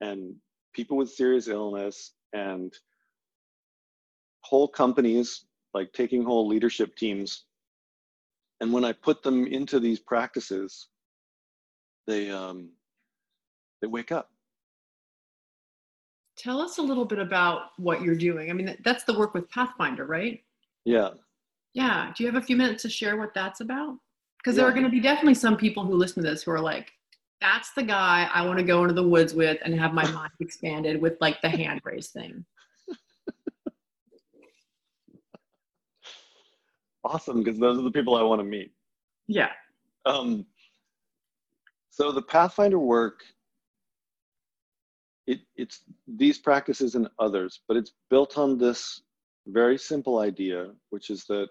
and 0.00 0.34
people 0.74 0.96
with 0.96 1.10
serious 1.10 1.48
illness 1.48 2.12
and 2.32 2.72
whole 4.40 4.68
companies, 4.68 5.44
like 5.74 5.92
taking 5.92 6.22
whole 6.22 6.46
leadership 6.46 6.96
teams. 6.96 7.44
And 8.60 8.72
when 8.72 8.84
I 8.84 8.92
put 8.92 9.22
them 9.22 9.46
into 9.46 9.80
these 9.80 9.98
practices, 9.98 10.88
they 12.06 12.30
um, 12.30 12.70
they 13.80 13.88
wake 13.88 14.12
up 14.12 14.30
Tell 16.36 16.60
us 16.60 16.78
a 16.78 16.82
little 16.82 17.04
bit 17.04 17.18
about 17.18 17.70
what 17.76 18.02
you're 18.02 18.16
doing. 18.16 18.50
I 18.50 18.52
mean, 18.54 18.76
that's 18.84 19.04
the 19.04 19.16
work 19.16 19.34
with 19.34 19.50
Pathfinder, 19.50 20.06
right? 20.06 20.42
Yeah. 20.84 21.10
Yeah. 21.74 22.12
Do 22.16 22.24
you 22.24 22.30
have 22.30 22.42
a 22.42 22.44
few 22.44 22.56
minutes 22.56 22.82
to 22.82 22.88
share 22.88 23.16
what 23.16 23.34
that's 23.34 23.60
about? 23.60 23.96
Because 24.42 24.56
yeah. 24.56 24.62
there 24.62 24.70
are 24.70 24.74
going 24.74 24.84
to 24.84 24.90
be 24.90 25.00
definitely 25.00 25.34
some 25.34 25.56
people 25.56 25.84
who 25.84 25.94
listen 25.94 26.22
to 26.22 26.28
this 26.28 26.42
who 26.42 26.50
are 26.50 26.60
like, 26.60 26.90
that's 27.40 27.72
the 27.72 27.82
guy 27.82 28.28
I 28.32 28.46
want 28.46 28.58
to 28.58 28.64
go 28.64 28.82
into 28.82 28.94
the 28.94 29.06
woods 29.06 29.34
with 29.34 29.58
and 29.64 29.78
have 29.78 29.94
my 29.94 30.08
mind 30.10 30.32
expanded 30.40 31.00
with 31.00 31.16
like 31.20 31.40
the 31.42 31.48
hand 31.48 31.80
raise 31.84 32.08
thing. 32.08 32.44
Awesome, 37.04 37.42
because 37.42 37.58
those 37.58 37.78
are 37.78 37.82
the 37.82 37.90
people 37.90 38.14
I 38.14 38.22
want 38.22 38.40
to 38.40 38.44
meet. 38.44 38.72
Yeah. 39.26 39.50
Um, 40.06 40.46
so 41.90 42.12
the 42.12 42.22
Pathfinder 42.22 42.78
work 42.78 43.22
it, 45.26 45.40
it's 45.56 45.84
these 46.06 46.38
practices 46.38 46.94
and 46.94 47.08
others, 47.18 47.60
but 47.68 47.76
it's 47.76 47.92
built 48.10 48.38
on 48.38 48.58
this 48.58 49.02
very 49.46 49.78
simple 49.78 50.18
idea, 50.18 50.70
which 50.90 51.10
is 51.10 51.24
that 51.26 51.48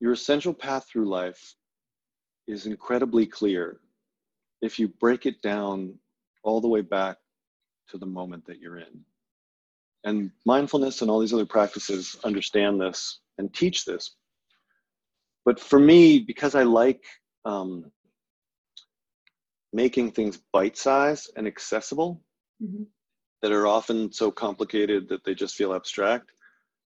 your 0.00 0.12
essential 0.12 0.54
path 0.54 0.86
through 0.88 1.08
life 1.08 1.54
is 2.46 2.66
incredibly 2.66 3.26
clear 3.26 3.80
if 4.62 4.78
you 4.78 4.88
break 4.88 5.26
it 5.26 5.40
down 5.42 5.94
all 6.42 6.60
the 6.60 6.68
way 6.68 6.80
back 6.80 7.18
to 7.90 7.98
the 7.98 8.06
moment 8.06 8.44
that 8.46 8.60
you're 8.60 8.78
in. 8.78 9.04
And 10.04 10.30
mindfulness 10.46 11.02
and 11.02 11.10
all 11.10 11.20
these 11.20 11.34
other 11.34 11.46
practices 11.46 12.16
understand 12.24 12.80
this 12.80 13.20
and 13.38 13.52
teach 13.52 13.84
this. 13.84 14.16
But 15.44 15.58
for 15.58 15.78
me, 15.78 16.20
because 16.20 16.54
I 16.54 16.62
like 16.62 17.04
um, 17.44 17.90
making 19.72 20.12
things 20.12 20.38
bite-sized 20.52 21.30
and 21.36 21.46
accessible 21.46 22.22
mm-hmm. 22.62 22.84
that 23.42 23.52
are 23.52 23.66
often 23.66 24.12
so 24.12 24.30
complicated 24.30 25.08
that 25.08 25.24
they 25.24 25.34
just 25.34 25.54
feel 25.54 25.74
abstract 25.74 26.32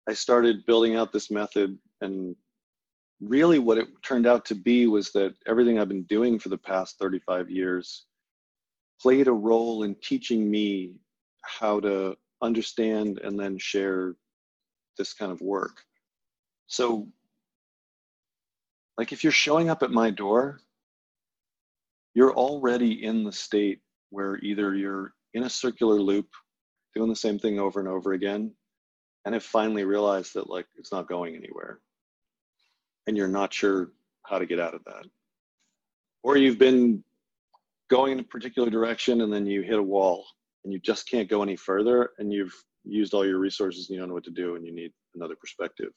i 0.09 0.13
started 0.13 0.65
building 0.65 0.95
out 0.95 1.11
this 1.11 1.29
method 1.29 1.77
and 2.01 2.35
really 3.27 3.59
what 3.59 3.77
it 3.77 3.87
turned 4.03 4.27
out 4.27 4.45
to 4.45 4.55
be 4.55 4.87
was 4.87 5.11
that 5.11 5.33
everything 5.47 5.79
i've 5.79 5.87
been 5.87 6.03
doing 6.03 6.37
for 6.39 6.49
the 6.49 6.57
past 6.57 6.97
35 6.99 7.49
years 7.49 8.05
played 9.01 9.27
a 9.27 9.31
role 9.31 9.83
in 9.83 9.95
teaching 9.95 10.49
me 10.49 10.93
how 11.41 11.79
to 11.79 12.15
understand 12.41 13.19
and 13.19 13.39
then 13.39 13.57
share 13.57 14.15
this 14.97 15.13
kind 15.13 15.31
of 15.31 15.41
work. 15.41 15.81
So 16.67 17.07
like 18.97 19.11
if 19.11 19.23
you're 19.23 19.31
showing 19.31 19.69
up 19.69 19.83
at 19.83 19.91
my 19.91 20.09
door 20.09 20.59
you're 22.13 22.33
already 22.33 23.03
in 23.03 23.23
the 23.23 23.31
state 23.31 23.79
where 24.11 24.37
either 24.37 24.75
you're 24.75 25.13
in 25.33 25.43
a 25.43 25.49
circular 25.49 25.99
loop 25.99 26.27
doing 26.93 27.09
the 27.09 27.15
same 27.15 27.39
thing 27.39 27.59
over 27.59 27.79
and 27.79 27.89
over 27.89 28.13
again 28.13 28.53
and 29.25 29.33
have 29.33 29.43
finally 29.43 29.83
realized 29.83 30.35
that 30.35 30.49
like 30.49 30.67
it's 30.77 30.91
not 30.91 31.09
going 31.09 31.35
anywhere 31.35 31.79
and 33.07 33.17
you're 33.17 33.27
not 33.27 33.53
sure 33.53 33.91
how 34.23 34.39
to 34.39 34.45
get 34.45 34.59
out 34.59 34.73
of 34.73 34.83
that. 34.85 35.05
Or 36.23 36.37
you've 36.37 36.59
been 36.59 37.03
going 37.89 38.13
in 38.13 38.19
a 38.19 38.23
particular 38.23 38.69
direction 38.69 39.21
and 39.21 39.31
then 39.31 39.45
you 39.45 39.61
hit 39.61 39.77
a 39.77 39.83
wall 39.83 40.25
and 40.63 40.71
you 40.71 40.79
just 40.79 41.09
can't 41.09 41.29
go 41.29 41.43
any 41.43 41.55
further 41.55 42.11
and 42.17 42.31
you've 42.31 42.53
used 42.85 43.13
all 43.13 43.25
your 43.25 43.39
resources 43.39 43.89
and 43.89 43.95
you 43.95 43.99
don't 43.99 44.09
know 44.09 44.15
what 44.15 44.23
to 44.23 44.31
do 44.31 44.55
and 44.55 44.65
you 44.65 44.73
need 44.73 44.91
another 45.15 45.35
perspective. 45.35 45.91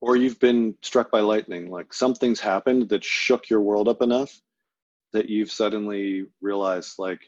Or 0.00 0.16
you've 0.16 0.38
been 0.38 0.74
struck 0.82 1.10
by 1.10 1.20
lightning 1.20 1.70
like 1.70 1.92
something's 1.92 2.40
happened 2.40 2.88
that 2.90 3.04
shook 3.04 3.50
your 3.50 3.60
world 3.60 3.88
up 3.88 4.02
enough 4.02 4.38
that 5.12 5.28
you've 5.28 5.50
suddenly 5.50 6.26
realized 6.40 6.94
like 6.98 7.20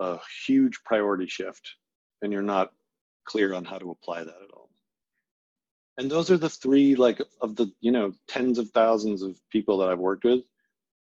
a 0.00 0.18
huge 0.46 0.80
priority 0.84 1.26
shift 1.26 1.74
and 2.22 2.32
you're 2.32 2.42
not 2.42 2.70
clear 3.24 3.54
on 3.54 3.64
how 3.64 3.78
to 3.78 3.90
apply 3.90 4.20
that 4.20 4.28
at 4.28 4.50
all 4.54 4.67
and 5.98 6.10
those 6.10 6.30
are 6.30 6.38
the 6.38 6.48
three 6.48 6.94
like 6.94 7.20
of 7.42 7.56
the 7.56 7.70
you 7.80 7.92
know 7.92 8.12
tens 8.28 8.58
of 8.58 8.70
thousands 8.70 9.22
of 9.22 9.38
people 9.50 9.76
that 9.78 9.90
i've 9.90 9.98
worked 9.98 10.24
with 10.24 10.40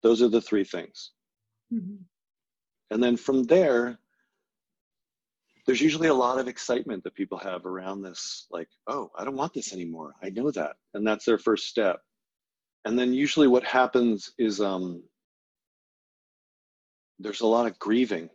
those 0.02 0.22
are 0.22 0.28
the 0.28 0.41
three 0.41 0.64
things. 0.64 1.12
Mm-hmm. 1.74 1.96
and 2.91 3.04
then 3.04 3.18
from 3.18 3.43
there 3.43 3.98
there's 5.66 5.82
usually 5.82 6.10
a 6.10 6.14
lot 6.14 6.39
of 6.39 6.48
excitement 6.48 7.04
that 7.04 7.16
people 7.16 7.39
have 7.39 7.66
around 7.66 8.02
this 8.02 8.48
like 8.52 8.70
oh 8.88 9.12
i 9.18 9.24
don't 9.24 9.36
want 9.36 9.54
this 9.54 9.74
anymore. 9.74 10.14
I 10.24 10.30
know 10.30 10.52
that. 10.52 10.76
And 10.93 11.06
that's 11.06 11.26
their 11.26 11.39
first 11.39 11.68
step. 11.68 12.02
And 12.86 12.98
then 12.98 13.14
usually 13.14 13.48
what 13.48 13.64
happens 13.64 14.32
is 14.38 14.62
um, 14.62 15.02
there's 17.18 17.41
a 17.41 17.48
lot 17.48 17.66
of 17.66 17.80
grieving 17.80 18.30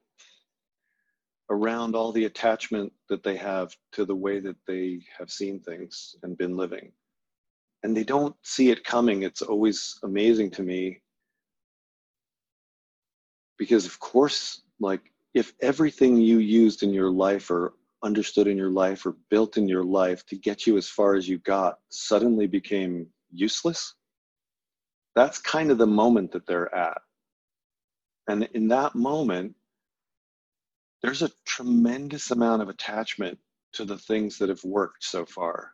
around 1.51 1.95
all 1.97 2.13
the 2.13 2.25
attachment 2.25 2.93
that 3.09 3.23
they 3.23 3.37
have 3.37 3.75
to 3.93 4.05
the 4.05 4.15
way 4.15 4.41
that 4.41 4.57
they 4.67 5.01
have 5.19 5.31
seen 5.31 5.61
things 5.61 6.15
and 6.23 6.39
been 6.39 6.57
living. 6.57 6.93
And 7.83 7.97
they 7.97 8.05
don't 8.05 8.37
see 8.43 8.71
it 8.71 8.85
coming. 8.85 9.23
It's 9.23 9.43
always 9.43 9.99
amazing 10.03 10.53
to 10.53 10.63
me. 10.63 11.03
Because 13.59 13.85
of 13.85 13.99
course 13.99 14.63
like 14.81 15.03
if 15.35 15.53
everything 15.61 16.17
you 16.17 16.39
used 16.39 16.83
in 16.83 16.93
your 16.93 17.11
life 17.11 17.51
or 17.51 17.75
understood 18.03 18.49
in 18.49 18.57
your 18.57 18.71
life 18.71 19.05
or 19.05 19.17
built 19.29 19.57
in 19.57 19.69
your 19.69 19.85
life 19.85 20.25
to 20.27 20.37
get 20.37 20.67
you 20.67 20.77
as 20.77 20.89
far 20.89 21.15
as 21.15 21.29
you 21.29 21.39
got 21.39 21.79
suddenly 21.91 22.47
became 22.47 23.07
useless, 23.31 23.95
that's 25.15 25.39
kind 25.39 25.71
of 25.71 25.79
the 25.79 25.87
moment 25.87 26.33
that 26.33 26.47
they're 26.47 26.75
at. 26.75 26.99
And 28.29 28.49
in 28.55 28.69
that 28.69 28.95
moment, 28.95 29.55
there's 31.03 31.23
a 31.23 31.31
tremendous 31.45 32.31
amount 32.31 32.63
of 32.63 32.69
attachment 32.69 33.39
to 33.73 33.85
the 33.85 33.99
things 33.99 34.39
that 34.39 34.49
have 34.49 34.65
worked 34.65 35.05
so 35.05 35.25
far. 35.25 35.73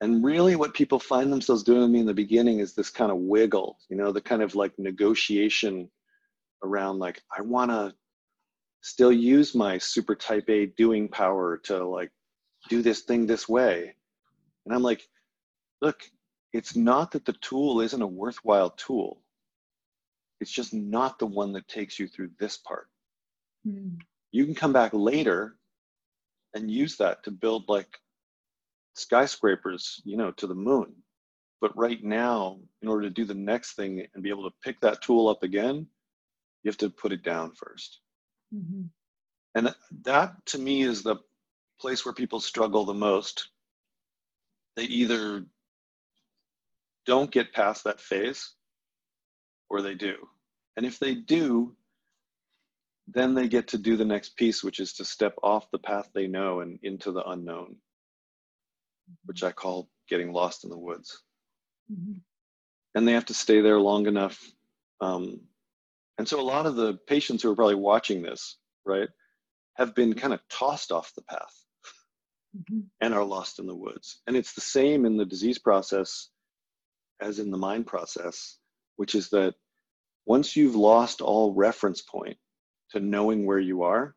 And 0.00 0.24
really, 0.24 0.54
what 0.54 0.74
people 0.74 1.00
find 1.00 1.32
themselves 1.32 1.64
doing 1.64 1.80
with 1.80 1.90
me 1.90 2.00
in 2.00 2.06
the 2.06 2.14
beginning 2.14 2.60
is 2.60 2.72
this 2.72 2.90
kind 2.90 3.10
of 3.10 3.18
wiggle, 3.18 3.78
you 3.88 3.96
know, 3.96 4.12
the 4.12 4.20
kind 4.20 4.42
of 4.42 4.54
like 4.54 4.78
negotiation 4.78 5.90
around, 6.62 7.00
like, 7.00 7.22
I 7.36 7.42
want 7.42 7.70
to 7.72 7.94
still 8.80 9.12
use 9.12 9.54
my 9.54 9.76
super 9.78 10.14
type 10.14 10.48
A 10.48 10.66
doing 10.66 11.08
power 11.08 11.58
to 11.64 11.84
like 11.84 12.12
do 12.68 12.80
this 12.80 13.02
thing 13.02 13.26
this 13.26 13.48
way. 13.48 13.94
And 14.64 14.74
I'm 14.74 14.82
like, 14.82 15.06
look, 15.82 16.02
it's 16.52 16.76
not 16.76 17.10
that 17.12 17.24
the 17.24 17.34
tool 17.34 17.80
isn't 17.80 18.02
a 18.02 18.06
worthwhile 18.06 18.70
tool. 18.70 19.20
It's 20.40 20.50
just 20.50 20.72
not 20.72 21.18
the 21.18 21.26
one 21.26 21.52
that 21.54 21.66
takes 21.66 21.98
you 21.98 22.06
through 22.06 22.30
this 22.38 22.56
part. 22.56 22.88
Mm. 23.68 23.98
You 24.32 24.44
can 24.44 24.54
come 24.54 24.72
back 24.72 24.92
later 24.94 25.56
and 26.54 26.70
use 26.70 26.96
that 26.96 27.24
to 27.24 27.30
build 27.30 27.64
like 27.68 27.98
skyscrapers, 28.94 30.00
you 30.04 30.16
know, 30.16 30.30
to 30.32 30.46
the 30.46 30.54
moon. 30.54 30.94
But 31.60 31.76
right 31.76 32.02
now, 32.02 32.58
in 32.82 32.88
order 32.88 33.02
to 33.02 33.10
do 33.10 33.24
the 33.24 33.34
next 33.34 33.74
thing 33.74 34.06
and 34.14 34.22
be 34.22 34.30
able 34.30 34.48
to 34.48 34.56
pick 34.62 34.80
that 34.80 35.02
tool 35.02 35.28
up 35.28 35.42
again, 35.42 35.86
you 36.62 36.68
have 36.68 36.78
to 36.78 36.90
put 36.90 37.12
it 37.12 37.22
down 37.22 37.52
first. 37.54 38.00
Mm-hmm. 38.54 38.84
And 39.54 39.74
that 40.04 40.34
to 40.46 40.58
me 40.58 40.82
is 40.82 41.02
the 41.02 41.16
place 41.80 42.04
where 42.04 42.14
people 42.14 42.40
struggle 42.40 42.84
the 42.84 42.94
most. 42.94 43.48
They 44.76 44.84
either 44.84 45.44
don't 47.06 47.30
get 47.30 47.52
past 47.52 47.84
that 47.84 48.00
phase 48.00 48.54
or 49.68 49.82
they 49.82 49.94
do. 49.94 50.14
And 50.76 50.86
if 50.86 50.98
they 50.98 51.14
do, 51.14 51.74
then 53.10 53.34
they 53.34 53.48
get 53.48 53.68
to 53.68 53.78
do 53.78 53.96
the 53.96 54.04
next 54.04 54.36
piece, 54.36 54.62
which 54.62 54.80
is 54.80 54.92
to 54.94 55.04
step 55.04 55.34
off 55.42 55.70
the 55.70 55.78
path 55.78 56.10
they 56.14 56.26
know 56.26 56.60
and 56.60 56.78
into 56.82 57.12
the 57.12 57.28
unknown, 57.28 57.76
which 59.24 59.42
I 59.42 59.52
call 59.52 59.88
getting 60.08 60.32
lost 60.32 60.64
in 60.64 60.70
the 60.70 60.78
woods. 60.78 61.22
Mm-hmm. 61.90 62.18
And 62.94 63.08
they 63.08 63.12
have 63.12 63.26
to 63.26 63.34
stay 63.34 63.60
there 63.60 63.78
long 63.78 64.06
enough 64.06 64.40
um, 65.00 65.40
and 66.18 66.26
so 66.26 66.40
a 66.40 66.42
lot 66.42 66.66
of 66.66 66.76
the 66.76 66.94
patients 67.06 67.42
who 67.42 67.50
are 67.50 67.56
probably 67.56 67.76
watching 67.76 68.22
this, 68.22 68.56
right, 68.84 69.08
have 69.74 69.94
been 69.94 70.14
kind 70.14 70.34
of 70.34 70.40
tossed 70.50 70.90
off 70.90 71.14
the 71.14 71.22
path 71.22 71.54
mm-hmm. 72.56 72.80
and 73.00 73.14
are 73.14 73.24
lost 73.24 73.60
in 73.60 73.66
the 73.66 73.74
woods. 73.74 74.20
And 74.26 74.36
it's 74.36 74.52
the 74.52 74.60
same 74.60 75.04
in 75.04 75.16
the 75.16 75.24
disease 75.24 75.58
process 75.58 76.30
as 77.20 77.38
in 77.38 77.50
the 77.50 77.58
mind 77.58 77.86
process, 77.86 78.58
which 78.96 79.14
is 79.14 79.30
that 79.30 79.54
once 80.26 80.56
you've 80.56 80.74
lost 80.74 81.20
all 81.20 81.54
reference 81.54 82.02
point 82.02 82.36
to 82.90 83.00
knowing 83.00 83.46
where 83.46 83.58
you 83.58 83.82
are, 83.82 84.14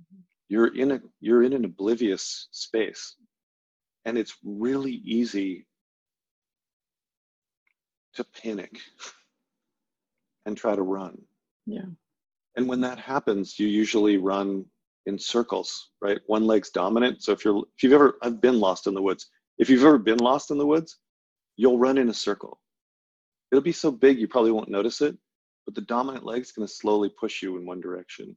mm-hmm. 0.00 0.20
you're 0.48 0.74
in 0.74 0.92
a 0.92 1.00
you're 1.20 1.42
in 1.42 1.52
an 1.52 1.64
oblivious 1.64 2.48
space. 2.50 3.14
And 4.04 4.16
it's 4.16 4.36
really 4.44 5.02
easy 5.04 5.66
to 8.14 8.24
panic 8.24 8.80
and 10.46 10.56
try 10.56 10.74
to 10.74 10.82
run. 10.82 11.18
Yeah. 11.66 11.86
And 12.56 12.68
when 12.68 12.80
that 12.80 12.98
happens, 12.98 13.58
you 13.58 13.68
usually 13.68 14.16
run 14.16 14.64
in 15.06 15.18
circles, 15.18 15.90
right? 16.00 16.18
One 16.26 16.46
leg's 16.46 16.70
dominant. 16.70 17.22
So 17.22 17.32
if 17.32 17.44
you're 17.44 17.64
if 17.76 17.82
you've 17.82 17.92
ever 17.92 18.16
I've 18.22 18.40
been 18.40 18.60
lost 18.60 18.86
in 18.86 18.94
the 18.94 19.02
woods. 19.02 19.28
If 19.58 19.68
you've 19.68 19.84
ever 19.84 19.98
been 19.98 20.18
lost 20.18 20.50
in 20.50 20.58
the 20.58 20.66
woods, 20.66 20.98
you'll 21.56 21.78
run 21.78 21.98
in 21.98 22.08
a 22.08 22.14
circle. 22.14 22.60
It'll 23.50 23.62
be 23.62 23.72
so 23.72 23.90
big 23.90 24.18
you 24.18 24.28
probably 24.28 24.52
won't 24.52 24.68
notice 24.68 25.00
it, 25.00 25.16
but 25.68 25.74
the 25.74 25.82
dominant 25.82 26.24
leg's 26.24 26.50
going 26.50 26.66
to 26.66 26.72
slowly 26.72 27.10
push 27.10 27.42
you 27.42 27.58
in 27.58 27.66
one 27.66 27.78
direction. 27.78 28.34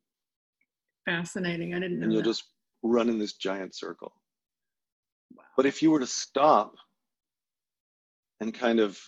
Fascinating. 1.05 1.73
I 1.73 1.79
didn't 1.79 1.97
know. 1.97 2.03
And 2.03 2.11
you'll 2.11 2.21
that. 2.23 2.27
just 2.27 2.43
run 2.83 3.07
in 3.07 3.17
this 3.17 3.35
giant 3.35 3.73
circle. 3.73 4.11
Wow. 5.33 5.45
But 5.55 5.65
if 5.65 5.81
you 5.81 5.91
were 5.91 6.01
to 6.01 6.07
stop 6.07 6.75
and 8.41 8.53
kind 8.53 8.81
of 8.81 8.99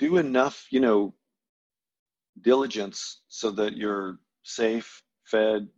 do 0.00 0.16
enough, 0.16 0.66
you 0.72 0.80
know, 0.80 1.14
diligence 2.40 3.20
so 3.28 3.52
that 3.52 3.76
you're 3.76 4.18
safe, 4.42 5.00
fed, 5.24 5.68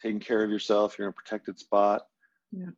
taking 0.00 0.18
care 0.18 0.42
of 0.42 0.48
yourself, 0.48 0.98
you're 0.98 1.08
in 1.08 1.10
a 1.10 1.12
protected 1.12 1.58
spot. 1.58 2.06
Yeah. 2.52 2.70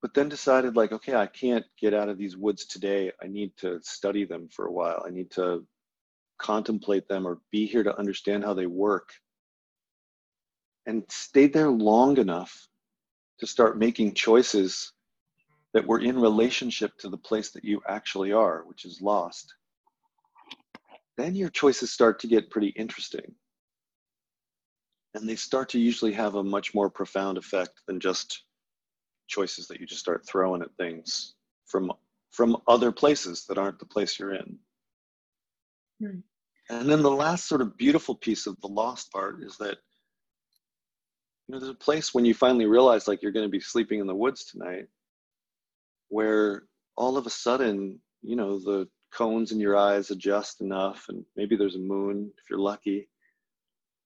But 0.00 0.14
then 0.14 0.28
decided 0.28 0.76
like, 0.76 0.92
okay, 0.92 1.16
I 1.16 1.26
can't 1.26 1.64
get 1.76 1.92
out 1.92 2.08
of 2.08 2.18
these 2.18 2.36
woods 2.36 2.66
today. 2.66 3.10
I 3.20 3.26
need 3.26 3.50
to 3.56 3.80
study 3.82 4.24
them 4.24 4.48
for 4.48 4.66
a 4.66 4.72
while. 4.72 5.02
I 5.04 5.10
need 5.10 5.32
to 5.32 5.66
contemplate 6.38 7.08
them 7.08 7.26
or 7.26 7.38
be 7.50 7.66
here 7.66 7.82
to 7.82 7.98
understand 7.98 8.44
how 8.44 8.54
they 8.54 8.66
work. 8.66 9.10
And 10.86 11.04
stayed 11.08 11.52
there 11.52 11.70
long 11.70 12.16
enough 12.18 12.66
to 13.40 13.46
start 13.46 13.78
making 13.78 14.14
choices 14.14 14.92
that 15.74 15.86
were 15.86 16.00
in 16.00 16.18
relationship 16.18 16.96
to 16.98 17.08
the 17.08 17.18
place 17.18 17.50
that 17.50 17.64
you 17.64 17.82
actually 17.86 18.32
are, 18.32 18.64
which 18.66 18.84
is 18.84 19.02
lost 19.02 19.54
then 21.18 21.34
your 21.34 21.50
choices 21.50 21.90
start 21.90 22.20
to 22.20 22.28
get 22.28 22.48
pretty 22.48 22.68
interesting. 22.68 23.34
And 25.14 25.28
they 25.28 25.34
start 25.34 25.68
to 25.70 25.80
usually 25.80 26.12
have 26.12 26.36
a 26.36 26.44
much 26.44 26.74
more 26.74 26.88
profound 26.88 27.36
effect 27.36 27.80
than 27.88 27.98
just 27.98 28.44
choices 29.26 29.66
that 29.66 29.80
you 29.80 29.86
just 29.86 30.00
start 30.00 30.24
throwing 30.26 30.62
at 30.62 30.74
things 30.78 31.34
from 31.66 31.92
from 32.30 32.56
other 32.68 32.92
places 32.92 33.46
that 33.46 33.58
aren't 33.58 33.78
the 33.78 33.86
place 33.86 34.18
you're 34.18 34.34
in. 34.34 34.58
Right. 36.00 36.22
And 36.70 36.88
then 36.88 37.02
the 37.02 37.10
last 37.10 37.48
sort 37.48 37.60
of 37.60 37.76
beautiful 37.76 38.14
piece 38.14 38.46
of 38.46 38.60
the 38.60 38.68
lost 38.68 39.10
part 39.10 39.42
is 39.42 39.56
that 39.58 39.78
you 41.46 41.54
know 41.54 41.58
there's 41.58 41.70
a 41.70 41.74
place 41.74 42.12
when 42.12 42.24
you 42.24 42.34
finally 42.34 42.66
realize 42.66 43.08
like 43.08 43.22
you're 43.22 43.32
going 43.32 43.46
to 43.46 43.50
be 43.50 43.60
sleeping 43.60 44.00
in 44.00 44.06
the 44.06 44.14
woods 44.14 44.44
tonight 44.44 44.86
where 46.08 46.64
all 46.96 47.16
of 47.16 47.26
a 47.26 47.30
sudden 47.30 47.98
you 48.22 48.36
know 48.36 48.58
the 48.58 48.86
cones 49.12 49.52
in 49.52 49.58
your 49.58 49.76
eyes 49.76 50.10
adjust 50.10 50.60
enough 50.60 51.06
and 51.08 51.24
maybe 51.36 51.56
there's 51.56 51.76
a 51.76 51.80
moon 51.80 52.30
if 52.36 52.50
you're 52.50 52.58
lucky 52.58 53.08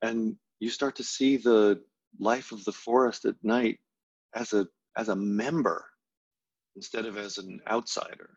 and 0.03 0.36
you 0.61 0.70
start 0.70 0.95
to 0.97 1.05
see 1.05 1.36
the 1.36 1.80
life 2.20 2.53
of 2.53 2.64
the 2.64 2.72
forest 2.72 3.24
at 3.24 3.34
night 3.43 3.78
as 4.34 4.53
a 4.53 4.66
as 4.97 5.09
a 5.09 5.16
member 5.16 5.84
instead 6.76 7.07
of 7.07 7.16
as 7.16 7.38
an 7.38 7.61
outsider 7.68 8.30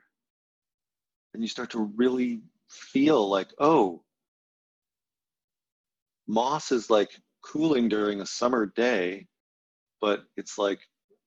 and 1.34 1.43
you 1.43 1.47
start 1.47 1.70
to 1.70 1.91
really 1.95 2.41
feel 2.70 3.30
like 3.30 3.49
oh 3.59 4.01
moss 6.28 6.72
is 6.72 6.89
like 6.89 7.11
cooling 7.43 7.88
during 7.88 8.22
a 8.22 8.26
summer 8.26 8.66
day 8.76 9.26
but 10.01 10.24
it's 10.38 10.57
like 10.57 10.80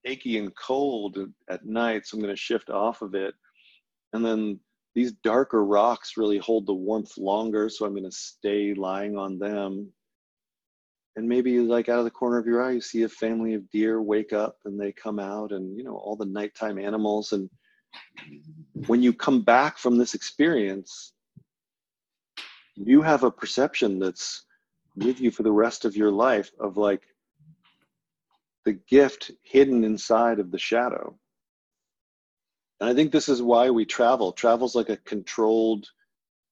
achy 0.05 0.39
and 0.39 0.55
cold 0.57 1.19
at 1.49 1.65
night 1.65 2.07
so 2.07 2.17
i'm 2.17 2.23
going 2.23 2.35
to 2.35 2.41
shift 2.41 2.71
off 2.71 3.03
of 3.03 3.15
it 3.15 3.35
and 4.13 4.25
then 4.25 4.59
these 4.99 5.13
darker 5.13 5.65
rocks 5.65 6.17
really 6.17 6.39
hold 6.39 6.67
the 6.67 6.75
warmth 6.75 7.17
longer, 7.19 7.69
so 7.69 7.87
I'm 7.87 7.93
going 7.93 8.03
to 8.03 8.11
stay 8.11 8.75
lying 8.75 9.17
on 9.17 9.39
them. 9.39 9.93
And 11.15 11.29
maybe 11.29 11.61
like 11.61 11.89
out 11.89 12.01
of 12.01 12.05
the 12.05 12.11
corner 12.11 12.37
of 12.37 12.47
your 12.47 12.63
eye, 12.63 12.73
you 12.73 12.81
see 12.81 13.03
a 13.05 13.09
family 13.09 13.55
of 13.55 13.71
deer 13.71 14.03
wake 14.03 14.33
up 14.33 14.57
and 14.65 14.81
they 14.81 14.91
come 14.91 15.21
out 15.21 15.53
and, 15.53 15.79
you 15.79 15.85
know, 15.85 15.97
all 15.97 16.17
the 16.17 16.25
nighttime 16.25 16.81
animals. 16.81 17.33
And 17.33 17.49
when 18.87 19.01
you 19.01 19.13
come 19.13 19.43
back 19.43 19.79
from 19.79 19.99
this 19.99 20.15
experience, 20.15 21.13
you 22.85 23.03
have 23.03 23.25
a 23.25 23.31
perception 23.31 23.99
that's 23.99 24.45
with 24.97 25.21
you 25.21 25.31
for 25.31 25.43
the 25.43 25.53
rest 25.53 25.85
of 25.85 25.97
your 25.97 26.11
life 26.11 26.51
of 26.59 26.77
like 26.77 27.03
the 28.65 28.73
gift 28.73 29.31
hidden 29.43 29.85
inside 29.85 30.39
of 30.39 30.51
the 30.51 30.59
shadow. 30.59 31.17
And 32.81 32.89
I 32.89 32.95
think 32.95 33.11
this 33.11 33.29
is 33.29 33.43
why 33.43 33.71
we 33.71 33.85
travel. 33.85 34.33
Travel's 34.33 34.75
like 34.75 34.89
a 34.89 34.97
controlled, 34.99 35.87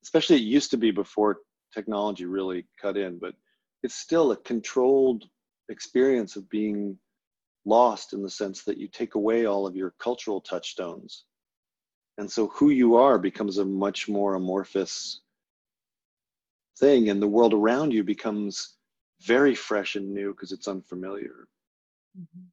especially 0.02 0.36
it 0.36 0.42
used 0.42 0.70
to 0.72 0.76
be 0.76 0.90
before 0.90 1.38
technology 1.72 2.24
really 2.24 2.66
cut 2.80 2.96
in, 2.96 3.18
but 3.18 3.34
it's 3.82 3.94
still 3.94 4.32
a 4.32 4.36
controlled 4.36 5.24
experience 5.68 6.36
of 6.36 6.48
being 6.48 6.98
lost 7.64 8.12
in 8.12 8.22
the 8.22 8.30
sense 8.30 8.62
that 8.64 8.78
you 8.78 8.88
take 8.88 9.14
away 9.14 9.46
all 9.46 9.66
of 9.66 9.76
your 9.76 9.94
cultural 9.98 10.40
touchstones. 10.40 11.24
And 12.18 12.30
so 12.30 12.48
who 12.48 12.70
you 12.70 12.96
are 12.96 13.18
becomes 13.18 13.58
a 13.58 13.64
much 13.64 14.08
more 14.08 14.34
amorphous 14.34 15.20
thing, 16.78 17.10
and 17.10 17.20
the 17.20 17.28
world 17.28 17.54
around 17.54 17.92
you 17.92 18.04
becomes 18.04 18.76
very 19.22 19.54
fresh 19.54 19.96
and 19.96 20.12
new 20.12 20.32
because 20.32 20.52
it's 20.52 20.68
unfamiliar. 20.68 21.48
Mm-hmm. 22.18 22.44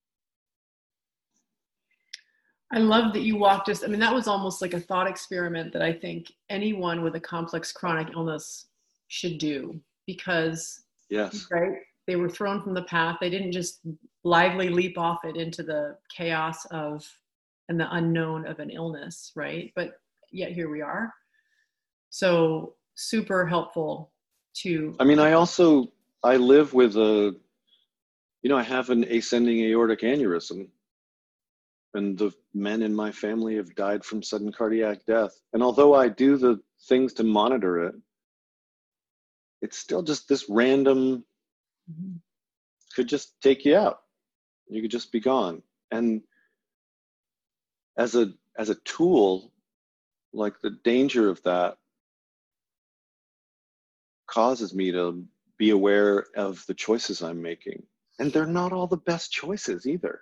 I 2.73 2.79
love 2.79 3.13
that 3.13 3.21
you 3.21 3.37
walked 3.37 3.69
us. 3.69 3.83
I 3.83 3.87
mean, 3.87 3.99
that 3.99 4.13
was 4.13 4.27
almost 4.27 4.59
like 4.61 4.73
a 4.73 4.79
thought 4.79 5.07
experiment 5.07 5.71
that 5.73 5.83
I 5.83 5.93
think 5.93 6.31
anyone 6.49 7.03
with 7.03 7.15
a 7.15 7.19
complex 7.19 7.71
chronic 7.71 8.13
illness 8.15 8.65
should 9.09 9.37
do 9.37 9.79
because, 10.07 10.81
yes, 11.09 11.47
right? 11.51 11.77
They 12.07 12.15
were 12.15 12.29
thrown 12.29 12.61
from 12.63 12.73
the 12.73 12.83
path. 12.83 13.17
They 13.21 13.29
didn't 13.29 13.51
just 13.51 13.81
lively 14.23 14.69
leap 14.69 14.97
off 14.97 15.23
it 15.23 15.37
into 15.37 15.61
the 15.61 15.97
chaos 16.15 16.65
of 16.71 17.07
and 17.69 17.79
the 17.79 17.93
unknown 17.95 18.47
of 18.47 18.59
an 18.59 18.71
illness, 18.71 19.31
right? 19.35 19.71
But 19.75 19.91
yet 20.31 20.51
here 20.51 20.69
we 20.69 20.81
are. 20.81 21.13
So 22.09 22.73
super 22.95 23.45
helpful 23.45 24.12
to. 24.61 24.95
I 24.99 25.03
mean, 25.03 25.19
I 25.19 25.33
also 25.33 25.91
I 26.23 26.37
live 26.37 26.73
with 26.73 26.95
a, 26.95 27.35
you 28.41 28.49
know, 28.49 28.57
I 28.57 28.63
have 28.63 28.89
an 28.89 29.03
ascending 29.03 29.59
aortic 29.59 30.01
aneurysm 30.01 30.67
and 31.93 32.17
the 32.17 32.33
men 32.53 32.81
in 32.81 32.93
my 32.93 33.11
family 33.11 33.55
have 33.55 33.75
died 33.75 34.03
from 34.03 34.23
sudden 34.23 34.51
cardiac 34.51 35.05
death. 35.05 35.39
And 35.53 35.61
although 35.61 35.93
I 35.93 36.07
do 36.07 36.37
the 36.37 36.59
things 36.87 37.13
to 37.13 37.23
monitor 37.23 37.87
it, 37.87 37.95
it's 39.61 39.77
still 39.77 40.01
just 40.01 40.27
this 40.27 40.49
random 40.49 41.23
mm-hmm. 41.89 42.17
could 42.95 43.07
just 43.07 43.39
take 43.41 43.63
you 43.65 43.75
out. 43.75 44.01
You 44.67 44.81
could 44.81 44.91
just 44.91 45.11
be 45.11 45.19
gone. 45.19 45.61
And 45.91 46.21
as 47.97 48.15
a 48.15 48.33
as 48.57 48.69
a 48.69 48.75
tool, 48.75 49.51
like 50.33 50.59
the 50.61 50.71
danger 50.83 51.29
of 51.29 51.41
that 51.43 51.77
causes 54.33 54.73
me 54.73 54.91
to 54.91 55.23
be 55.57 55.69
aware 55.69 56.25
of 56.35 56.63
the 56.67 56.73
choices 56.73 57.21
I'm 57.21 57.41
making. 57.41 57.83
And 58.19 58.31
they're 58.31 58.45
not 58.45 58.73
all 58.73 58.87
the 58.87 58.97
best 58.97 59.31
choices 59.31 59.85
either 59.85 60.21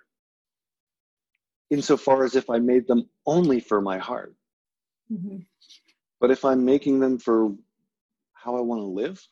insofar 1.70 2.22
as 2.22 2.36
if 2.36 2.50
I 2.50 2.58
made 2.58 2.86
them 2.86 3.08
only 3.26 3.58
for 3.58 3.80
my 3.80 3.96
heart. 3.96 4.34
Mm-hmm. 5.10 5.38
But 6.20 6.30
if 6.30 6.44
I'm 6.44 6.66
making 6.66 7.00
them 7.00 7.18
for 7.18 7.54
how 8.34 8.56
I 8.56 8.60
want 8.60 8.80
to 8.82 8.86
live, 8.86 9.26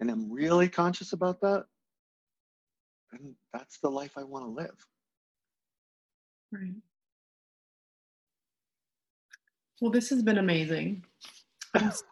and 0.00 0.10
I'm 0.10 0.32
really 0.32 0.68
conscious 0.68 1.12
about 1.12 1.42
that, 1.42 1.66
then 3.12 3.34
that's 3.52 3.78
the 3.80 3.90
life 3.90 4.12
I 4.16 4.24
want 4.24 4.46
to 4.46 4.50
live. 4.50 4.86
Right. 6.50 6.74
Well, 9.80 9.90
this 9.90 10.08
has 10.08 10.22
been 10.22 10.38
amazing. 10.38 11.04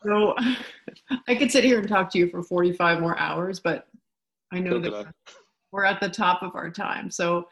So 0.03 0.35
I 1.29 1.35
could 1.35 1.51
sit 1.51 1.65
here 1.65 1.79
and 1.79 1.89
talk 1.89 2.11
to 2.13 2.19
you 2.19 2.29
for 2.29 2.43
45 2.43 3.01
more 3.01 3.19
hours, 3.19 3.61
but 3.61 3.89
I 4.53 4.61
know 4.61 4.79
that 4.79 5.13
we're 5.73 5.85
at 5.85 6.01
the 6.01 6.09
top 6.09 6.43
of 6.43 6.55
our 6.55 6.71
time. 6.71 7.11
So 7.11 7.49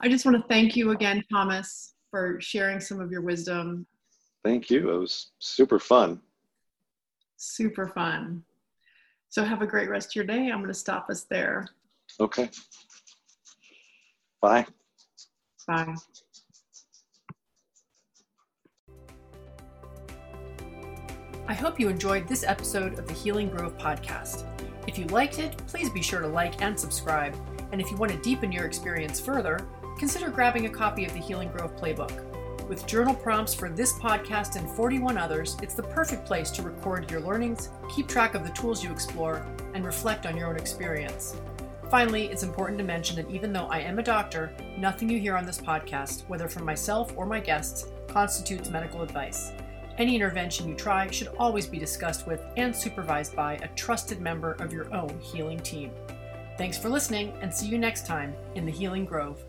I 0.00 0.08
just 0.08 0.24
want 0.24 0.36
to 0.36 0.48
thank 0.48 0.76
you 0.76 0.90
again, 0.90 1.24
Thomas, 1.32 1.94
for 2.10 2.40
sharing 2.40 2.80
some 2.80 3.00
of 3.00 3.10
your 3.10 3.22
wisdom. 3.22 3.86
Thank 4.44 4.70
you. 4.70 4.90
It 4.90 4.98
was 4.98 5.32
super 5.38 5.78
fun. 5.78 6.20
Super 7.36 7.88
fun. 7.88 8.44
So 9.30 9.42
have 9.42 9.62
a 9.62 9.66
great 9.66 9.88
rest 9.88 10.10
of 10.10 10.16
your 10.16 10.24
day. 10.24 10.50
I'm 10.50 10.58
going 10.58 10.68
to 10.68 10.74
stop 10.74 11.10
us 11.10 11.22
there. 11.24 11.66
Okay. 12.20 12.50
Bye. 14.40 14.66
Bye. 15.66 15.94
I 21.46 21.52
hope 21.52 21.78
you 21.78 21.90
enjoyed 21.90 22.26
this 22.26 22.42
episode 22.42 22.98
of 22.98 23.06
the 23.06 23.12
Healing 23.12 23.50
Grove 23.50 23.76
podcast. 23.76 24.46
If 24.86 24.98
you 24.98 25.04
liked 25.06 25.38
it, 25.38 25.58
please 25.66 25.90
be 25.90 26.00
sure 26.00 26.22
to 26.22 26.26
like 26.26 26.62
and 26.62 26.78
subscribe. 26.78 27.36
And 27.70 27.82
if 27.82 27.90
you 27.90 27.98
want 27.98 28.12
to 28.12 28.22
deepen 28.22 28.50
your 28.50 28.64
experience 28.64 29.20
further, 29.20 29.68
consider 29.98 30.30
grabbing 30.30 30.64
a 30.64 30.70
copy 30.70 31.04
of 31.04 31.12
the 31.12 31.18
Healing 31.18 31.50
Grove 31.50 31.76
Playbook. 31.76 32.24
With 32.66 32.86
journal 32.86 33.14
prompts 33.14 33.52
for 33.52 33.68
this 33.68 33.92
podcast 33.92 34.56
and 34.56 34.70
41 34.70 35.18
others, 35.18 35.58
it's 35.62 35.74
the 35.74 35.82
perfect 35.82 36.24
place 36.24 36.50
to 36.52 36.62
record 36.62 37.10
your 37.10 37.20
learnings, 37.20 37.68
keep 37.94 38.08
track 38.08 38.34
of 38.34 38.42
the 38.42 38.52
tools 38.52 38.82
you 38.82 38.90
explore, 38.90 39.46
and 39.74 39.84
reflect 39.84 40.24
on 40.24 40.38
your 40.38 40.48
own 40.48 40.56
experience. 40.56 41.36
Finally, 41.90 42.28
it's 42.28 42.42
important 42.42 42.78
to 42.78 42.84
mention 42.84 43.16
that 43.16 43.30
even 43.30 43.52
though 43.52 43.66
I 43.66 43.80
am 43.80 43.98
a 43.98 44.02
doctor, 44.02 44.50
nothing 44.78 45.10
you 45.10 45.20
hear 45.20 45.36
on 45.36 45.44
this 45.44 45.60
podcast, 45.60 46.26
whether 46.26 46.48
from 46.48 46.64
myself 46.64 47.12
or 47.16 47.26
my 47.26 47.38
guests, 47.38 47.88
constitutes 48.08 48.70
medical 48.70 49.02
advice. 49.02 49.52
Any 49.96 50.16
intervention 50.16 50.68
you 50.68 50.74
try 50.74 51.08
should 51.10 51.28
always 51.38 51.66
be 51.66 51.78
discussed 51.78 52.26
with 52.26 52.42
and 52.56 52.74
supervised 52.74 53.36
by 53.36 53.54
a 53.54 53.68
trusted 53.76 54.20
member 54.20 54.52
of 54.54 54.72
your 54.72 54.92
own 54.92 55.18
healing 55.20 55.60
team. 55.60 55.92
Thanks 56.58 56.76
for 56.76 56.88
listening, 56.88 57.32
and 57.40 57.52
see 57.52 57.66
you 57.66 57.78
next 57.78 58.06
time 58.06 58.34
in 58.54 58.66
the 58.66 58.72
Healing 58.72 59.04
Grove. 59.04 59.44